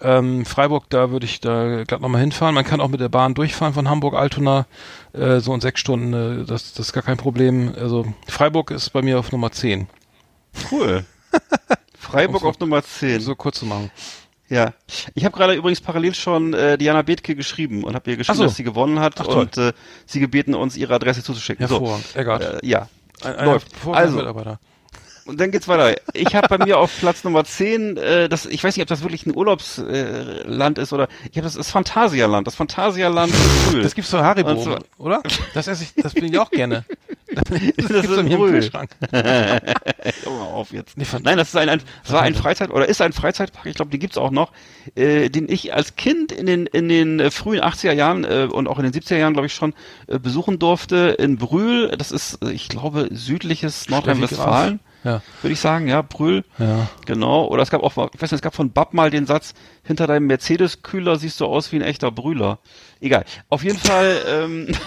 [0.00, 2.54] Ähm, Freiburg, da würde ich da glatt nochmal hinfahren.
[2.54, 4.66] Man kann auch mit der Bahn durchfahren von Hamburg, Altona,
[5.12, 6.12] äh, so in sechs Stunden.
[6.12, 7.72] Äh, das, das ist gar kein Problem.
[7.78, 9.86] Also Freiburg ist bei mir auf Nummer 10.
[10.70, 11.04] Cool.
[11.98, 13.20] Freiburg Um auf Nummer 10.
[13.20, 13.90] So kurz zu machen.
[14.48, 14.74] Ja.
[15.14, 18.44] Ich habe gerade übrigens parallel schon äh, Diana Bethke geschrieben und habe ihr geschrieben, so.
[18.44, 19.72] dass sie gewonnen hat Ach, und äh,
[20.06, 21.66] sie gebeten, uns ihre Adresse zuzuschicken.
[21.66, 22.06] Hervorragend.
[22.08, 22.62] So, Eggert.
[22.62, 22.88] äh, ja.
[23.22, 23.68] Ein, Läuft.
[23.90, 24.60] Also, Mitarbeiter.
[25.26, 25.96] Und dann geht's weiter.
[26.12, 29.02] Ich habe bei mir auf Platz Nummer 10, äh, das, ich weiß nicht, ob das
[29.02, 32.46] wirklich ein Urlaubsland äh, ist oder ich habe das ist Phantasialand.
[32.46, 33.32] Das Phantasialand
[33.70, 33.82] Brühl.
[33.82, 35.22] Das gibt's für Haribo, zwar- oder?
[35.54, 36.84] Das esse ich, das bin ich auch gerne.
[37.34, 38.46] Das, Das gibt's ist bei mir im.
[38.46, 38.90] Kühlschrank.
[39.10, 39.72] Hör
[40.52, 40.96] auf jetzt.
[40.96, 43.74] Nee, Nein, das ist ein, ein das war ein Freizeit oder ist ein Freizeitpark, ich
[43.74, 44.52] glaube, den gibt's auch noch,
[44.94, 48.68] äh, den ich als Kind in den in den äh, frühen 80er Jahren äh, und
[48.68, 49.74] auch in den 70er Jahren, glaube ich schon
[50.06, 51.88] äh, besuchen durfte in Brühl.
[51.98, 55.22] Das ist, äh, ich glaube, südliches Nordrhein-Westfalen, Ja.
[55.42, 56.44] würde ich sagen, ja, Brühl.
[56.58, 56.88] Ja.
[57.06, 57.44] Genau.
[57.46, 60.06] Oder es gab auch, ich weiß nicht, es gab von Bab mal den Satz: Hinter
[60.06, 62.58] deinem Mercedes-Kühler siehst du aus wie ein echter Brühler.
[63.00, 63.24] Egal.
[63.50, 64.22] Auf jeden Fall.
[64.26, 64.68] ähm,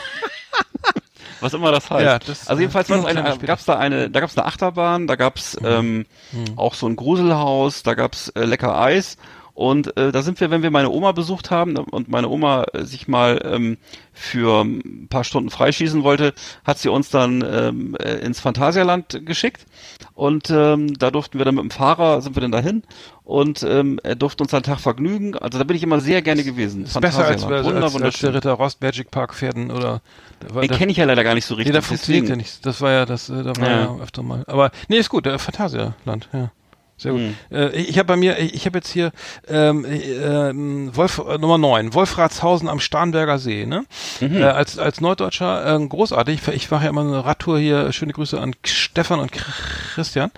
[1.40, 2.04] Was immer das heißt.
[2.04, 5.06] Ja, das- also jedenfalls war das Kleine eine, gab's da eine, da gab's eine Achterbahn,
[5.06, 6.08] da gab's ähm,
[6.56, 9.18] auch so ein Gruselhaus, da gab's äh, lecker Eis
[9.58, 12.86] Und äh, da sind wir, wenn wir meine Oma besucht haben und meine Oma äh,
[12.86, 13.78] sich mal ähm,
[14.14, 19.66] für ein paar Stunden freischießen wollte, hat sie uns dann ähm, äh, ins Phantasialand geschickt.
[20.14, 22.84] Und ähm, da durften wir dann mit dem Fahrer, sind wir dann dahin
[23.24, 25.36] und ähm, er durfte uns einen Tag vergnügen.
[25.36, 26.84] Also da bin ich immer sehr gerne gewesen.
[26.84, 30.02] Ist besser als, als, als, als der Ritter Rost Magic Park Pferden oder
[30.62, 31.74] Den kenne ich ja leider gar nicht so richtig.
[31.74, 32.62] Nee, da funktioniert ja nichts.
[32.62, 33.80] Das war ja das, äh, da war Ja.
[33.82, 33.98] ja.
[34.04, 34.44] öfter mal.
[34.46, 36.52] Aber nee, ist gut, der Phantasialand, ja.
[36.98, 37.22] Sehr gut.
[37.22, 37.36] Hm.
[37.52, 39.12] Äh, ich habe bei mir, ich, habe jetzt hier
[39.48, 39.98] ähm, äh,
[40.50, 43.86] ähm, Wolf äh, Nummer 9, Wolfratshausen am Starnberger See, ne?
[44.20, 44.38] Mhm.
[44.38, 46.42] Äh, als als Norddeutscher äh, großartig.
[46.42, 47.92] Ich, ich mache ja immer eine Radtour hier.
[47.92, 50.32] Schöne Grüße an Stefan und Christian.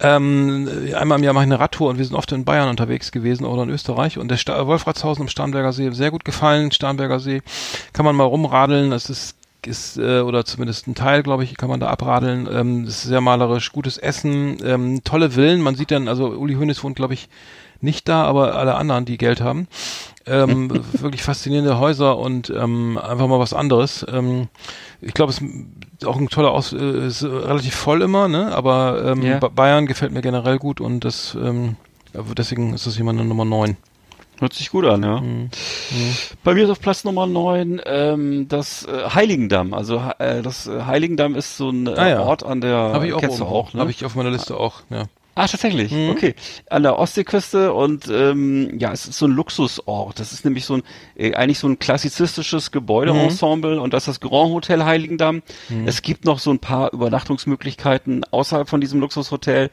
[0.00, 3.12] Ähm, einmal im Jahr mache ich eine Radtour und wir sind oft in Bayern unterwegs
[3.12, 6.72] gewesen oder in Österreich und der Sta Wolfratshausen am Starnberger See sehr gut gefallen.
[6.72, 7.42] Starnberger See
[7.92, 8.90] kann man mal rumradeln.
[8.90, 12.48] Das ist ist äh, oder zumindest ein Teil, glaube ich, kann man da abradeln.
[12.50, 15.60] Ähm, ist sehr malerisch, gutes Essen, ähm, tolle Villen.
[15.60, 17.28] Man sieht dann, also Uli Hoeneß wohnt, glaube ich,
[17.80, 19.68] nicht da, aber alle anderen, die Geld haben.
[20.26, 24.06] Ähm, wirklich faszinierende Häuser und ähm, einfach mal was anderes.
[24.10, 24.48] Ähm,
[25.00, 28.54] ich glaube, es ist auch ein toller Aus, äh, ist relativ voll immer, ne?
[28.54, 29.22] Aber ähm.
[29.40, 31.76] Ba- Bayern gefällt mir generell gut und das ähm,
[32.38, 33.76] deswegen ist das hier meine Nummer 9.
[34.40, 35.20] Hört sich gut an, ja.
[35.20, 35.50] Mhm.
[36.42, 39.72] Bei mir ist auf Platz Nummer 9 ähm, das äh, Heiligendamm.
[39.74, 42.20] Also äh, das äh, Heiligendamm ist so ein äh, Ah, ja.
[42.20, 43.52] Ort an der Habe ich auch, kennst du oben.
[43.52, 43.80] auch, ne?
[43.80, 45.04] Habe ich auf meiner Liste auch, ja.
[45.36, 45.90] Ah, tatsächlich.
[45.90, 46.10] Mhm.
[46.10, 46.34] Okay.
[46.70, 50.20] An der Ostseeküste und ähm, ja, es ist so ein Luxusort.
[50.20, 50.82] Das ist nämlich so ein
[51.16, 55.42] äh, eigentlich so ein klassizistisches Gebäudeensemble und das ist das Grand Hotel Heiligendamm.
[55.86, 59.70] Es gibt noch so ein paar Übernachtungsmöglichkeiten außerhalb von diesem Luxushotel.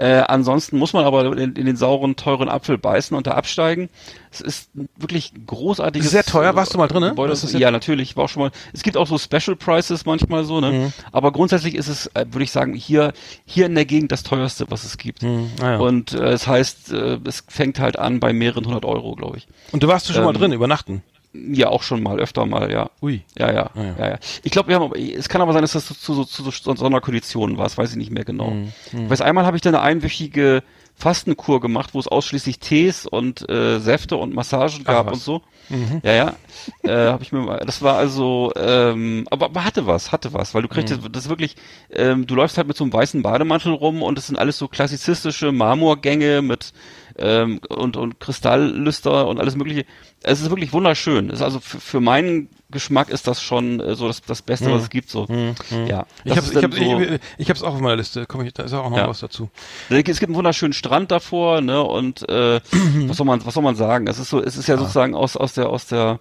[0.00, 3.90] Äh, ansonsten muss man aber in, in den sauren, teuren Apfel beißen und da absteigen.
[4.30, 6.10] Es ist wirklich großartiges.
[6.10, 6.52] Sehr teuer.
[6.52, 7.12] äh, Warst du mal drin, ne?
[7.52, 8.16] Jetzt- ja, natürlich.
[8.16, 8.50] War auch schon mal.
[8.72, 10.72] Es gibt auch so Special Prices manchmal so, ne?
[10.72, 10.92] Mhm.
[11.12, 13.12] Aber grundsätzlich ist es, äh, würde ich sagen, hier,
[13.44, 15.22] hier in der Gegend das teuerste, was es gibt.
[15.22, 15.50] Mhm.
[15.60, 15.78] Ah, ja.
[15.78, 19.48] Und äh, es heißt, äh, es fängt halt an bei mehreren hundert Euro, glaube ich.
[19.72, 21.02] Und du warst du schon mal ähm, drin, übernachten?
[21.32, 22.90] Ja, auch schon mal, öfter mal, ja.
[23.02, 23.22] Ui.
[23.38, 23.94] Ja, ja, Ah, ja.
[23.98, 24.18] ja, ja.
[24.42, 26.74] Ich glaube, wir haben, aber- es kann aber sein, dass das zu, zu, zu, so
[26.74, 28.50] Sonderkonditionen war, das weiß ich nicht mehr genau.
[28.50, 28.72] Mhm.
[28.92, 30.62] Ich weiß, einmal habe ich da eine einwöchige
[30.96, 35.12] Fastenkur gemacht, wo es ausschließlich Tees und äh, Säfte und Massagen Ach, gab was.
[35.14, 35.42] und so.
[35.68, 36.00] Mhm.
[36.02, 36.34] Ja, ja.
[36.82, 40.52] äh, hab ich mir mal, das war also, ähm, aber, aber hatte was, hatte was,
[40.52, 41.12] weil du kriegst Mhm.
[41.12, 41.54] das wirklich,
[41.92, 44.66] ähm, du läufst halt mit so einem weißen Bademantel rum und es sind alles so
[44.66, 46.72] klassizistische Marmorgänge mit
[47.20, 49.84] ähm, und und Kristalllüster und alles mögliche.
[50.22, 51.30] Es ist wirklich wunderschön.
[51.30, 54.82] Ist also für, für meinen Geschmack ist das schon äh, so das, das Beste, was
[54.82, 55.10] es gibt.
[55.10, 56.00] So, ja.
[56.00, 56.04] Mhm.
[56.24, 58.26] Ich ist ich, hab, so- ich, ich hab's auch auf meiner Liste.
[58.26, 59.08] Komm ich, da ist auch noch Ja.
[59.08, 59.50] was dazu.
[59.88, 61.82] es gibt einen wunderschönen Strand davor, ne?
[61.82, 62.60] Und äh,
[63.06, 64.06] was soll man, was soll man sagen?
[64.06, 66.20] Es ist so, es ist ja sozusagen aus aus der aus der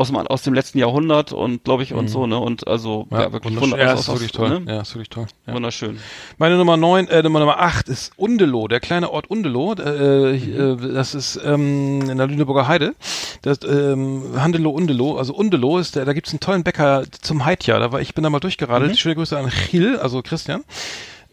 [0.00, 2.38] aus dem aus dem letzten Jahrhundert und glaube ich und so, ne?
[2.38, 3.70] Und also ja, wirklich wunderschön.
[3.72, 4.60] wunder- Ja, ist wirklich toll.
[4.60, 4.72] Ne?
[4.74, 5.26] Ja, ist wirklich toll.
[5.46, 5.54] Ja.
[5.54, 5.98] Wunderschön.
[6.38, 9.74] Meine Nummer neun, äh, Nummer Nummer acht ist Undeloh, der kleine Ort Undeloh.
[9.74, 12.94] Äh, ich, äh, das ist ähm, in der Lüneburger Heide.
[13.42, 17.78] Das ähm, Handeloh Undeloh, also Undeloh ist der, da gibt's einen tollen Bäcker zum Heidjahr.
[17.78, 18.98] Da war ich bin da mal durchgeradelt.
[18.98, 20.64] Schöne Grüße an Chil, also Christian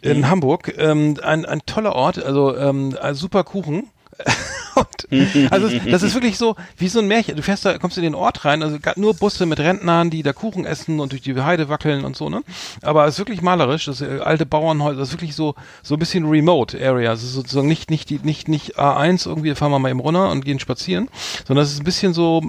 [0.02, 0.74] in Hamburg.
[0.78, 3.88] Ähm, ein, ein toller Ort, also ähm, ein super Kuchen.
[4.76, 7.36] Und, also das ist wirklich so wie so ein Märchen.
[7.36, 10.34] Du fährst da, kommst in den Ort rein, also nur Busse mit Rentnern, die da
[10.34, 12.44] Kuchen essen und durch die Heide wackeln und so, ne?
[12.82, 16.00] Aber es ist wirklich malerisch, das äh, alte Bauernhäuser, das ist wirklich so so ein
[16.00, 19.90] bisschen remote Area, ist sozusagen nicht nicht die nicht nicht A1 irgendwie fahren wir mal
[19.90, 21.10] eben runter und gehen spazieren,
[21.48, 22.44] sondern es ist ein bisschen so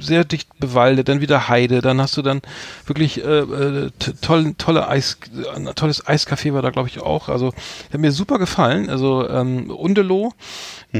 [0.00, 2.40] sehr dicht bewaldet, dann wieder Heide, dann hast du dann
[2.86, 3.90] wirklich äh, äh,
[4.22, 5.18] toll, tolle Eis
[5.54, 7.52] ein tolles Eiscafé war da glaube ich auch, also
[7.92, 9.70] hat mir super gefallen, also ähm,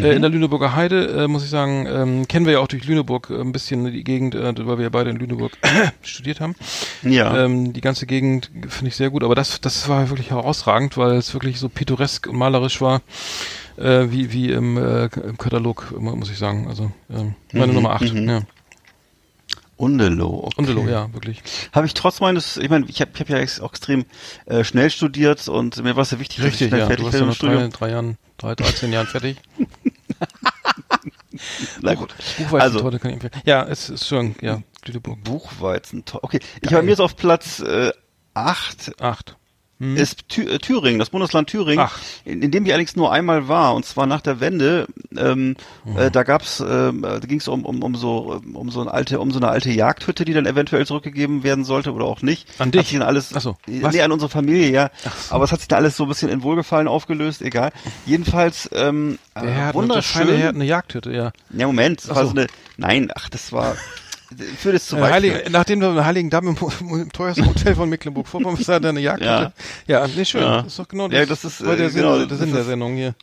[0.03, 2.85] Äh, in der Lüneburger Heide, äh, muss ich sagen, ähm, kennen wir ja auch durch
[2.85, 5.53] Lüneburg äh, ein bisschen die Gegend, äh, weil wir ja beide in Lüneburg
[6.03, 6.55] studiert haben.
[7.03, 7.45] Ja.
[7.45, 11.13] Ähm, die ganze Gegend finde ich sehr gut, aber das, das war wirklich herausragend, weil
[11.13, 13.03] es wirklich so pittoresk und malerisch war,
[13.77, 16.67] äh, wie, wie im, äh, im Katalog, mu- muss ich sagen.
[16.69, 18.03] Also ähm, meine Nummer 8.
[18.29, 18.43] Ja.
[19.79, 20.45] Undeloh.
[20.45, 20.55] Okay.
[20.59, 21.41] Undeloh, ja, wirklich.
[21.73, 24.05] Habe ich trotz meines, ich meine, ich habe ich hab ja auch extrem
[24.47, 26.87] äh, schnell studiert und mir war es ja wichtig, dass ich Richtig, schnell ja.
[26.87, 27.71] fertig Du warst im nach drei, Studium.
[27.71, 29.37] drei Jahren, drei, 13 Jahren fertig.
[31.83, 32.15] Na gut.
[32.39, 33.33] Buchweizen, Also- kann ich empfehlen.
[33.45, 35.23] Ja, es ist schon, ja, Lüneburg.
[35.23, 36.03] Buchweizen.
[36.23, 37.93] Okay, ich habe mir jetzt auf Platz äh,
[38.35, 39.01] 8
[39.81, 39.97] Acht.
[39.99, 41.99] ist Thü äh, Thüringen, das Bundesland Thüringen, Ach.
[42.25, 44.87] in, in dem ich allerdings nur einmal war, und zwar nach der Wende.
[45.17, 45.97] Ähm, Mhm.
[45.99, 49.21] äh, da gab's, äh, da ging es um, um, um so um so eine alte
[49.21, 52.49] um so eine alte Jagdhütte, die dann eventuell zurückgegeben werden sollte oder auch nicht.
[52.61, 52.81] An dich?
[52.81, 53.57] Hat sich dann alles, Ach so.
[53.69, 53.95] Äh, Was?
[53.95, 54.91] nee, an unsere Familie, ja.
[55.31, 57.73] Aber es hat sich dann alles so ein bisschen in Wohlgefallen aufgelöst, egal.
[58.07, 60.29] Jedenfalls ähm, Der äh, Herr hat eine wunderschön.
[60.37, 61.33] Herr hat eine Jagdhütte, ja.
[61.51, 62.31] Ja, Moment, das Ach war so.
[62.31, 62.47] so eine,
[62.77, 63.77] nein, ach, das war,
[64.59, 65.13] führt es zu Äh, weit.
[65.13, 66.57] Heilig, nachdem wir im Heiligen Damm im,
[66.91, 69.23] im teuersten Hotel von Mecklenburg-Vorpommern ist, hat er eine Jagd.
[69.23, 69.41] Ja.
[69.43, 69.53] Ja,
[69.87, 70.43] ja nee, schön.
[70.43, 70.59] Ja.
[70.63, 72.53] Das ist doch genau Ja, das ist, war der äh, Sinn, genau, der das Sinn
[72.53, 73.15] der Sendung hier.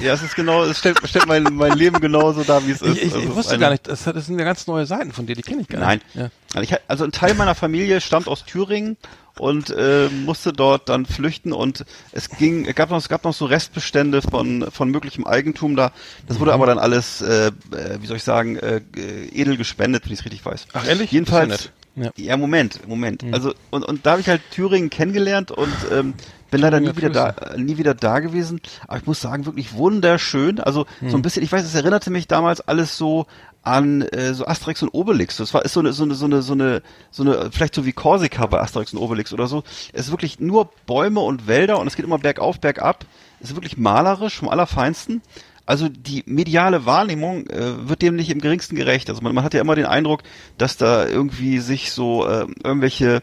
[0.00, 2.96] Ja, es ist genau, es stellt, stellt mein, mein Leben genauso dar, wie es ist.
[2.96, 5.26] Ich, ich, Also ich wusste gar nicht, das, das sind ja ganz neue Seiten von
[5.26, 6.00] dir, die kenne ich gar Nein.
[6.14, 6.16] nicht.
[6.16, 6.30] Ja.
[6.54, 8.96] Also, ich, also ein Teil meiner Familie stammt aus Thüringen
[9.38, 13.34] und äh, musste dort dann flüchten und es ging, es gab noch, es gab noch
[13.34, 15.92] so Restbestände von von möglichem Eigentum da.
[16.26, 16.40] Das Mhm.
[16.42, 17.52] wurde aber dann alles, äh, äh,
[18.00, 20.66] wie soll ich sagen, äh, äh, edel gespendet, wenn ich es richtig weiß.
[20.72, 21.10] Ach, ehrlich?
[21.12, 21.70] Jedenfalls.
[21.96, 22.10] Ja.
[22.16, 23.24] Ja, Moment, Moment.
[23.32, 26.14] Also und und da habe ich halt Thüringen kennengelernt und ähm,
[26.50, 28.60] bin leider nie wieder da, nie wieder da gewesen.
[28.88, 30.58] Aber ich muss sagen, wirklich wunderschön.
[30.58, 33.26] Also so ein bisschen, ich weiß, es erinnerte mich damals alles so
[33.64, 35.38] an äh, so Asterix und Obelix.
[35.38, 37.86] Das war ist so eine so eine so eine so eine so eine vielleicht so
[37.86, 39.64] wie Korsika bei Asterix und Obelix oder so.
[39.92, 43.06] Es ist wirklich nur Bäume und Wälder und es geht immer bergauf, bergab.
[43.40, 45.22] Es ist wirklich malerisch vom allerfeinsten.
[45.66, 49.08] Also die mediale Wahrnehmung äh, wird dem nicht im geringsten gerecht.
[49.08, 50.22] Also man, man hat ja immer den Eindruck,
[50.58, 53.22] dass da irgendwie sich so äh, irgendwelche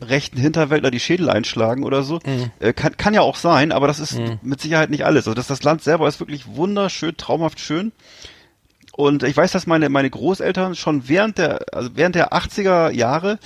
[0.00, 2.20] rechten Hinterwäldler die Schädel einschlagen oder so.
[2.60, 5.26] Äh, kann, kann ja auch sein, aber das ist mit Sicherheit nicht alles.
[5.26, 7.90] Also das, das Land selber ist wirklich wunderschön, traumhaft schön.
[8.96, 13.38] Und ich weiß, dass meine, meine Großeltern schon während der, also während der 80er Jahre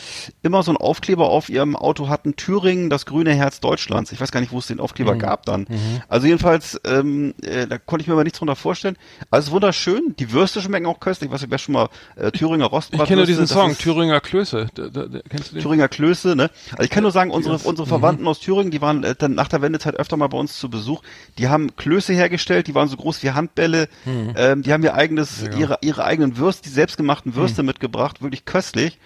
[0.42, 4.12] immer so einen Aufkleber auf ihrem Auto hatten, Thüringen, das grüne Herz Deutschlands.
[4.12, 5.66] Ich weiß gar nicht, wo es den Aufkleber gab dann.
[6.08, 8.96] Also jedenfalls, ähm, äh, da konnte ich mir aber nichts drunter vorstellen.
[9.30, 10.14] Also wunderschön.
[10.20, 11.30] Die Würste schmecken auch köstlich.
[11.32, 13.08] Ich wer schon mal äh, Thüringer Ich Rostbratwürste.
[13.08, 14.68] kenne nur diesen Song, ist- Thüringer Klöße.
[14.74, 15.62] Da, da, da, kennst du den?
[15.62, 16.50] Thüringer Klöße, ne?
[16.72, 19.48] Also ich kann nur sagen, unsere, unsere Verwandten aus Thüringen, die waren äh, dann nach
[19.48, 21.02] der Wendezeit öfter mal bei uns zu Besuch.
[21.38, 23.88] Die haben Klöße hergestellt, die waren so groß wie Handbälle.
[24.36, 28.98] Ähm, die haben ihr eigenes, ihre, ihre eigenen Würste, die selbstgemachten Würste mitgebracht, wirklich köstlich.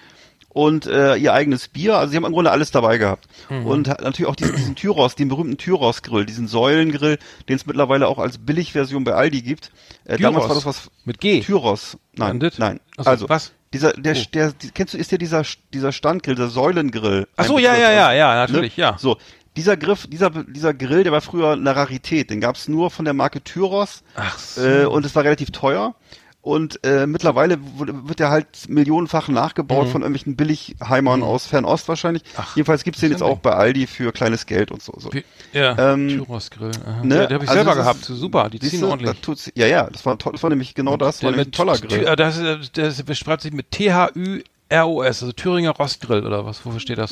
[0.49, 3.27] Und äh, ihr eigenes Bier, also sie haben im Grunde alles dabei gehabt.
[3.49, 8.07] Und hat natürlich auch diesen, diesen Tyros, den berühmten Tyros-Grill, diesen Säulengrill, den es mittlerweile
[8.07, 9.73] auch als Billigversion bei Aldi gibt.
[10.05, 11.41] Äh, damals war das was Mit G.
[11.41, 11.99] Tyros.
[12.15, 12.59] Nein, Bandit?
[12.61, 12.79] nein.
[12.97, 13.51] So, also was?
[13.73, 14.21] Dieser, der, Oh.
[14.33, 15.43] der, die, kennst du, ist dir dieser,
[15.73, 17.27] dieser Standgrill, dieser Säulengrill?
[17.37, 18.97] Ach so, ja, ja, ja, ja, natürlich, ja.
[18.97, 19.17] So,
[19.57, 22.31] dieser Griff, dieser, dieser Grill, der war früher eine Rarität.
[22.31, 24.05] Den gab's nur von der Marke Tyros.
[24.15, 24.61] Ach so.
[24.63, 25.97] Äh, und es war relativ teuer.
[26.45, 32.23] Und äh, mittlerweile wird der halt millionenfach nachgebaut von irgendwelchen Billigheimern aus Fernost wahrscheinlich.
[32.23, 32.29] Mhm.
[32.37, 34.93] Ach, Jedenfalls gibt's den jetzt ja auch bei Aldi für kleines Geld und so.
[34.99, 35.09] so.
[35.55, 36.73] Ja, Ähm, Tyros Grill.
[36.87, 37.03] Aha.
[37.03, 37.15] Ne?
[37.17, 38.21] Ja, den habe ich Also selber das ist- gehabt.
[38.21, 39.19] Super, die ziehen ordentlich.
[39.23, 41.23] tut's, ja, ja, das war, das war nämlich genau das.
[41.23, 42.15] War nämlich ein toller Thü- Grill.
[42.17, 42.39] Das,
[42.75, 46.65] das beschreibt sich mit T-H-Ü-R-O-S, also Thüringer Rostgrill oder was?
[46.67, 47.11] Wofür steht das?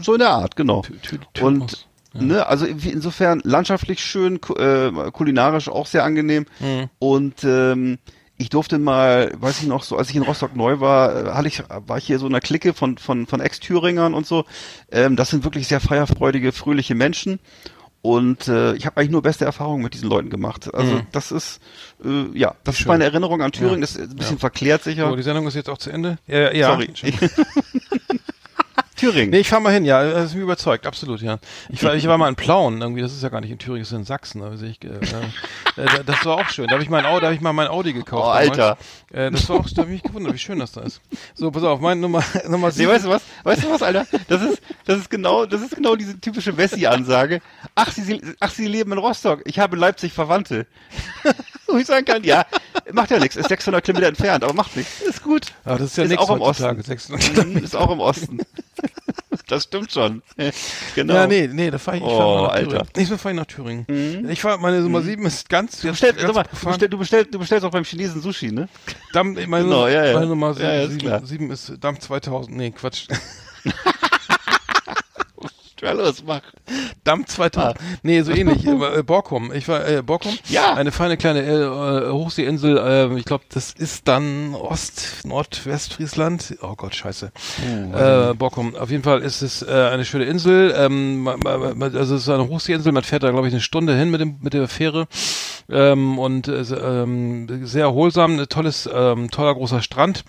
[0.00, 0.80] So in der Art, genau.
[0.80, 1.86] Thü- Thü- Und Tyros.
[2.14, 6.46] ne, also insofern landschaftlich schön, äh, kulinarisch auch sehr angenehm.
[6.60, 6.88] Mhm.
[6.98, 7.98] Und ähm,
[8.36, 11.48] ich durfte mal, weiß ich noch, so als ich in Rostock neu war, äh, hatte
[11.48, 14.44] ich, war ich hier so in einer Clique von von von Ex-Thüringern und so.
[14.90, 17.38] Ähm, das sind wirklich sehr feierfreudige, fröhliche Menschen.
[18.02, 20.74] Und äh, ich habe eigentlich nur beste Erfahrungen mit diesen Leuten gemacht.
[20.74, 21.58] Also das ist
[22.04, 22.82] äh, ja, das ist Mhm.
[22.82, 22.88] Schön.
[22.88, 23.76] meine Erinnerung an Thüringen.
[23.76, 23.80] Ja.
[23.80, 25.08] Das ist ein bisschen verklärt sicher.
[25.08, 26.18] So, die Sendung ist jetzt auch zu Ende.
[26.26, 26.68] Ja, ja.
[26.72, 26.90] Sorry.
[29.04, 29.30] Thüringen.
[29.30, 31.38] Nee, ich fahr mal hin, ja, das ist mich überzeugt, absolut, ja.
[31.70, 33.82] Ich war, ich war mal in Plauen, irgendwie, das ist ja gar nicht in Thüringen,
[33.82, 36.66] das ist in Sachsen, also ich, äh, äh, das war auch schön.
[36.66, 38.24] Da habe ich mein Audi, da habe ich mal mein Audi gekauft.
[38.26, 38.78] Oh, Alter.
[39.12, 41.00] Äh, das war auch, da habe ich mich gewundert, wie schön das da ist.
[41.34, 42.90] So, pass auf, meine Nummer, Nummer Nee, sieben.
[42.90, 43.22] weißt du was?
[43.42, 44.06] Weißt du was, Alter?
[44.28, 47.40] Das ist, das ist genau, das ist genau diese typische Wessi-Ansage.
[47.74, 49.40] Ach, sie, ach, sie leben in Rostock.
[49.44, 50.66] Ich habe in Leipzig Verwandte.
[51.66, 52.44] Wo ich sagen kann, ja,
[52.92, 53.36] macht ja nichts.
[53.36, 55.00] Ist 600 Kilometer entfernt, aber macht nichts.
[55.00, 55.46] Ist gut.
[55.64, 56.82] Ah, das ist ja nichts auch im Osten.
[56.82, 58.38] 600 Mhm, Ist auch im Osten.
[59.48, 60.22] Das stimmt schon.
[60.94, 61.14] Genau.
[61.14, 62.68] Ja, nee, nee, da fahre ich, ich Oh, fahr mal nach Alter.
[62.70, 62.88] Thüringen.
[62.96, 64.28] Nächstes Mal fahre ich nach Thüringen.
[64.30, 67.34] Ich fahre, meine Nummer 7 ist ganz, Du bestellst, ganz mal, du, bestell, du, bestellst,
[67.34, 68.68] du bestellst auch beim Chinesen Sushi, ne?
[69.12, 70.14] Damm, meine, Genau, ja, ja.
[70.14, 70.82] meine Nummer Ja, ja,
[71.18, 71.28] ist.
[71.28, 73.06] 7, ist Damm 2000, nee, Quatsch.
[75.84, 76.40] Ja, los, mach.
[77.04, 77.76] Damm 2000.
[78.02, 78.64] Nee, so ähnlich.
[78.94, 79.52] Äh, Borkum.
[79.52, 80.32] Ich war äh, Borkum.
[80.48, 80.74] Ja.
[80.74, 82.78] Eine feine kleine äh, Hochseeinsel.
[82.78, 86.56] Äh, ich glaube, das ist dann Ost, Nordwestfriesland.
[86.62, 87.30] Oh Gott, scheiße.
[87.94, 88.74] äh, Borkum.
[88.76, 90.74] Auf jeden Fall ist es äh, eine schöne Insel.
[90.76, 92.92] Ähm, ma- ma- ma- also es ist eine Hochseeinsel.
[92.92, 95.06] Man fährt da, glaube ich, eine Stunde hin mit dem mit der Fähre.
[95.70, 100.24] Ähm, und äh, ähm, sehr erholsam, ein tolles, ähm, toller großer Strand.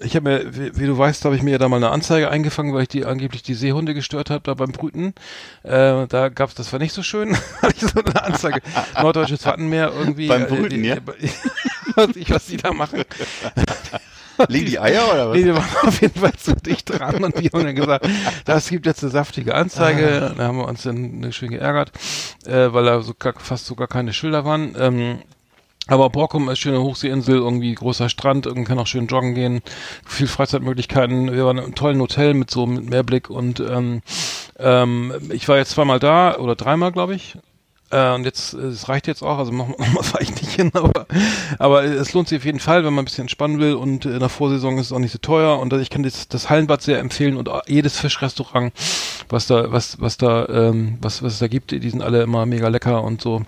[0.00, 2.74] Ich habe mir, wie, wie du weißt, habe ich mir da mal eine Anzeige eingefangen,
[2.74, 5.14] weil ich die angeblich die Seehunde gestört habe da beim Brüten.
[5.62, 7.36] Äh, da gab's, das war nicht so schön.
[7.62, 8.60] Hatte ich so eine Anzeige.
[9.00, 10.28] Norddeutsches Wattenmeer irgendwie.
[10.28, 10.96] Beim äh, Brüten, die, ja?
[11.94, 13.02] was, ich, was die da machen.
[14.48, 15.36] Legen die Eier oder was?
[15.36, 18.08] Nee, wir waren auf jeden Fall zu dicht dran und die haben dann gesagt,
[18.44, 20.34] das gibt jetzt eine saftige Anzeige.
[20.36, 21.92] Da haben wir uns dann schön geärgert,
[22.46, 24.74] äh, weil da so gar, fast sogar keine Schilder waren.
[24.78, 25.18] Ähm,
[25.86, 29.60] aber Borkum ist schöne Hochseeinsel, irgendwie großer Strand, irgendwie kann auch schön joggen gehen,
[30.06, 31.32] viel Freizeitmöglichkeiten.
[31.32, 34.02] Wir waren in einem tollen Hotel mit so mit Mehrblick und ähm,
[34.58, 37.36] ähm, ich war jetzt zweimal da oder dreimal, glaube ich.
[37.90, 40.70] Äh, und jetzt, äh, es reicht jetzt auch, also nochmal noch fahre ich nicht hin,
[40.74, 41.06] aber,
[41.58, 44.20] aber es lohnt sich auf jeden Fall, wenn man ein bisschen entspannen will und in
[44.20, 47.00] der Vorsaison ist es auch nicht so teuer und ich kann das, das Hallenbad sehr
[47.00, 48.72] empfehlen und jedes Fischrestaurant,
[49.28, 52.46] was da, was, was da, ähm, was, was es da gibt, die sind alle immer
[52.46, 53.42] mega lecker und so.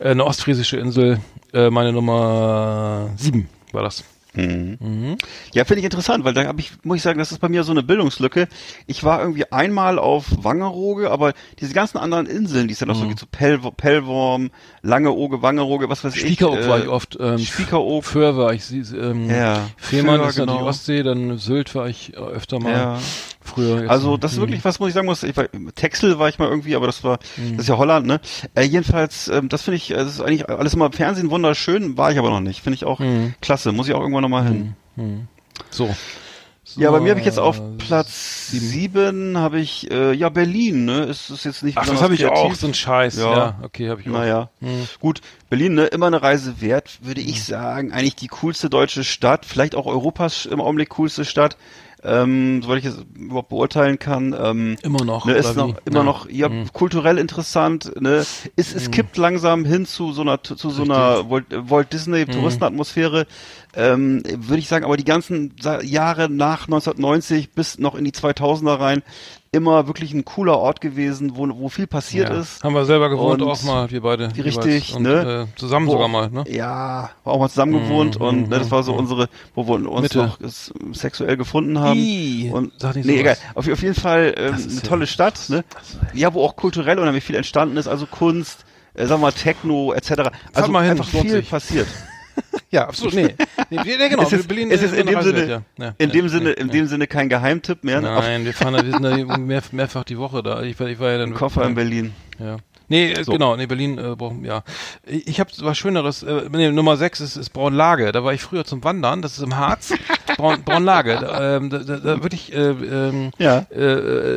[0.00, 1.20] Äh, eine ostfriesische Insel,
[1.52, 4.04] äh, meine Nummer sieben war das.
[4.36, 5.16] Mhm.
[5.52, 7.62] Ja, finde ich interessant, weil da habe ich, muss ich sagen, das ist bei mir
[7.64, 8.48] so eine Bildungslücke.
[8.86, 12.96] Ich war irgendwie einmal auf Wangerooge, aber diese ganzen anderen Inseln, die es ja noch
[12.96, 14.50] so gibt, so Pell, Pellworm,
[14.82, 16.68] Langeoge, Wangerooge, was weiß Spiekeroog ich.
[16.68, 17.16] war ich oft.
[17.20, 18.04] Ähm, Spiekeroog.
[18.04, 18.70] Föhr war ich.
[18.72, 20.66] Ähm, Ja, Fehmarn Föhr, ist ja die genau.
[20.66, 22.72] Ostsee, dann Sylt war ich äh, öfter mal.
[22.72, 22.98] Ja.
[23.46, 23.90] Früher.
[23.90, 25.22] Also das ist wirklich was, muss ich sagen muss.
[25.22, 28.20] Ich war, Texel war ich mal irgendwie, aber das war, das ist ja Holland, ne?
[28.54, 31.96] Äh, jedenfalls, ähm, das finde ich, äh, das ist eigentlich alles immer im Fernsehen wunderschön,
[31.98, 32.62] war ich aber noch nicht.
[32.62, 33.00] Finde ich auch
[33.42, 34.74] klasse, muss ich auch irgendwann nochmal hin.
[35.70, 35.94] So.
[36.76, 40.86] Ja, bei mir habe ich jetzt auf So, Platz sieben habe ich, äh, ja, Berlin,
[40.86, 41.04] ne?
[41.04, 43.18] Ist, ist jetzt nicht Ach, das habe ich auch, so ein Scheiß.
[43.18, 43.58] Ja, Ja.
[43.62, 44.12] okay, habe ich auch.
[44.12, 44.48] Naja,
[44.98, 47.92] gut, Berlin, ne, immer eine Reise wert, würde ich sagen.
[47.92, 51.58] Eigentlich die coolste deutsche Stadt, vielleicht auch Europas im Augenblick coolste Stadt,
[52.04, 54.34] ähm, soweit ich es überhaupt beurteilen kann.
[54.38, 56.02] Ähm, Immer noch, Ne, ist noch, immer Ja.
[56.04, 57.92] noch ja, kulturell interessant.
[58.00, 58.24] Ne?
[58.56, 63.26] Es, es kippt langsam hin zu so einer zu so einer Walt, Walt Disney Touristenatmosphäre.
[63.76, 68.78] Ähm, würde ich sagen, aber die ganzen Jahre nach 1990 bis noch in die 2000er
[68.78, 69.02] rein
[69.54, 72.40] immer wirklich ein cooler Ort gewesen, wo, wo viel passiert ja.
[72.40, 72.62] ist.
[72.62, 74.28] Haben wir selber gewohnt Und auch mal, wir beide.
[74.36, 75.46] Richtig, und, ne?
[75.54, 76.44] Äh, zusammen Wo- sogar mal, ne?
[76.48, 78.98] Ja, war auch mal zusammen gewohnt Mhm, und ne, das war so mhm.
[78.98, 80.18] unsere, wo wir uns Mitte.
[80.18, 80.38] noch
[80.92, 81.98] sexuell gefunden haben.
[81.98, 83.38] Ih, und sag nicht nee, sowas.
[83.38, 83.50] egal.
[83.54, 85.64] Auf, auf jeden Fall ähm, eine ja- tolle Stadt, ne?
[86.12, 88.64] Ja, wo auch kulturell unheimlich viel entstanden ist, also Kunst,
[88.94, 90.30] äh, sagen wir mal Techno etc.
[90.52, 91.86] Also mal hin, einfach viel passiert.
[92.70, 93.34] Ja, absolut, nee.
[93.70, 95.62] nee, nee genau, es ist, Berlin es ist in dem Sinne, ja.
[95.78, 98.00] Ja, in ja, dem ja, Sinne, in dem Sinne kein Geheimtipp mehr.
[98.00, 98.08] Ne?
[98.08, 100.62] Nein, wir fahren da, wir sind da mehr, mehrfach die Woche da.
[100.62, 102.14] Ich war, ich war ja dann dem Koffer in Berlin.
[102.40, 102.56] Ja.
[102.88, 103.32] Nee, äh, So.
[103.32, 104.62] genau, nee, Berlin äh, brauchen, ja.
[105.06, 108.12] Ich, ich habe was Schöneres, äh, nee, Nummer 6 ist, ist Braunlage.
[108.12, 109.94] Da war ich früher zum Wandern, das ist im Harz.
[110.36, 111.18] Braun, Braunlage.
[111.20, 113.66] Da, ähm, da, da, da wirklich, äh, ähm, Ja.
[113.70, 113.78] äh,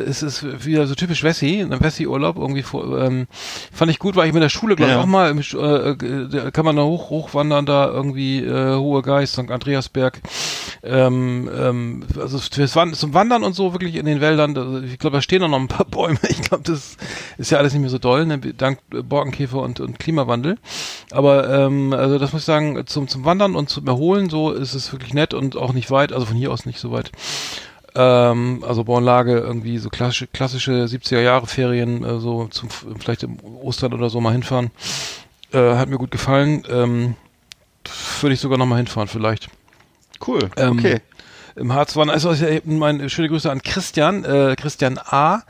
[0.08, 3.26] es ist wieder so typisch Wessi, ein Wessi-Urlaub irgendwie vor, ähm,
[3.72, 5.02] fand ich gut, weil ich mit der Schule, glaube ich, Ja.
[5.02, 9.02] auch mal, im, äh, äh, da kann man da hoch, hochwandern, da irgendwie, äh, Hohe
[9.02, 9.50] Geist, St.
[9.50, 10.20] Andreasberg,
[10.82, 14.98] ähm, ähm, also fürs Wand zum Wandern und so wirklich in den Wäldern, da, ich
[14.98, 16.96] glaube, da stehen auch noch ein paar Bäume, ich glaube, das
[17.36, 20.58] ist ja alles nicht mehr so doll, ne, dank äh, Borkenkäfer und, und Klimawandel,
[21.10, 24.74] aber ähm, also das muss ich sagen, zum, zum Wandern und zum Erholen, so ist
[24.74, 27.12] es wirklich nett und auch nicht weit, also von hier aus nicht so weit.
[27.94, 33.40] Ähm, also Bornlage irgendwie so klassische, klassische 70er Jahre Ferien, äh, so zum vielleicht im
[33.40, 34.70] Ostern oder so mal hinfahren.
[35.52, 36.64] Äh, hat mir gut gefallen.
[36.68, 37.14] Ähm,
[38.20, 39.48] würde ich sogar noch mal hinfahren vielleicht.
[40.26, 40.50] Cool.
[40.56, 41.00] Ähm, okay.
[41.56, 45.42] Im Harz waren, also ja, meine schöne Grüße an Christian, äh, Christian A.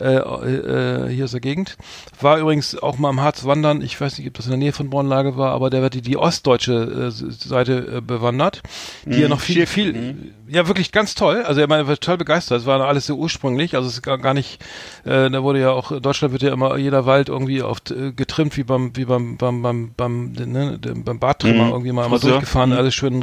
[0.00, 1.76] Äh, äh, hier aus der Gegend.
[2.20, 3.80] War übrigens auch mal im Harz wandern.
[3.80, 6.02] Ich weiß nicht, ob das in der Nähe von Bornlage war, aber der hat die,
[6.02, 8.62] die ostdeutsche äh, Seite äh, bewandert,
[9.06, 11.42] die ja noch viel, viel, ja wirklich ganz toll.
[11.44, 12.60] Also er war total begeistert.
[12.60, 13.76] Es war alles sehr ursprünglich.
[13.76, 14.60] Also es ist gar, gar nicht,
[15.04, 18.56] äh, da wurde ja auch, Deutschland wird ja immer jeder Wald irgendwie oft äh, getrimmt,
[18.56, 21.70] wie beim, wie beim, beim, beim, beim, ne, beim Barttrimmer Mhm.
[21.70, 23.22] irgendwie mal, mal durchgefahren, alles schön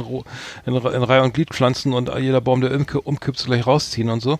[0.64, 4.08] in, in Reihe und Glied pflanzen und jeder Baum, der umk umkippt, so gleich rausziehen
[4.08, 4.38] und so.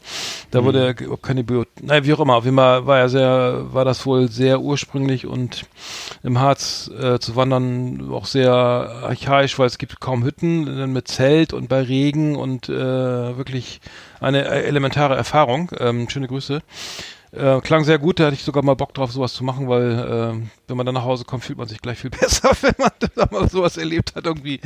[0.51, 3.09] Da wurde ja ge- keine Bio, naja, wie auch immer, auf jeden Fall war ja
[3.09, 5.67] sehr, war das wohl sehr ursprünglich und
[6.23, 11.09] im Harz äh, zu wandern auch sehr archaisch, weil es gibt kaum Hütten äh, mit
[11.09, 13.81] Zelt und bei Regen und äh, wirklich
[14.21, 15.71] eine elementare Erfahrung.
[15.79, 16.63] Ähm, schöne Grüße.
[17.35, 19.91] Äh, klang sehr gut, da hatte ich sogar mal Bock drauf, sowas zu machen, weil
[19.91, 22.91] äh, wenn man dann nach Hause kommt, fühlt man sich gleich viel besser, wenn man
[23.15, 24.61] da mal sowas erlebt hat, irgendwie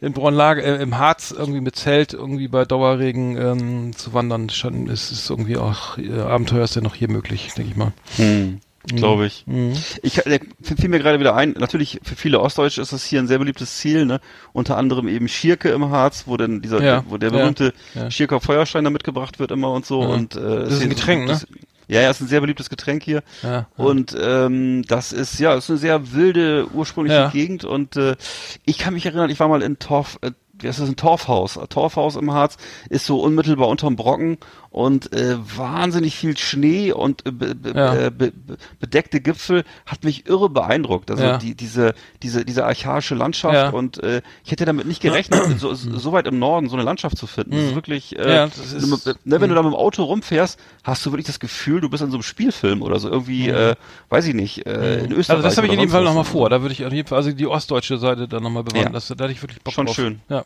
[0.00, 4.48] in Braunlage, äh, im Harz, irgendwie mit Zelt, irgendwie bei Dauerregen ähm, zu wandern.
[4.48, 7.92] Schon ist es irgendwie auch äh, Abenteuer ist ja noch hier möglich, denke ich mal.
[8.16, 8.60] Hm.
[8.86, 9.44] Glaube ich.
[9.46, 9.72] Mhm.
[10.02, 13.26] Ich äh, fiel mir gerade wieder ein, natürlich für viele Ostdeutsche ist das hier ein
[13.26, 14.20] sehr beliebtes Ziel, ne?
[14.52, 18.10] Unter anderem eben Schierke im Harz, wo denn dieser, Ja, wo der ja, berühmte ja.
[18.10, 20.02] Schierker Feuerstein da mitgebracht wird immer und so.
[20.02, 20.08] Ja.
[20.08, 21.40] Und, äh, Das ist ein Getränk, ne?
[21.88, 23.22] Ja, ja, ist ein sehr beliebtes Getränk hier.
[23.42, 23.66] Ja, ja.
[23.76, 27.28] Und ähm, das ist ja, ist eine sehr wilde ursprüngliche Ja.
[27.28, 28.16] Gegend und äh,
[28.64, 31.58] ich kann mich erinnern, ich war mal in Torf, äh, das ist ein Torfhaus.
[31.58, 32.56] Ein Torfhaus im Harz
[32.88, 34.38] ist so unmittelbar unterm Brocken
[34.74, 37.94] und äh, wahnsinnig viel Schnee und äh, be, be, Ja.
[37.94, 41.12] äh, be, be, bedeckte Gipfel hat mich irre beeindruckt.
[41.12, 41.38] Also Ja.
[41.38, 41.94] die, diese,
[42.24, 43.68] diese, diese archaische Landschaft Ja.
[43.70, 47.16] und äh, ich hätte damit nicht gerechnet, so, so weit im Norden so eine Landschaft
[47.16, 47.52] zu finden.
[47.52, 48.50] Das ist wirklich, äh, Mhm.
[48.56, 51.80] Das ist- ne, wenn du da mit dem Auto rumfährst, hast du wirklich das Gefühl,
[51.80, 53.76] du bist in so einem Spielfilm oder so irgendwie, äh,
[54.08, 55.36] weiß ich nicht, äh, in Österreich.
[55.36, 56.50] Also das habe ich in jedem Fall nochmal vor.
[56.50, 58.92] Da würde ich auf jeden Fall, also die ostdeutsche Seite dann nochmal bewandern.
[58.92, 58.98] Ja.
[58.98, 59.94] Das, da hatte ich wirklich Bock Schon drauf.
[59.94, 60.20] schön.
[60.28, 60.38] Ja.
[60.38, 60.44] Ja.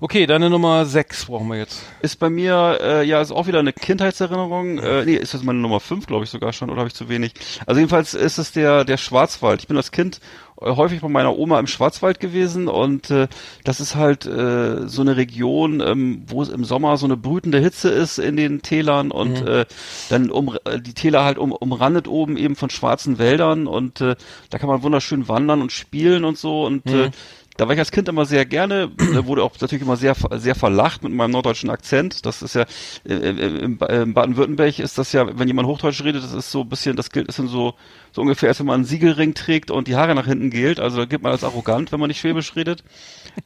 [0.00, 1.80] Okay, deine Nummer 6 brauchen wir jetzt.
[2.02, 4.78] Ist bei mir, äh, ja, ist auch wieder eine Kindheitserinnerung.
[4.78, 7.08] Äh, nee, ist das meine Nummer 5, glaube ich sogar schon, oder habe ich zu
[7.08, 7.32] wenig?
[7.66, 9.60] Also jedenfalls ist es der, der Schwarzwald.
[9.62, 10.20] Ich bin als Kind
[10.60, 13.28] äh, häufig bei meiner Oma im Schwarzwald gewesen und äh,
[13.64, 17.58] das ist halt äh, so eine Region, ähm, wo es im Sommer so eine brütende
[17.60, 19.46] Hitze ist in den Tälern und Mhm.
[19.48, 19.64] äh,
[20.10, 24.16] dann um äh, die Täler halt um, umrandet oben eben von schwarzen Wäldern und äh,
[24.50, 26.94] da kann man wunderschön wandern und spielen und so und Mhm.
[26.94, 27.10] äh,
[27.58, 28.90] da war ich als Kind immer sehr gerne,
[29.24, 32.24] wurde auch natürlich immer sehr sehr verlacht mit meinem norddeutschen Akzent.
[32.24, 32.62] Das ist ja
[33.04, 36.68] äh, äh, in Baden-Württemberg ist das ja, wenn jemand Hochdeutsch redet, das ist so ein
[36.68, 37.74] bisschen, das gilt, ist dann so
[38.12, 40.80] so ungefähr, als wenn man einen Siegelring trägt und die Haare nach hinten gilt.
[40.80, 42.84] Also da gibt man als arrogant, wenn man nicht Schwäbisch redet.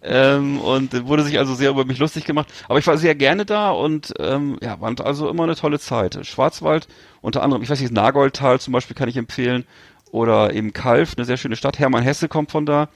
[0.02, 2.48] ähm, und wurde sich also sehr über mich lustig gemacht.
[2.68, 6.24] Aber ich war sehr gerne da und ähm, ja, war also immer eine tolle Zeit.
[6.26, 6.86] Schwarzwald,
[7.20, 9.64] unter anderem, ich weiß nicht, Nagoldtal zum Beispiel kann ich empfehlen.
[10.12, 11.78] Oder eben Kalf, eine sehr schöne Stadt.
[11.78, 12.88] Hermann Hesse kommt von da.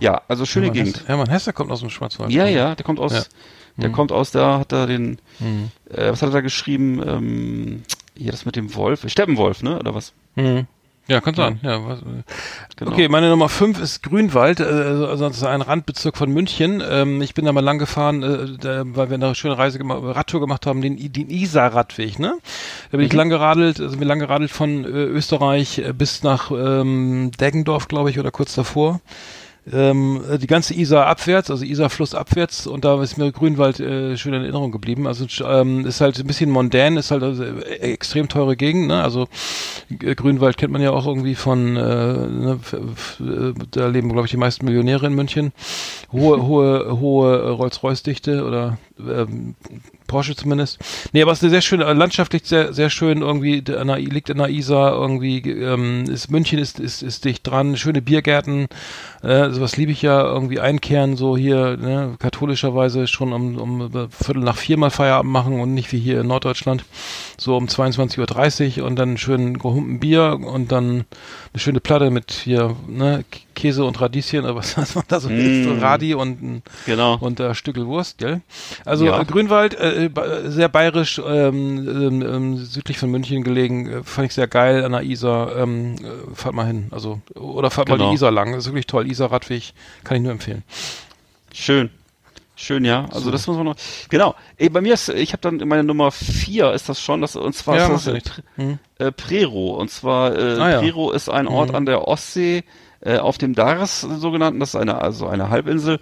[0.00, 0.96] Ja, also schöne Hermann Gegend.
[0.98, 2.30] Hesse, Hermann Hesse kommt aus dem Schwarzwald.
[2.30, 3.24] Ja, ja, der kommt aus, Ja.
[3.78, 3.92] der Mhm.
[3.94, 5.70] kommt aus da, hat da den, Mhm.
[5.90, 7.02] äh, was hat er da geschrieben?
[7.04, 7.82] Ähm,
[8.16, 9.78] hier das mit dem Wolf, Steppenwolf, ne?
[9.78, 10.12] Oder was?
[10.34, 10.66] Mhm.
[11.08, 11.58] Ja, kann sein.
[11.62, 12.22] Ja, was, äh,
[12.76, 12.92] Genau.
[12.92, 16.82] Okay, meine Nummer 5 ist Grünwald, äh, also das ist ein Randbezirk von München.
[16.88, 20.00] Ähm, ich bin da mal lang gefahren, äh, da, weil wir eine schöne Reise gemacht,
[20.02, 22.38] Radtour gemacht haben, den, den Isar-Radweg, ne?
[22.92, 26.50] Da bin ich lang geradelt, also bin lang geradelt von äh, Österreich äh, bis nach
[26.52, 29.00] ähm, Deggendorf, glaube ich, oder kurz davor.
[29.72, 34.16] Ähm, äh, die ganze Isar abwärts, also Isar-Fluss abwärts und da ist mir Grünwald äh,
[34.16, 35.06] schön in Erinnerung geblieben.
[35.06, 39.02] Also ähm, ist halt ein bisschen mondän, ist halt also, äh, extrem teure Gegend, ne?
[39.02, 39.28] Also
[39.98, 42.58] Grünwald kennt man ja auch irgendwie von, äh, ne,
[43.20, 45.52] äh, da leben glaube ich die meisten Millionäre in München.
[46.12, 49.54] Hohe, hohe, hohe Rolls-Royce-Dichte oder ähm,
[50.06, 50.78] Porsche zumindest.
[51.12, 53.98] Nee, aber es ist eine sehr schöne, äh, landschaftlich sehr, sehr schön irgendwie, an der,
[53.98, 58.68] liegt in der Isar irgendwie, ähm, ist München ist, ist, ist dicht dran, schöne Biergärten,
[59.22, 64.08] äh, sowas liebe ich ja, irgendwie einkehren, so hier, ne, katholischerweise schon um, um äh,
[64.10, 66.84] Viertel nach vier mal Feierabend machen und nicht wie hier in Norddeutschland,
[67.36, 71.04] so um 22.30 Uhr und dann schön gehumpen Bier und dann
[71.52, 73.24] eine schöne Platte mit hier, ne,
[73.58, 75.78] Käse und Radieschen, oder was, was man da so Mm.
[75.80, 77.16] Radi und ein Genau.
[77.18, 78.40] und äh, Stückel Wurst, gell?
[78.84, 79.20] Also Ja.
[79.20, 84.26] äh, Grünwald, äh, ba- sehr bayerisch, ähm, ähm, ähm, südlich von München gelegen, äh, fand
[84.28, 85.56] ich sehr geil an der Isar.
[85.56, 88.10] Ähm, äh, fahrt mal hin, also oder fahrt mal Genau.
[88.10, 89.10] die Isar lang, das ist wirklich toll.
[89.10, 89.72] Isar Radweg
[90.04, 90.62] kann ich nur empfehlen.
[91.52, 91.90] Schön.
[92.60, 93.04] Schön, ja.
[93.12, 93.30] Also So.
[93.30, 93.76] das muss man noch.
[94.08, 94.34] Genau.
[94.56, 97.54] Ey, bei mir ist, ich habe dann meine Nummer vier ist das schon, das und
[97.54, 98.20] zwar Ja, ist das äh,
[98.56, 98.78] Hm.
[98.98, 99.76] äh, Prero.
[99.76, 100.78] Und zwar äh, Ah, ja.
[100.80, 101.74] Prero ist ein Ort Mhm.
[101.76, 102.64] an der Ostsee
[103.00, 104.60] äh, auf dem Dars sogenannten.
[104.60, 105.98] Das ist eine also eine Halbinsel.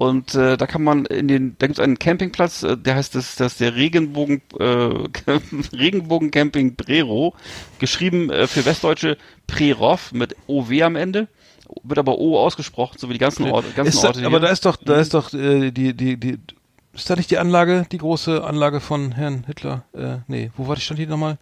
[0.00, 3.14] Und äh, da kann man in den, da gibt es einen Campingplatz, äh, der heißt
[3.14, 4.64] das, das ist der Regenbogen äh,
[5.76, 7.34] Regenbogen Camping Prero,
[7.78, 11.28] geschrieben äh, für Westdeutsche Prerov mit OW am Ende,
[11.82, 14.40] wird aber O ausgesprochen, so wie die ganzen Orte, ganzen Ist Orte aber hier.
[14.40, 16.38] da ist doch, da ist doch äh, die, die, die,
[16.94, 19.84] ist da nicht die Anlage, die große Anlage von Herrn Hitler?
[19.92, 21.36] Äh, nee, wo war die stand die nochmal?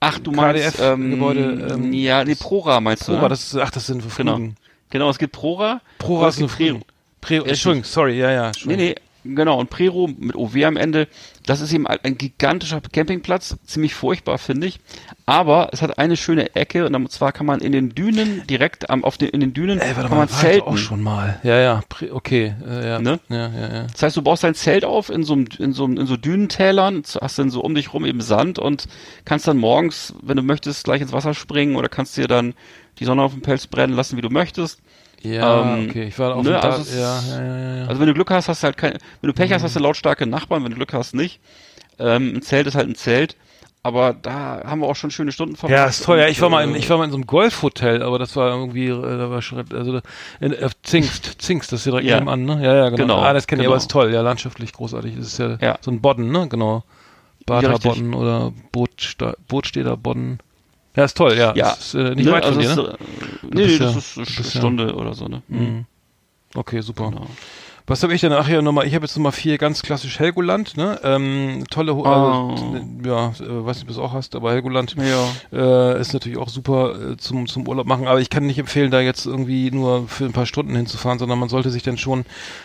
[0.00, 3.12] Ach, du meinst KDF-Gebäude, ähm, ja, nee, Prora meinst du?
[3.12, 3.28] Prora, ne?
[3.30, 4.36] das ist, ach, das sind Genau.
[4.36, 4.56] Flügen.
[4.90, 5.80] Genau, es gibt Prora.
[5.98, 6.76] Prora ist eine Prero.
[6.76, 6.84] Flügen.
[7.20, 8.52] Pre Entschuldigung, sorry, ja, ja.
[8.64, 8.94] Nee, nee,
[9.24, 9.58] genau.
[9.58, 11.08] Und Prero mit OW am Ende,
[11.46, 13.56] das ist eben ein, gigantischer Campingplatz.
[13.64, 14.80] Ziemlich furchtbar, finde ich.
[15.26, 19.04] Aber es hat eine schöne Ecke und zwar kann man in den Dünen, direkt am,
[19.04, 20.68] auf den, in den Dünen, Ey, warte kann mal, man doch zelten.
[20.68, 21.40] auch schon mal.
[21.44, 22.98] Ja, ja, okay, äh, ja.
[22.98, 23.20] Ne?
[23.28, 23.86] Ja, ja, ja.
[23.92, 27.38] Das heißt, du baust dein Zelt auf in so, in so, in so Dünentälern, hast
[27.38, 28.88] dann so um dich rum eben Sand und
[29.24, 32.54] kannst dann morgens, wenn du möchtest, gleich ins Wasser springen oder kannst dir dann
[32.98, 34.80] die Sonne auf den Pelz brennen lassen, wie du möchtest.
[35.22, 37.86] Ja, Ähm, okay, ich war auf ne, dem also es- ja, ja, ja, ja, ja.
[37.86, 39.54] Also wenn du Glück hast, hast du halt kein, wenn du Pech Mhm.
[39.54, 41.40] hast, hast du lautstarke Nachbarn, wenn du Glück hast, nicht.
[41.98, 43.36] Ähm, ein Zelt ist halt ein Zelt.
[43.82, 45.78] Aber da haben wir auch schon schöne Stunden verbracht.
[45.78, 46.18] Ja, ist toll.
[46.18, 48.34] Ja, ich war mal in, äh, ich war mal in so einem Golfhotel, aber das
[48.34, 50.00] war irgendwie, äh, da war schon, also
[50.40, 52.16] in äh, Zingst, Zingst, das ist hier direkt Ja.
[52.16, 52.64] nebenan, ne?
[52.64, 52.96] Ja, ja, genau.
[53.14, 53.74] Genau, Ah, das kenne ich, genau.
[53.74, 55.14] aber ist toll, ja, landschaftlich großartig.
[55.16, 55.78] Das ist ja, Ja.
[55.80, 56.48] so ein Bodden, ne?
[56.48, 56.82] Genau.
[57.46, 57.84] Bata richtig.
[57.92, 60.40] Bodden oder Bootsta Bootstädter Bodden.
[60.96, 61.54] Ja, ist toll, ja.
[61.54, 61.72] Ja.
[61.72, 62.90] Ist, äh, nicht ne, weit von also dir, ne?
[62.92, 62.96] äh,
[63.42, 65.42] Du Nee, bist das ist eine Stunde oder so, ne?
[65.48, 65.84] Mhm.
[66.54, 67.10] Okay, super.
[67.10, 67.26] Genau.
[67.88, 68.32] Was habe ich denn?
[68.32, 70.98] Ach ja, Nummer, ich habe jetzt Nummer vier, ganz klassisch Helgoland, ne?
[71.04, 72.50] Ähm, tolle, Ho- Oh.
[72.50, 75.28] also, ja, äh, weiß nicht, ob du es auch hast, aber Helgoland Ja.
[75.52, 78.90] äh, ist natürlich auch super äh, zum, zum Urlaub machen, aber ich kann nicht empfehlen,
[78.90, 82.20] da jetzt irgendwie nur für ein paar Stunden hinzufahren, sondern man sollte sich dann schon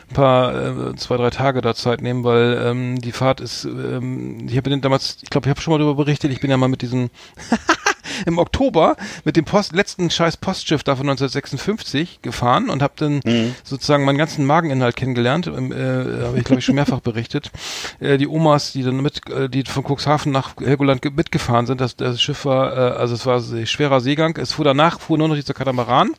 [0.09, 0.55] ein paar,
[0.89, 4.75] äh, zwei, drei Tage da Zeit nehmen, weil ähm, die Fahrt ist, ähm, ich habe
[4.79, 7.11] damals, ich glaube, ich habe schon mal darüber berichtet, ich bin ja mal mit diesem
[8.25, 8.95] im Oktober
[9.25, 13.55] mit dem Post, letzten scheiß Postschiff da von 1956 gefahren und habe dann Mhm.
[13.63, 15.47] sozusagen meinen ganzen Mageninhalt kennengelernt.
[15.47, 17.51] Ähm, äh, habe ich, glaube ich, schon mehrfach berichtet.
[17.99, 21.81] Äh, die Omas, die dann mit, äh, die von Cuxhaven nach Helgoland ge- mitgefahren sind,
[21.81, 24.37] das, das Schiff war, äh, also es war schwerer Seegang.
[24.37, 26.11] Es fuhr danach, fuhr nur noch dieser Katamaran.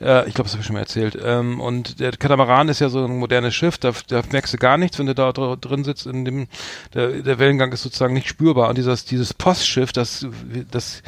[0.00, 1.18] Äh, ich glaube, das habe ich schon mal erzählt.
[1.22, 4.78] Ähm, und der Katamaran ist ja so ein modernes Schiff, da, da merkst du gar
[4.78, 6.06] nichts, wenn du da dr drin sitzt.
[6.06, 6.48] In dem,
[6.94, 8.68] der, der Wellengang ist sozusagen nicht spürbar.
[8.68, 10.26] Und dieses, dieses Postschiff, das,
[10.70, 11.02] das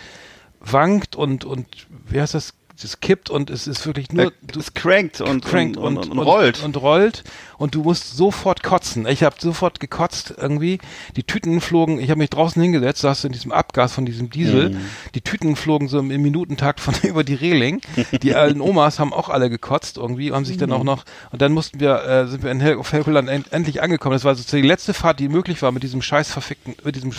[0.61, 1.67] wankt und, und
[2.09, 2.55] wie heißt das?
[2.85, 4.33] Es kippt und es ist wirklich nur.
[4.43, 6.63] Du, es crankt und, crankt und, und, und, rollt.
[6.63, 7.25] Und, rollt
[7.59, 9.07] und du musst sofort kotzen.
[9.07, 10.79] Ich habe sofort gekotzt irgendwie.
[11.17, 14.71] Die Tüten flogen, ich habe mich draußen hingesetzt, saß in diesem Abgas von diesem Diesel.
[14.71, 14.81] Mhm.
[15.15, 17.81] Die Tüten flogen so im Minutentakt von über die Reling.
[18.23, 21.53] Die alten Omas haben auch alle gekotzt irgendwie, haben sich dann auch noch und dann
[21.53, 24.15] mussten wir äh, sind wir in Hel auf Helgoland end endlich angekommen.
[24.15, 27.13] Das war sozusagen die letzte Fahrt, die möglich war mit diesem scheiß verfickten mit diesem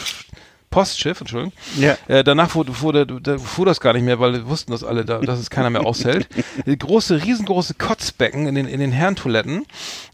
[0.70, 1.54] Postschiff, Entschuldigung.
[1.78, 1.98] Ja.
[2.08, 4.84] Äh, danach fuhr, fuhr, der, der, fuhr das gar nicht mehr, weil wir wussten das
[4.84, 6.28] alle, da, dass es keiner mehr aushält.
[6.66, 9.66] Große, riesengroße Kotzbecken in den, in den Herrentoiletten,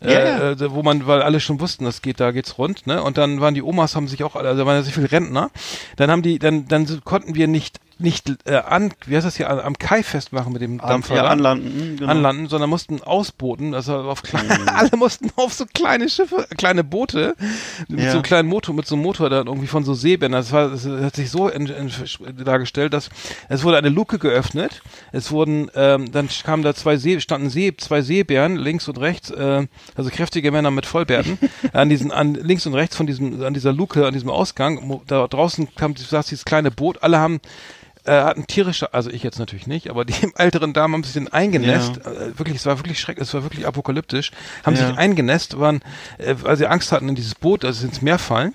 [0.02, 0.52] äh, Ja, ja.
[0.52, 3.04] äh, wo man, weil alle schon wussten, das geht, da geht's rund, ne?
[3.04, 5.12] Und dann waren die Omas, haben sich auch, alle- also da waren ja so viele
[5.12, 5.52] Rentner.
[5.98, 9.50] Dann haben die, dann, dann konnten wir nicht, nicht äh, an, wie heißt das hier,
[9.50, 11.16] am Kai festmachen mit dem Dampfer.
[11.16, 11.92] ja, da anlanden.
[11.94, 12.12] mhm, Genau.
[12.12, 17.36] anlanden, sondern mussten ausbooten, also auf kleine, alle mussten auf so kleine Schiffe, kleine Boote
[17.88, 18.08] mit Ja.
[18.08, 20.42] so einem kleinen Motor, mit so einem Motor dann irgendwie von so Seebändern.
[20.42, 21.92] Das war, das hat sich so in, in,
[22.44, 23.10] dargestellt, dass
[23.50, 24.82] es wurde eine Luke geöffnet.
[25.12, 29.30] Es wurden, ähm, dann kamen da zwei See, standen See, zwei Seebären links und rechts,
[29.32, 31.38] äh, also kräftige Männer mit Vollbärten
[31.74, 35.02] an diesen, an links und rechts von diesem, an dieser Luke, an diesem Ausgang.
[35.08, 37.02] Da draußen kam, saß dieses kleine Boot.
[37.04, 37.40] Alle haben
[38.06, 41.28] äh, hatten tierische, also ich jetzt natürlich nicht, aber die älteren Damen haben sich dann
[41.28, 41.98] eingenässt.
[42.06, 44.32] Äh, wirklich, es war wirklich schrecklich, es war wirklich apokalyptisch.
[44.64, 44.88] Haben Ja.
[44.88, 45.82] sich eingenässt, waren,
[46.18, 48.54] äh, weil sie Angst hatten in dieses Boot, also ins Meer fallen.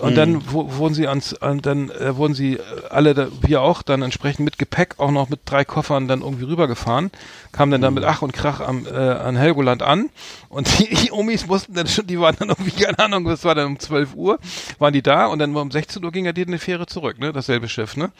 [0.00, 2.60] Und dann wo, wurden sie ans, an, dann äh, wurden sie äh,
[2.90, 6.44] alle, da, wir auch, dann entsprechend mit Gepäck auch noch mit drei Koffern dann irgendwie
[6.44, 7.10] rübergefahren,
[7.50, 10.10] kamen dann, dann mit Ach und Krach am, äh, an Helgoland an
[10.50, 13.56] und die, die Omis mussten dann schon, die waren dann irgendwie, keine Ahnung, das war
[13.56, 14.38] dann um 12 Uhr,
[14.78, 17.32] waren die da und dann um 16 Uhr ging ja die eine Fähre zurück, ne,
[17.32, 18.10] dasselbe Schiff, ne.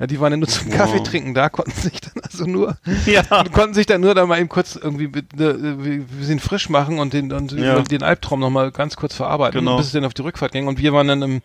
[0.00, 3.22] Äh, Die waren dann nur zum Kaffee trinken da, konnten sich dann also nur, Ja.
[3.52, 7.32] konnten sich dann nur da mal eben kurz irgendwie wir sind frisch machen und den,
[7.32, 7.80] und Ja.
[7.80, 9.76] den Albtraum nochmal ganz kurz verarbeiten, Genau.
[9.76, 10.66] bis es dann auf die Rückfahrt ging.
[10.66, 11.40] Und wir waren dann im,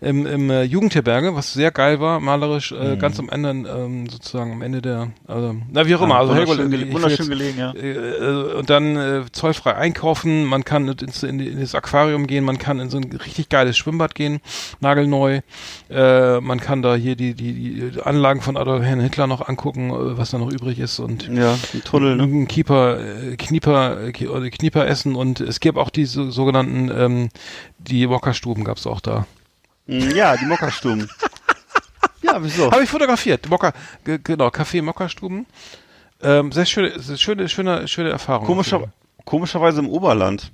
[0.00, 2.78] im, im äh, Jugendherberge, was sehr geil war, malerisch, Mhm.
[2.92, 6.32] äh, ganz am Ende, ähm, sozusagen am Ende der, also, na wie auch immer, also
[6.32, 7.74] wunderschön, Helgoland, gele wunderschön jetzt- gelegen, ja.
[7.74, 12.58] äh, und dann äh, zollfrei einkaufen, man kann ins, in, in das Aquarium gehen, man
[12.58, 14.40] kann in so ein richtig geiles Schwimmbad gehen,
[14.80, 15.40] nagelneu,
[15.90, 17.52] äh, man kann da hier die, die,
[17.92, 21.28] die Anlagen von Adolf Herrn Hitler noch angucken, äh, was da noch übrig ist und
[21.28, 22.46] Ja, ein Tunnel, ne?
[22.46, 27.28] Keeper, äh, Knieper, äh, Knieper essen und es gibt auch die so, sogenannten, ähm,
[27.78, 29.23] die Mokka-Stuben gab's auch da.
[29.86, 31.08] Mm, Ja, die Mokkastuben.
[32.22, 32.70] ja, wieso?
[32.70, 33.72] Habe ich fotografiert, Mokka,
[34.04, 35.46] ge- genau, Café Mokka-Stuben.
[36.22, 38.46] Ähm, sehr schöne, sehr schöne, schöne, schöne Erfahrung.
[38.46, 38.92] Komischer,
[39.24, 40.52] komischerweise im Oberland.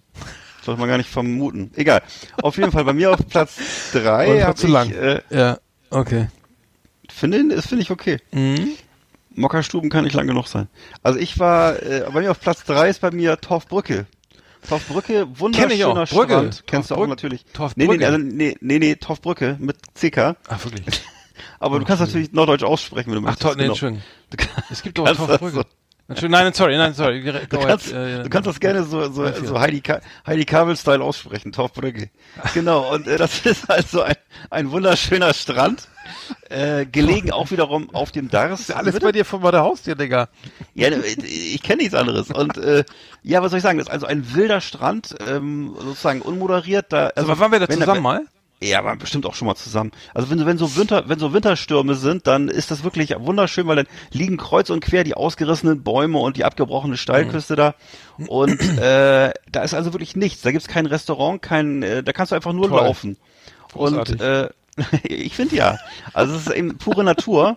[0.62, 1.70] Sollte man gar nicht vermuten.
[1.77, 2.02] Egal.
[2.43, 3.57] Auf jeden Fall bei mir auf Platz
[3.93, 4.90] drei war hab zu ich, lang.
[4.90, 5.59] Äh, Ja,
[5.90, 6.28] okay.
[7.09, 8.19] finde, das finde ich okay.
[8.32, 8.70] Mhm.
[9.36, 10.69] Mokkastuben kann nicht lang genug sein.
[11.02, 14.07] Also ich war, äh, bei mir auf Platz drei ist bei mir Torfbrücke.
[14.69, 15.95] Torfbrücke, wunderschöner Kenn ich auch.
[16.09, 16.32] Brücke.
[16.32, 16.62] Strand.
[16.66, 17.45] Kennst du auch natürlich.
[17.53, 17.91] Torfbrücke.
[17.91, 20.37] Nee, nee, also, nee, nee, nee, Torfbrücke mit CK.
[20.49, 21.03] Ach, wirklich.
[21.59, 23.43] Aber du kannst natürlich Norddeutsch aussprechen, wenn du Ach, möchtest.
[23.43, 23.73] toll, nee, genau.
[23.73, 24.03] Entschuldigung.
[24.70, 25.51] Es gibt doch Torfbrücke.
[25.57, 25.62] so-
[26.09, 27.23] Entschuldigung, nein, sorry, nein, sorry.
[27.23, 32.11] Du kannst, du kannst das gerne so, so, so Heidi, Ka Heidi Kabel-Style aussprechen, Torfbrücke.
[32.55, 34.16] Genau, und äh, das ist also ein,
[34.51, 35.87] ein wunderschöner Strand,
[36.48, 38.70] äh, gelegen auch wiederum auf dem Dars.
[38.70, 39.06] Alles Bitte?
[39.06, 40.28] bei dir vor der Haustür, Digga.
[40.74, 42.31] Ja, ne, ich kenne nichts anderes.
[42.31, 42.85] Und äh,
[43.22, 46.86] ja, was soll ich sagen, das ist also ein wilder Strand, ähm, sozusagen unmoderiert.
[46.93, 48.22] Da, also, Also, waren wir da zusammen mal?
[48.62, 49.90] Ja, waren bestimmt auch schon mal zusammen.
[50.12, 53.77] Also wenn, wenn so Winter, wenn so Winterstürme sind, dann ist das wirklich wunderschön, weil
[53.77, 57.74] dann liegen kreuz und quer die ausgerissenen Bäume und die abgebrochene Steilküste da.
[58.27, 60.43] Und äh, da ist also wirklich nichts.
[60.43, 62.81] Da gibt's kein Restaurant, kein, äh, da kannst du einfach nur Toll.
[62.81, 63.16] laufen.
[63.72, 64.20] Und Großartig.
[64.20, 64.48] äh,
[65.02, 65.78] ich finde ja.
[66.12, 67.57] Also es ist eben pure Natur.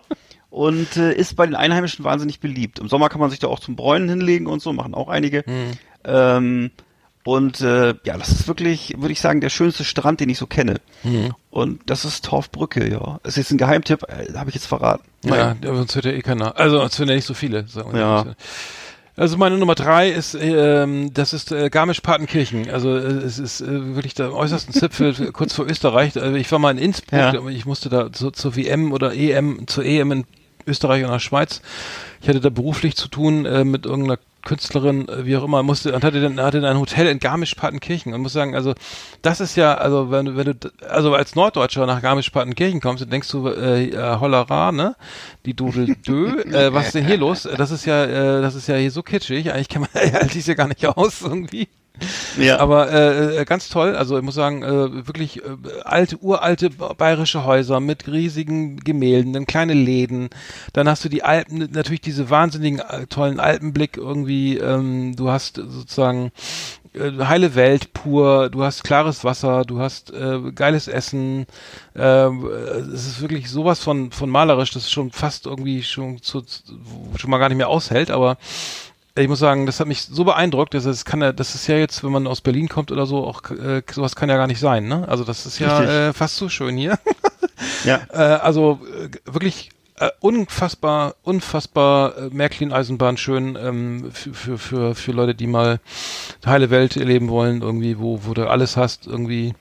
[0.50, 2.78] Und äh, ist bei den Einheimischen wahnsinnig beliebt.
[2.78, 5.42] Im Sommer kann man sich da auch zum Bräunen hinlegen und so, machen auch einige.
[6.04, 6.70] Ähm,
[7.24, 10.46] und äh, ja, das ist wirklich, würde ich sagen, der schönste Strand, den ich so
[10.46, 10.76] kenne.
[11.50, 13.18] Und das ist Torfbrücke, ja.
[13.24, 15.02] Das ist jetzt ein Geheimtipp, äh, habe ich jetzt verraten.
[15.24, 16.56] Ja, sonst hört ja eh keiner.
[16.56, 17.66] Also, sonst hören ja nicht so viele.
[17.66, 18.06] sagen wir Ja.
[18.24, 18.36] mal.
[19.16, 22.68] Also meine Nummer drei ist, ähm, das ist äh, Garmisch-Partenkirchen.
[22.70, 26.20] Also äh, es ist äh, wirklich der äußersten Zipfel kurz vor Österreich.
[26.20, 27.28] Also ich war mal in Innsbruck, Ja.
[27.28, 30.24] aber ich musste da so, zur WM oder EM, zur EM in
[30.66, 31.62] Österreich und der Schweiz.
[32.22, 35.94] Ich hatte da beruflich zu tun äh, mit irgendeiner Künstlerin, äh, wie auch immer, musste
[35.94, 38.74] und hatte dann hatte dann ein Hotel in Garmisch-Partenkirchen und muss sagen, also
[39.22, 43.10] das ist ja, also wenn du wenn du also als Norddeutscher nach Garmisch-Partenkirchen kommst, dann
[43.10, 44.96] denkst du äh, äh, Hollera, ne?
[45.46, 47.48] Die Dudel Dö, äh, was ist denn hier los?
[47.56, 50.46] Das ist ja äh, das ist ja hier so kitschig, eigentlich kann man halte ich
[50.46, 51.68] ja gar nicht aus irgendwie.
[52.36, 52.58] Ja.
[52.58, 57.44] Aber äh, äh, ganz toll, also ich muss sagen, äh, wirklich äh, alte, uralte bayerische
[57.44, 60.30] Häuser mit riesigen Gemälden, dann kleine Läden.
[60.72, 64.33] Dann hast du die Alpen, natürlich diese wahnsinnigen äh, tollen Alpenblick irgendwie.
[64.58, 66.32] Ähm, du hast sozusagen
[66.94, 71.46] äh, heile Welt pur, du hast klares Wasser, du hast äh, geiles Essen.
[71.94, 72.28] Äh,
[72.92, 76.42] es ist wirklich sowas von von malerisch, das schon fast irgendwie schon zu,
[77.16, 78.36] schon mal gar nicht mehr aushält, aber
[79.16, 81.76] ich muss sagen, das hat mich so beeindruckt, dass es kann ja, das ist ja
[81.76, 84.58] jetzt, wenn man aus Berlin kommt oder so, auch äh, sowas kann ja gar nicht
[84.58, 85.06] sein, ne?
[85.08, 86.98] Also das ist ja äh, fast so schön hier.
[87.84, 88.00] Ja.
[88.12, 95.12] Äh, also äh, wirklich äh, unfassbar, unfassbar äh, Märklin-Eisenbahn schön ähm, für, für, für, für
[95.12, 95.80] Leute, die mal
[96.44, 99.54] heile Welt erleben wollen, irgendwie, wo, wo du alles hast, irgendwie,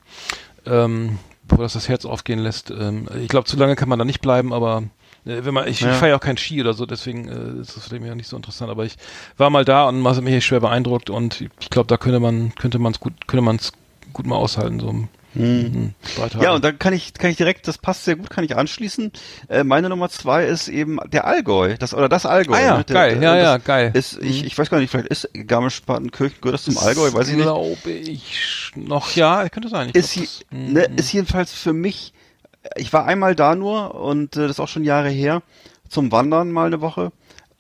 [0.66, 2.72] ähm, wo das das Herz aufgehen lässt.
[2.72, 4.84] Ähm, ich glaube, zu lange kann man da nicht bleiben, aber
[5.26, 5.94] äh, wenn man, ich, Ja.
[5.94, 8.36] fahre ja auch kein Ski oder so, deswegen äh, ist das vielleicht mir nicht so
[8.36, 8.98] interessant, aber ich
[9.38, 12.80] war mal da und war mich schwer beeindruckt und ich glaube, da könnte man, könnte
[12.80, 13.72] man es gut, könnte man es
[14.14, 15.94] gut mal aushalten, so mhm.
[16.40, 19.12] Ja, und dann kann ich, kann ich direkt, das passt sehr gut, kann ich anschließen.
[19.50, 22.56] Äh, meine Nummer zwei ist eben der Allgäu, das oder das Allgäu.
[22.56, 22.84] Ah ja, ne?
[22.84, 23.92] Der- geil, ja, das ja, geil.
[23.94, 24.48] Ist, ich, Mhm.
[24.48, 27.44] ich weiß gar nicht, vielleicht ist Garmisch-Partenkirchen gehört das zum Allgäu, weiß ich nicht.
[27.46, 29.90] Glaube ich noch, ja, könnte sein.
[29.90, 30.98] Ich Ist, glaub, das- ne, mhm.
[30.98, 32.14] ist jedenfalls für mich,
[32.76, 35.42] ich war einmal da nur und äh, das ist auch schon Jahre her,
[35.90, 37.12] zum Wandern mal eine Woche.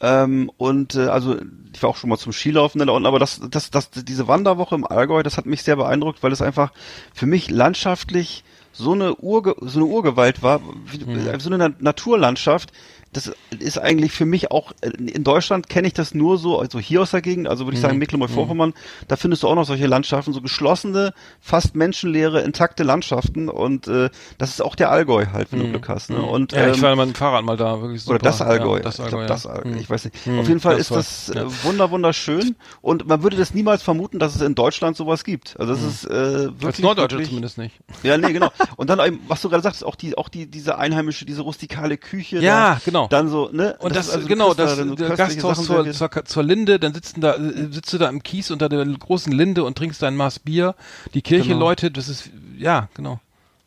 [0.02, 1.38] Ähm, und äh, also
[1.74, 4.76] ich war auch schon mal zum Skilaufen da unten, aber das, das, das, diese Wanderwoche
[4.76, 6.72] im Allgäu, das hat mich sehr beeindruckt, weil es einfach
[7.14, 11.40] für mich landschaftlich so eine Urge, so eine Urgewalt war, wie, Mhm.
[11.40, 12.72] so eine Na- Naturlandschaft.
[13.14, 16.80] Das ist eigentlich für mich auch, äh, in Deutschland kenne ich das nur so, also
[16.80, 17.88] hier aus der Gegend, also würde ich Mhm.
[17.88, 18.74] sagen Mecklenburg-Vorpommern,
[19.08, 24.10] da findest du auch noch solche Landschaften, so geschlossene, fast menschenleere, intakte Landschaften und äh,
[24.38, 26.10] das ist auch der Allgäu halt, wenn du Glück hast.
[26.10, 26.22] Ne?
[26.22, 26.58] Und, Mhm.
[26.58, 28.16] ja, ich ähm, war mit dem Fahrrad mal da, wirklich super.
[28.16, 28.78] oder das Allgäu.
[28.78, 29.28] Ja, das ich Allgäu, glaube, ja.
[29.28, 29.70] das Allgäu.
[29.72, 29.78] Mhm.
[29.78, 30.28] Ich weiß nicht.
[30.28, 31.44] Mhm, Auf jeden Fall das ist das ja.
[31.44, 35.60] äh, wunder wunderschön und man würde das niemals vermuten, dass es in Deutschland sowas gibt.
[35.60, 36.68] Also das ist äh, wirklich Mhm.
[36.68, 37.76] Als Norddeutsche wirklich, zumindest nicht.
[38.04, 38.50] Ja, nee, genau.
[38.78, 42.40] Und dann was du gerade sagst, auch die auch die diese einheimische, diese rustikale Küche.
[42.40, 43.03] Ja, da, genau.
[43.08, 43.76] Dann so, ne?
[43.80, 46.80] Und das, also du genau, da das dann so Gasthaus Sachen zur, zur, zur Linde,
[46.80, 50.16] dann sitzen da, sitzt du da im Kies unter der großen Linde und trinkst dein
[50.16, 50.76] Maß Bier.
[51.14, 51.60] Die Kirche Genau.
[51.60, 53.20] läutet, das ist, ja, genau.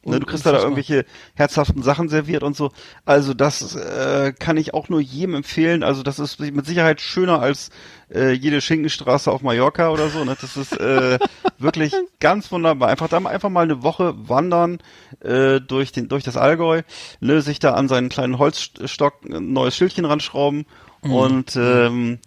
[0.06, 1.04] Ne, du kriegst da, da irgendwelche
[1.34, 2.70] herzhaften Sachen serviert und so.
[3.04, 5.82] Also das äh, kann ich auch nur jedem empfehlen.
[5.82, 7.70] Also das ist mit Sicherheit schöner als
[8.14, 10.24] äh, jede Schinkenstraße auf Mallorca oder so.
[10.24, 10.36] Ne?
[10.40, 11.18] Das ist äh,
[11.58, 12.88] wirklich ganz wunderbar.
[12.88, 14.78] Einfach da mal einfach mal eine Woche wandern
[15.20, 16.82] äh, durch den durch das Allgäu,
[17.20, 20.66] ne, sich da an seinen kleinen Holzstock ein neues Schildchen ranschrauben
[21.02, 22.18] und ähm,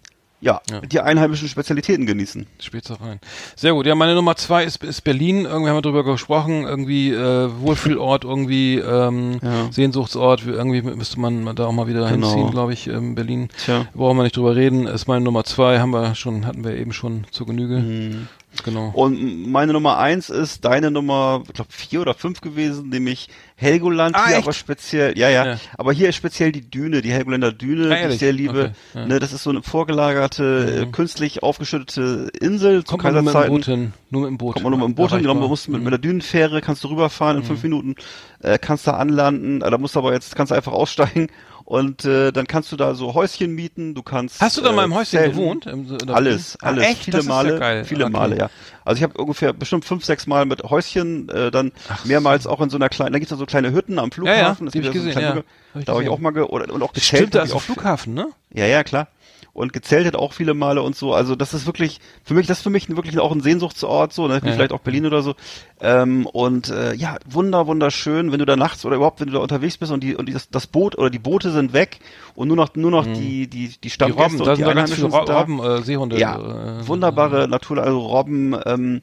[0.41, 0.81] ja, Ja.
[0.81, 2.47] die einheimischen Spezialitäten genießen.
[2.59, 3.19] Spezereien.
[3.55, 3.85] Sehr gut.
[3.85, 5.45] Ja, meine Nummer zwei ist, ist Berlin.
[5.45, 6.63] Irgendwie haben wir drüber gesprochen.
[6.63, 9.71] Irgendwie äh, Wohlfühlort, irgendwie ähm, Ja.
[9.71, 10.45] Sehnsuchtsort.
[10.45, 12.27] Irgendwie müsste man da auch mal wieder Genau.
[12.31, 12.87] hinziehen, glaube ich.
[12.87, 13.49] Ähm, Berlin.
[13.65, 13.85] Tja.
[13.93, 14.87] Brauchen wir nicht drüber reden.
[14.87, 15.79] Ist meine Nummer zwei.
[15.79, 17.77] Haben wir schon, hatten wir eben schon zur Genüge.
[17.79, 18.27] Mhm.
[18.63, 18.89] Genau.
[18.89, 24.15] Und meine Nummer eins ist deine Nummer, ich glaube vier oder fünf gewesen, nämlich Helgoland.
[24.15, 24.43] Ah, hier echt?
[24.45, 25.57] aber speziell, ja, ja, Ja.
[25.77, 28.73] aber hier ist speziell die Düne, die Helgoländer Düne, Ah, die ich sehr liebe.
[28.93, 29.05] Okay, ja.
[29.05, 33.29] Ne, das ist so eine vorgelagerte, äh, künstlich aufgeschüttete Insel zu Kommt man nur mit
[33.29, 33.55] dem Kaiserzeiten.
[33.55, 33.93] Boot hin.
[34.09, 34.53] Nur mit dem Boot.
[34.55, 35.83] Kommt man nur mit dem Boot hin, genau, man muss mit, Mhm.
[35.83, 37.95] mit der Dünenfähre kannst du rüberfahren in fünf Minuten,
[38.41, 41.27] äh, kannst da anlanden, äh, da musst du aber jetzt, kannst du einfach aussteigen
[41.69, 44.73] und äh, dann kannst du da so Häuschen mieten, du kannst Hast du da äh,
[44.73, 45.37] mal im Häuschen zelten.
[45.37, 45.67] gewohnt?
[46.11, 47.03] Alles, Ah, alles, echt?
[47.03, 47.85] viele Das ist ja Male, geil.
[47.85, 48.11] viele Okay.
[48.13, 48.49] Male, ja.
[48.83, 51.71] Also ich habe ungefähr bestimmt fünf, sechs Mal mit Häuschen, äh, dann
[52.05, 54.39] mehrmals auch in so einer kleinen, da gibt's ja so kleine Hütten am Flughafen.
[54.39, 55.35] Ja, ja, das hab ich so gesehen, kleine ja.
[55.35, 57.35] Hab ich Da habe ich auch mal ge oder und auch Stimmt, gezeltet.
[57.35, 58.29] da ist auch Flughafen, ne?
[58.51, 59.07] ja, ja, klar.
[59.53, 61.13] Und gezeltet auch viele Male und so.
[61.13, 64.27] Also das ist wirklich, für mich, das ist für mich wirklich auch ein Sehnsuchtsort, so,
[64.27, 64.35] ne?
[64.43, 64.51] Ja.
[64.53, 65.35] vielleicht auch Berlin oder so.
[65.81, 69.39] Ähm, und äh, ja, wunder, wunderschön, wenn du da nachts oder überhaupt, wenn du da
[69.39, 71.99] unterwegs bist und die und die, das, das Boot oder die Boote sind weg
[72.35, 74.69] und nur noch nur noch die die die Die Stammgäste Robben, da und sind die
[74.69, 75.39] da ganz viele Einheimischen sind da.
[75.39, 76.19] Robben, äh, Seehunde.
[76.19, 79.01] Ja, äh, wunderbare Natur, also Robben, ähm,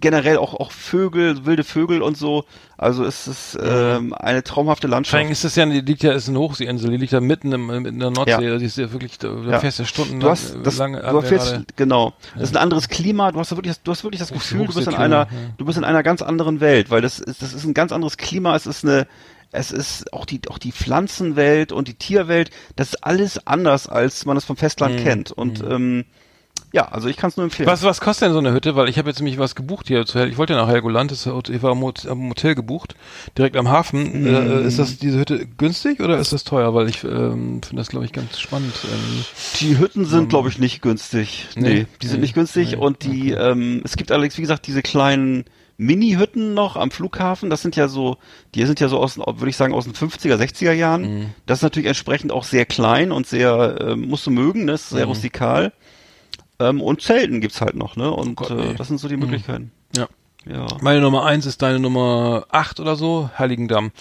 [0.00, 2.44] generell auch auch Vögel, wilde Vögel und so.
[2.82, 5.30] Also es ist ähm, eine traumhafte Vor allem Landschaft.
[5.30, 7.98] ist das ja, die liegt ja, ist eine Hochseeinsel, die liegt da mitten im, in
[7.98, 8.38] der Nordsee, Ja.
[8.38, 9.60] also die ist ja wirklich, da Ja.
[9.60, 12.14] fährst du Stunden Du hast das, lange, du hast genau.
[12.34, 13.32] Das ist ein anderes Klima.
[13.32, 15.16] Du hast da wirklich, das- du hast wirklich das Große Gefühl, du bist in einer,
[15.16, 15.28] ja.
[15.58, 18.16] du bist in einer ganz anderen Welt, weil das ist, das ist ein ganz anderes
[18.16, 18.56] Klima.
[18.56, 19.06] Es ist eine,
[19.52, 22.50] es ist auch die, auch die Pflanzenwelt und die Tierwelt.
[22.76, 25.02] Das ist alles anders, als man es vom Festland Mhm.
[25.04, 25.32] kennt.
[25.32, 26.06] Und ähm,
[26.72, 27.68] ja, also ich kann es nur empfehlen.
[27.68, 28.76] Was, was kostet denn so eine Hütte?
[28.76, 30.06] Weil ich habe jetzt nämlich was gebucht hier.
[30.06, 32.94] zu Ich wollte ja nach Helgoland, das Hotel- ich war am Hot- am Hotel gebucht,
[33.36, 34.26] direkt am Hafen.
[34.26, 36.74] Äh, ist das diese Hütte günstig oder ist das teuer?
[36.74, 38.72] Weil ich ähm, finde das, glaube ich, ganz spannend.
[38.84, 39.24] Ähm,
[39.60, 41.48] Die Hütten sind, glaube ich, nicht günstig.
[41.56, 44.42] Nee, Nee, die sind nee, nicht günstig nee, und die, ähm, es gibt allerdings, wie
[44.42, 45.44] gesagt, diese kleinen
[45.76, 47.48] Mini-Hütten noch am Flughafen.
[47.48, 48.18] Das sind ja so,
[48.54, 51.02] die sind ja so aus, würde ich sagen, aus den 50er, 60er Jahren.
[51.20, 51.26] Mhm.
[51.46, 54.72] Das ist natürlich entsprechend auch sehr klein und sehr, ähm, musst du mögen, ne?
[54.72, 55.12] das ist sehr Mhm.
[55.12, 55.72] rustikal.
[56.60, 58.10] Ähm, und Zelten gibt's halt noch, ne?
[58.10, 59.72] Und Gott, äh, das sind so die Möglichkeiten.
[59.96, 60.08] Ja.
[60.46, 60.66] Ja.
[60.80, 63.92] Meine Nummer eins ist deine Nummer acht oder so, Heiligendamm.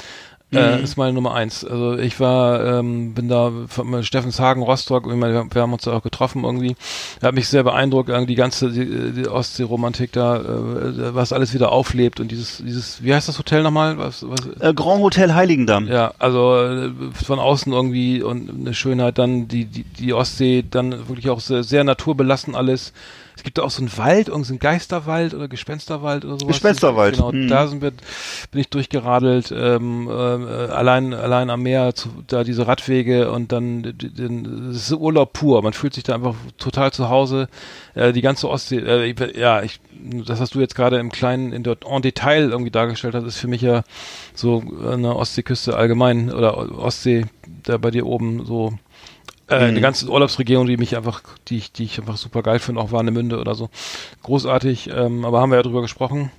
[0.52, 1.64] Äh, ist meine Nummer eins.
[1.64, 6.02] Also ich war, ähm, bin da von Steffenshagen, Rostock, wir, wir haben uns da auch
[6.02, 6.76] getroffen irgendwie.
[7.22, 12.20] Hat mich sehr beeindruckt, die ganze die, die Ostsee-Romantik da, äh, was alles wieder auflebt
[12.20, 13.98] und dieses, dieses, wie heißt das Hotel nochmal?
[14.00, 15.88] Was, was, Äh, Grand Hotel Heiligendamm.
[15.88, 21.08] ja, also äh, von außen irgendwie und eine Schönheit dann, die, die, die Ostsee dann
[21.08, 22.94] wirklich auch sehr, sehr naturbelassen alles.
[23.40, 26.56] Es gibt da auch so einen Wald, irgendeinen Geisterwald oder Gespensterwald oder sowas.
[26.56, 27.48] Gespensterwald, Genau, hm.
[27.48, 27.92] da sind wir,
[28.52, 33.84] bin ich durchgeradelt, ähm, äh, allein, allein am Meer, zu, da diese Radwege und dann,
[33.98, 35.62] den, es ist Urlaub pur.
[35.62, 37.48] Man fühlt sich da einfach total zu Hause.
[37.96, 39.80] Äh, die ganze Ostsee, äh, ich- ja, ich,
[40.26, 43.38] das, was du jetzt gerade im Kleinen, in dort en Detail irgendwie dargestellt hast, ist
[43.38, 43.84] für mich ja
[44.36, 44.62] so
[44.92, 47.26] eine Ostseeküste allgemein oder Ostsee,
[47.64, 48.74] da bei dir oben so
[49.50, 52.82] äh, eine ganze Urlaubsregion, die mich einfach, die ich, die ich einfach super geil finde,
[52.82, 53.70] auch Warnemünde oder so.
[54.24, 56.32] Großartig, ähm, aber haben wir ja drüber gesprochen.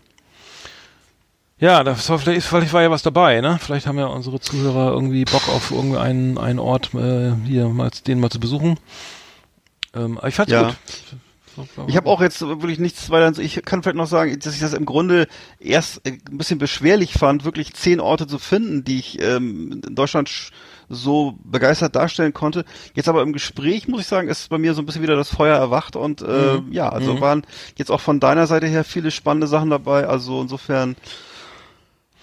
[1.58, 3.58] Ja, das war, vielleicht, vielleicht war ja was dabei, ne?
[3.60, 8.18] Vielleicht haben ja unsere Zuhörer irgendwie Bock auf irgendeinen einen Ort äh, hier mal den
[8.18, 8.78] mal zu besuchen.
[9.94, 10.68] Ähm, aber ich fand's Ja.
[10.68, 10.76] gut.
[11.88, 13.38] Ich habe auch jetzt wirklich nichts weiter.
[13.38, 15.26] Ich kann vielleicht noch sagen, dass ich das im Grunde
[15.58, 19.94] erst äh, ein bisschen beschwerlich fand, wirklich zehn Orte zu finden, die ich ähm, in
[19.94, 20.52] Deutschland sch-
[20.92, 22.64] so begeistert darstellen konnte.
[22.94, 25.28] Jetzt aber im Gespräch muss ich sagen, ist bei mir so ein bisschen wieder das
[25.28, 26.72] Feuer erwacht und äh, Mhm.
[26.72, 27.44] ja, also waren
[27.76, 30.06] jetzt auch von deiner Seite her viele spannende Sachen dabei.
[30.08, 30.96] Also insofern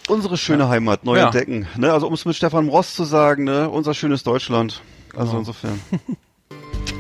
[0.09, 1.25] unsere schöne Heimat neu Ja.
[1.25, 1.67] entdecken.
[1.77, 1.91] Ne?
[1.93, 4.81] Also um es mit Stefan Ross zu sagen, ne, unser schönes Deutschland.
[5.15, 5.39] Also Genau.
[5.39, 5.81] insofern.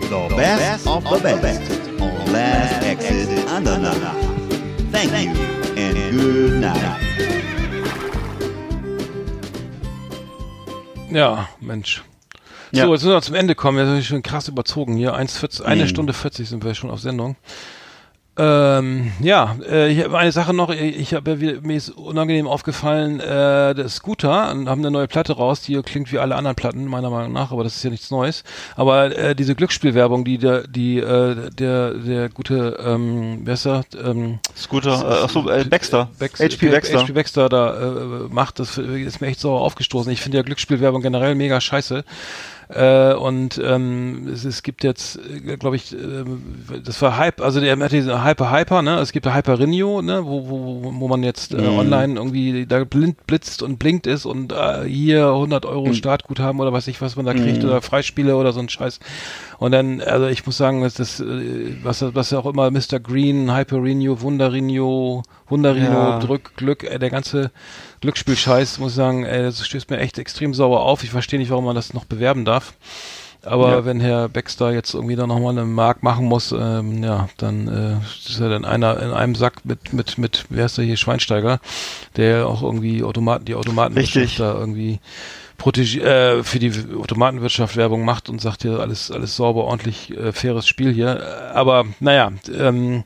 [0.09, 1.61] The best of the best
[1.99, 3.97] on Last Exit Andernach.
[4.93, 5.31] Thank you
[5.75, 7.06] and good night.
[11.11, 12.03] Ja, Mensch.
[12.71, 12.85] Ja.
[12.85, 13.77] So, jetzt müssen wir zum Ende kommen.
[13.77, 15.13] Wir sind schon krass überzogen hier.
[15.15, 15.87] 1,40 Eine Mhm.
[15.87, 17.37] Stunde 40 sind wir schon auf Sendung.
[18.39, 20.69] Ähm, ja, äh, ich habe eine Sache noch.
[20.69, 25.33] Ich habe ja mir ist unangenehm aufgefallen, äh, der Scooter und haben eine neue Platte
[25.33, 28.11] raus, die klingt wie alle anderen Platten meiner Meinung nach, aber das ist ja nichts
[28.11, 28.43] Neues.
[28.75, 33.83] Aber äh, diese Glücksspielwerbung, die der, die äh, der der gute, ähm, wer ist er?
[34.03, 36.09] Ähm, Scooter, äh, achso, äh, Baxter.
[36.19, 36.99] HP Baxter.
[37.01, 37.93] HP Baxter da äh,
[38.29, 40.11] macht, das ist mir echt sauer aufgestoßen.
[40.11, 42.03] Ich finde ja Glücksspielwerbung generell mega scheiße.
[42.69, 45.19] Äh, und ähm, es, es gibt jetzt,
[45.59, 46.41] glaube ich, ähm,
[46.83, 48.99] das war Hype, also der hat diese Hyper Hyper, ne?
[48.99, 50.25] Es gibt ja Hyperinho, ne?
[50.25, 51.77] Wo, wo, wo man jetzt äh, Mhm.
[51.77, 55.69] online irgendwie da blind blitzt und blinkt ist und äh, hier 100 Mhm.
[55.71, 58.99] Euro Startguthaben oder weiß ich was man da kriegt oder Freispiele oder so ein Scheiß.
[59.59, 62.99] Und dann, also ich muss sagen, dass das, äh, was, was ja auch immer Mr.
[63.01, 66.19] Green, Hyperinho, Wunderino, Wunderino, Ja.
[66.19, 67.51] Drück, Glück, äh, der ganze
[68.01, 71.03] Glücksspielscheiß, muss ich sagen, ey, das stößt mir echt extrem sauer auf.
[71.03, 72.73] Ich verstehe nicht, warum man das noch bewerben darf.
[73.43, 73.85] Aber Ja.
[73.85, 78.29] wenn Herr Baxter jetzt irgendwie da nochmal einen Markt machen muss, ähm, ja, dann äh,
[78.29, 81.59] ist er dann einer in einem Sack mit, mit, mit, wer ist der hier, Schweinsteiger,
[82.17, 84.99] der auch irgendwie Automaten, die Automatenwirtschaft da irgendwie
[85.57, 90.31] protegi äh, für die Automatenwirtschaft Werbung macht und sagt hier alles, alles sauber, ordentlich, äh,
[90.33, 91.19] faires Spiel hier.
[91.19, 93.03] Äh, Aber naja, ähm,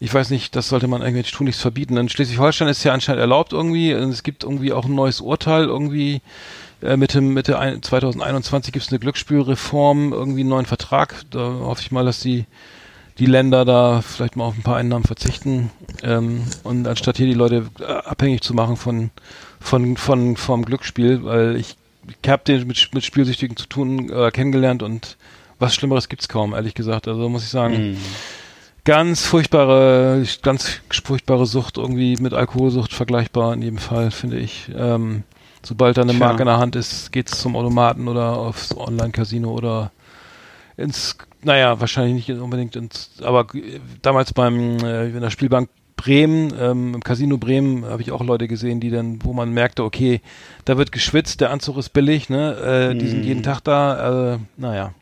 [0.00, 1.96] ich weiß nicht, das sollte man eigentlich tunlichst verbieten.
[1.96, 3.90] In Schleswig-Holstein ist ja anscheinend erlaubt irgendwie.
[3.90, 6.20] Es gibt irgendwie auch ein neues Urteil irgendwie.
[6.82, 11.22] Äh, Mitte, Mitte ein- 2021 gibt es eine Glücksspielreform, irgendwie einen neuen Vertrag.
[11.30, 12.44] Da hoffe ich mal, dass die,
[13.18, 15.70] die Länder da vielleicht mal auf ein paar Einnahmen verzichten.
[16.02, 19.10] Ähm, und anstatt hier die Leute äh, abhängig zu machen von,
[19.60, 21.76] von, von, vom Glücksspiel, weil ich,
[22.22, 25.16] ich habe den mit, mit Spielsüchtigen zu tun äh, kennengelernt und
[25.60, 27.06] was Schlimmeres gibt's kaum, ehrlich gesagt.
[27.08, 27.96] Also muss ich sagen, Mhm.
[28.84, 34.70] Ganz furchtbare, ganz furchtbare Sucht, irgendwie mit Alkoholsucht vergleichbar in jedem Fall, finde ich.
[34.76, 35.22] Ähm,
[35.62, 36.12] sobald da eine.
[36.12, 39.90] Marke in der Hand ist, geht's zum Automaten oder aufs Online-Casino oder
[40.76, 43.46] ins, naja, wahrscheinlich nicht unbedingt ins, aber
[44.02, 48.48] damals beim, äh, in der Spielbank Bremen, ähm, im Casino Bremen habe ich auch Leute
[48.48, 50.20] gesehen, die dann, wo man merkte, okay,
[50.64, 53.24] da wird geschwitzt, der Anzug ist billig, ne, äh, die sind Mhm.
[53.24, 54.92] jeden Tag da, äh, naja.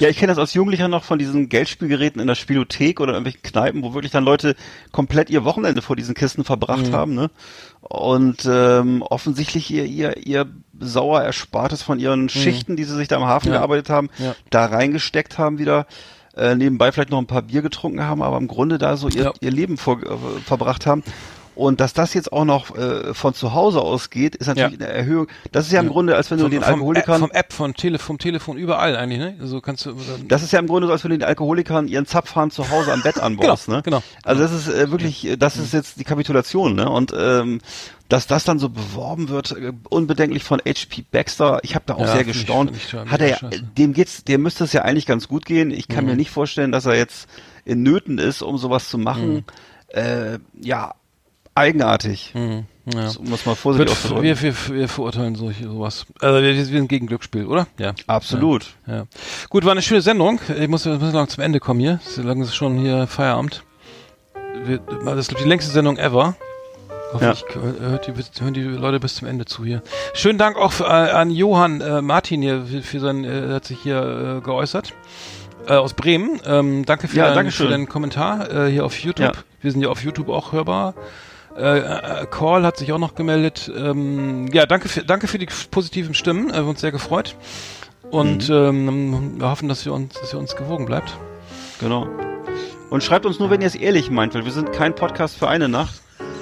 [0.00, 3.14] Ja, ich kenne das als Jugendlicher noch von diesen Geldspielgeräten in der Spielothek oder in
[3.16, 4.56] irgendwelchen Kneipen, wo wirklich dann Leute
[4.92, 6.92] komplett ihr Wochenende vor diesen Kisten verbracht Mhm.
[6.92, 7.30] haben, ne?
[7.80, 10.46] Und ähm, offensichtlich ihr, ihr, ihr
[10.80, 13.54] sauer Erspartes von ihren Schichten, die sie sich da im Hafen Mhm.
[13.54, 13.58] Ja.
[13.60, 14.34] gearbeitet haben, Ja.
[14.50, 15.86] da reingesteckt haben wieder.
[16.36, 19.22] Äh, nebenbei vielleicht noch ein paar Bier getrunken haben, aber im Grunde da so ihr,
[19.24, 19.32] Ja.
[19.40, 21.04] ihr Leben vor, äh, verbracht haben.
[21.56, 24.86] Und dass das jetzt auch noch äh, von zu Hause aus geht, ist natürlich Ja.
[24.86, 25.28] eine Erhöhung.
[25.52, 25.92] Das ist ja im Ja.
[25.92, 28.96] Grunde, als wenn du Vom- den Alkoholikern App, vom App, von Tele, vom Telefon, überall
[28.96, 29.36] eigentlich, ne?
[29.40, 29.94] Also kannst du,
[30.26, 32.92] Das ist ja im Grunde so, als wenn du den Alkoholikern ihren Zapfhahn zu Hause
[32.92, 33.82] am Bett anbaust, Genau, ne?
[33.84, 34.02] genau.
[34.24, 36.88] Also das ist äh, wirklich, das ist jetzt die Kapitulation, ne?
[36.90, 37.60] Und ähm,
[38.08, 41.60] dass das dann so beworben wird, äh, unbedenklich von HP Baxter.
[41.62, 42.72] Ich habe da auch Ja, sehr ich- gestaunt.
[42.76, 43.38] ich schon Hat er, ja-
[43.78, 45.70] dem geht's, dem müsste es ja eigentlich ganz gut gehen.
[45.70, 46.10] Ich kann Mhm.
[46.10, 47.28] mir nicht vorstellen, dass er jetzt
[47.64, 49.34] in Nöten ist, um sowas zu machen.
[49.34, 49.44] Mhm.
[49.88, 50.94] Äh, ja,
[51.54, 52.32] eigenartig.
[52.34, 52.66] Mhm.
[52.92, 53.08] Ja.
[53.08, 54.22] So, muss man vorsichtig Wird, auszudrücken.
[54.24, 56.04] wir, wir, wir verurteilen solche sowas.
[56.20, 57.66] Also wir, wir sind gegen Glücksspiel, oder?
[57.78, 57.94] Ja.
[58.06, 58.74] Absolut.
[58.86, 59.04] Ja.
[59.48, 60.38] Gut, war eine schöne Sendung.
[60.58, 62.00] Ich muss, wir müssen lang zum Ende kommen hier.
[62.04, 63.64] So lange ist es schon hier Feierabend.
[64.64, 66.36] Wir, das ist die längste Sendung ever.
[67.12, 68.12] Hoffentlich hört die,
[68.42, 69.82] hören die Leute bis zum Ende zu hier.
[70.14, 73.54] Schönen Dank auch für, äh, an Johann äh, Martin hier für, für sein, äh, er
[73.54, 74.92] hat sich hier äh, geäußert.
[75.66, 76.40] Äh, aus Bremen.
[76.44, 79.36] Ähm, danke für, Ja, deinen, für deinen Kommentar äh, hier auf YouTube.
[79.36, 79.42] Ja.
[79.62, 80.94] Wir sind ja auf YouTube auch hörbar.
[81.56, 83.70] Äh, äh, Call hat sich auch noch gemeldet.
[83.76, 86.50] Ähm, ja, danke für, danke für die positiven Stimmen.
[86.50, 87.36] Äh, wir haben uns sehr gefreut.
[88.10, 88.54] Und Mhm.
[88.54, 91.16] ähm, wir hoffen, dass ihr uns, dass ihr uns gewogen bleibt.
[91.80, 92.06] Genau.
[92.90, 95.48] Und schreibt uns nur, wenn ihr es ehrlich meint, weil wir sind kein Podcast für
[95.48, 96.00] eine Nacht.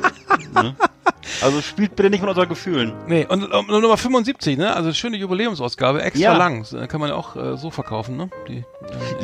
[0.54, 0.74] ne?
[1.40, 2.92] Also spielt bitte nicht mit unseren Gefühlen.
[3.06, 4.74] Nee, und, und Nummer 75, ne?
[4.76, 6.36] Also schöne Jubiläumsausgabe, extra Ja.
[6.36, 6.64] lang.
[6.88, 8.28] Kann man ja auch äh, so verkaufen, ne?
[8.48, 8.64] Die, äh,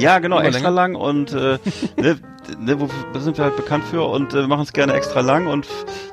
[0.01, 1.59] Ja, genau, extra lang und äh,
[1.97, 2.19] ne,
[2.59, 2.89] ne, wo
[3.19, 5.67] sind wir halt bekannt für und äh, machen es gerne extra lang und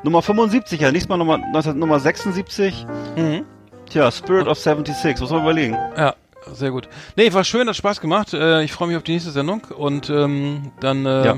[0.04, 2.86] Nummer 75, ja, nächstes Mal Nummer, 19, Nummer 76,
[3.16, 3.44] Mhm.
[3.90, 5.76] tja, Spirit of 76, muss man überlegen.
[5.98, 6.16] Ja,
[6.52, 6.88] sehr gut.
[7.16, 8.34] Nee, war schön, hat Spaß gemacht.
[8.34, 11.38] Äh, ich freue mich auf die nächste Sendung und ähm, dann äh, Ja.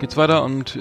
[0.00, 0.76] Geht's weiter und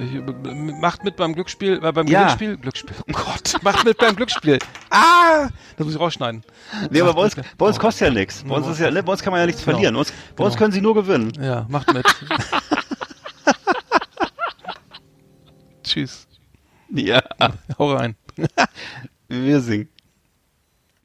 [0.81, 2.21] macht mit beim Glücksspiel, äh, beim Ja.
[2.23, 2.95] Glücksspiel, Glücksspiel.
[3.07, 4.59] Oh Gott, macht mit beim Glücksspiel.
[4.89, 6.43] Ah, das muss ich rausschneiden.
[6.89, 7.81] Nee, aber bei uns, Macht mit- bei uns Oh.
[7.81, 8.43] kostet ja nichts.
[8.43, 9.75] Bei uns, ist ja, bei uns kann man ja nichts Genau.
[9.77, 9.93] verlieren.
[9.95, 10.59] Bei uns, bei uns Genau.
[10.63, 11.31] können sie nur gewinnen.
[11.41, 12.05] Ja, macht mit.
[15.83, 16.27] Tschüss.
[16.89, 17.21] Ja,
[17.77, 18.15] Hau rein.
[19.27, 19.89] wir singen.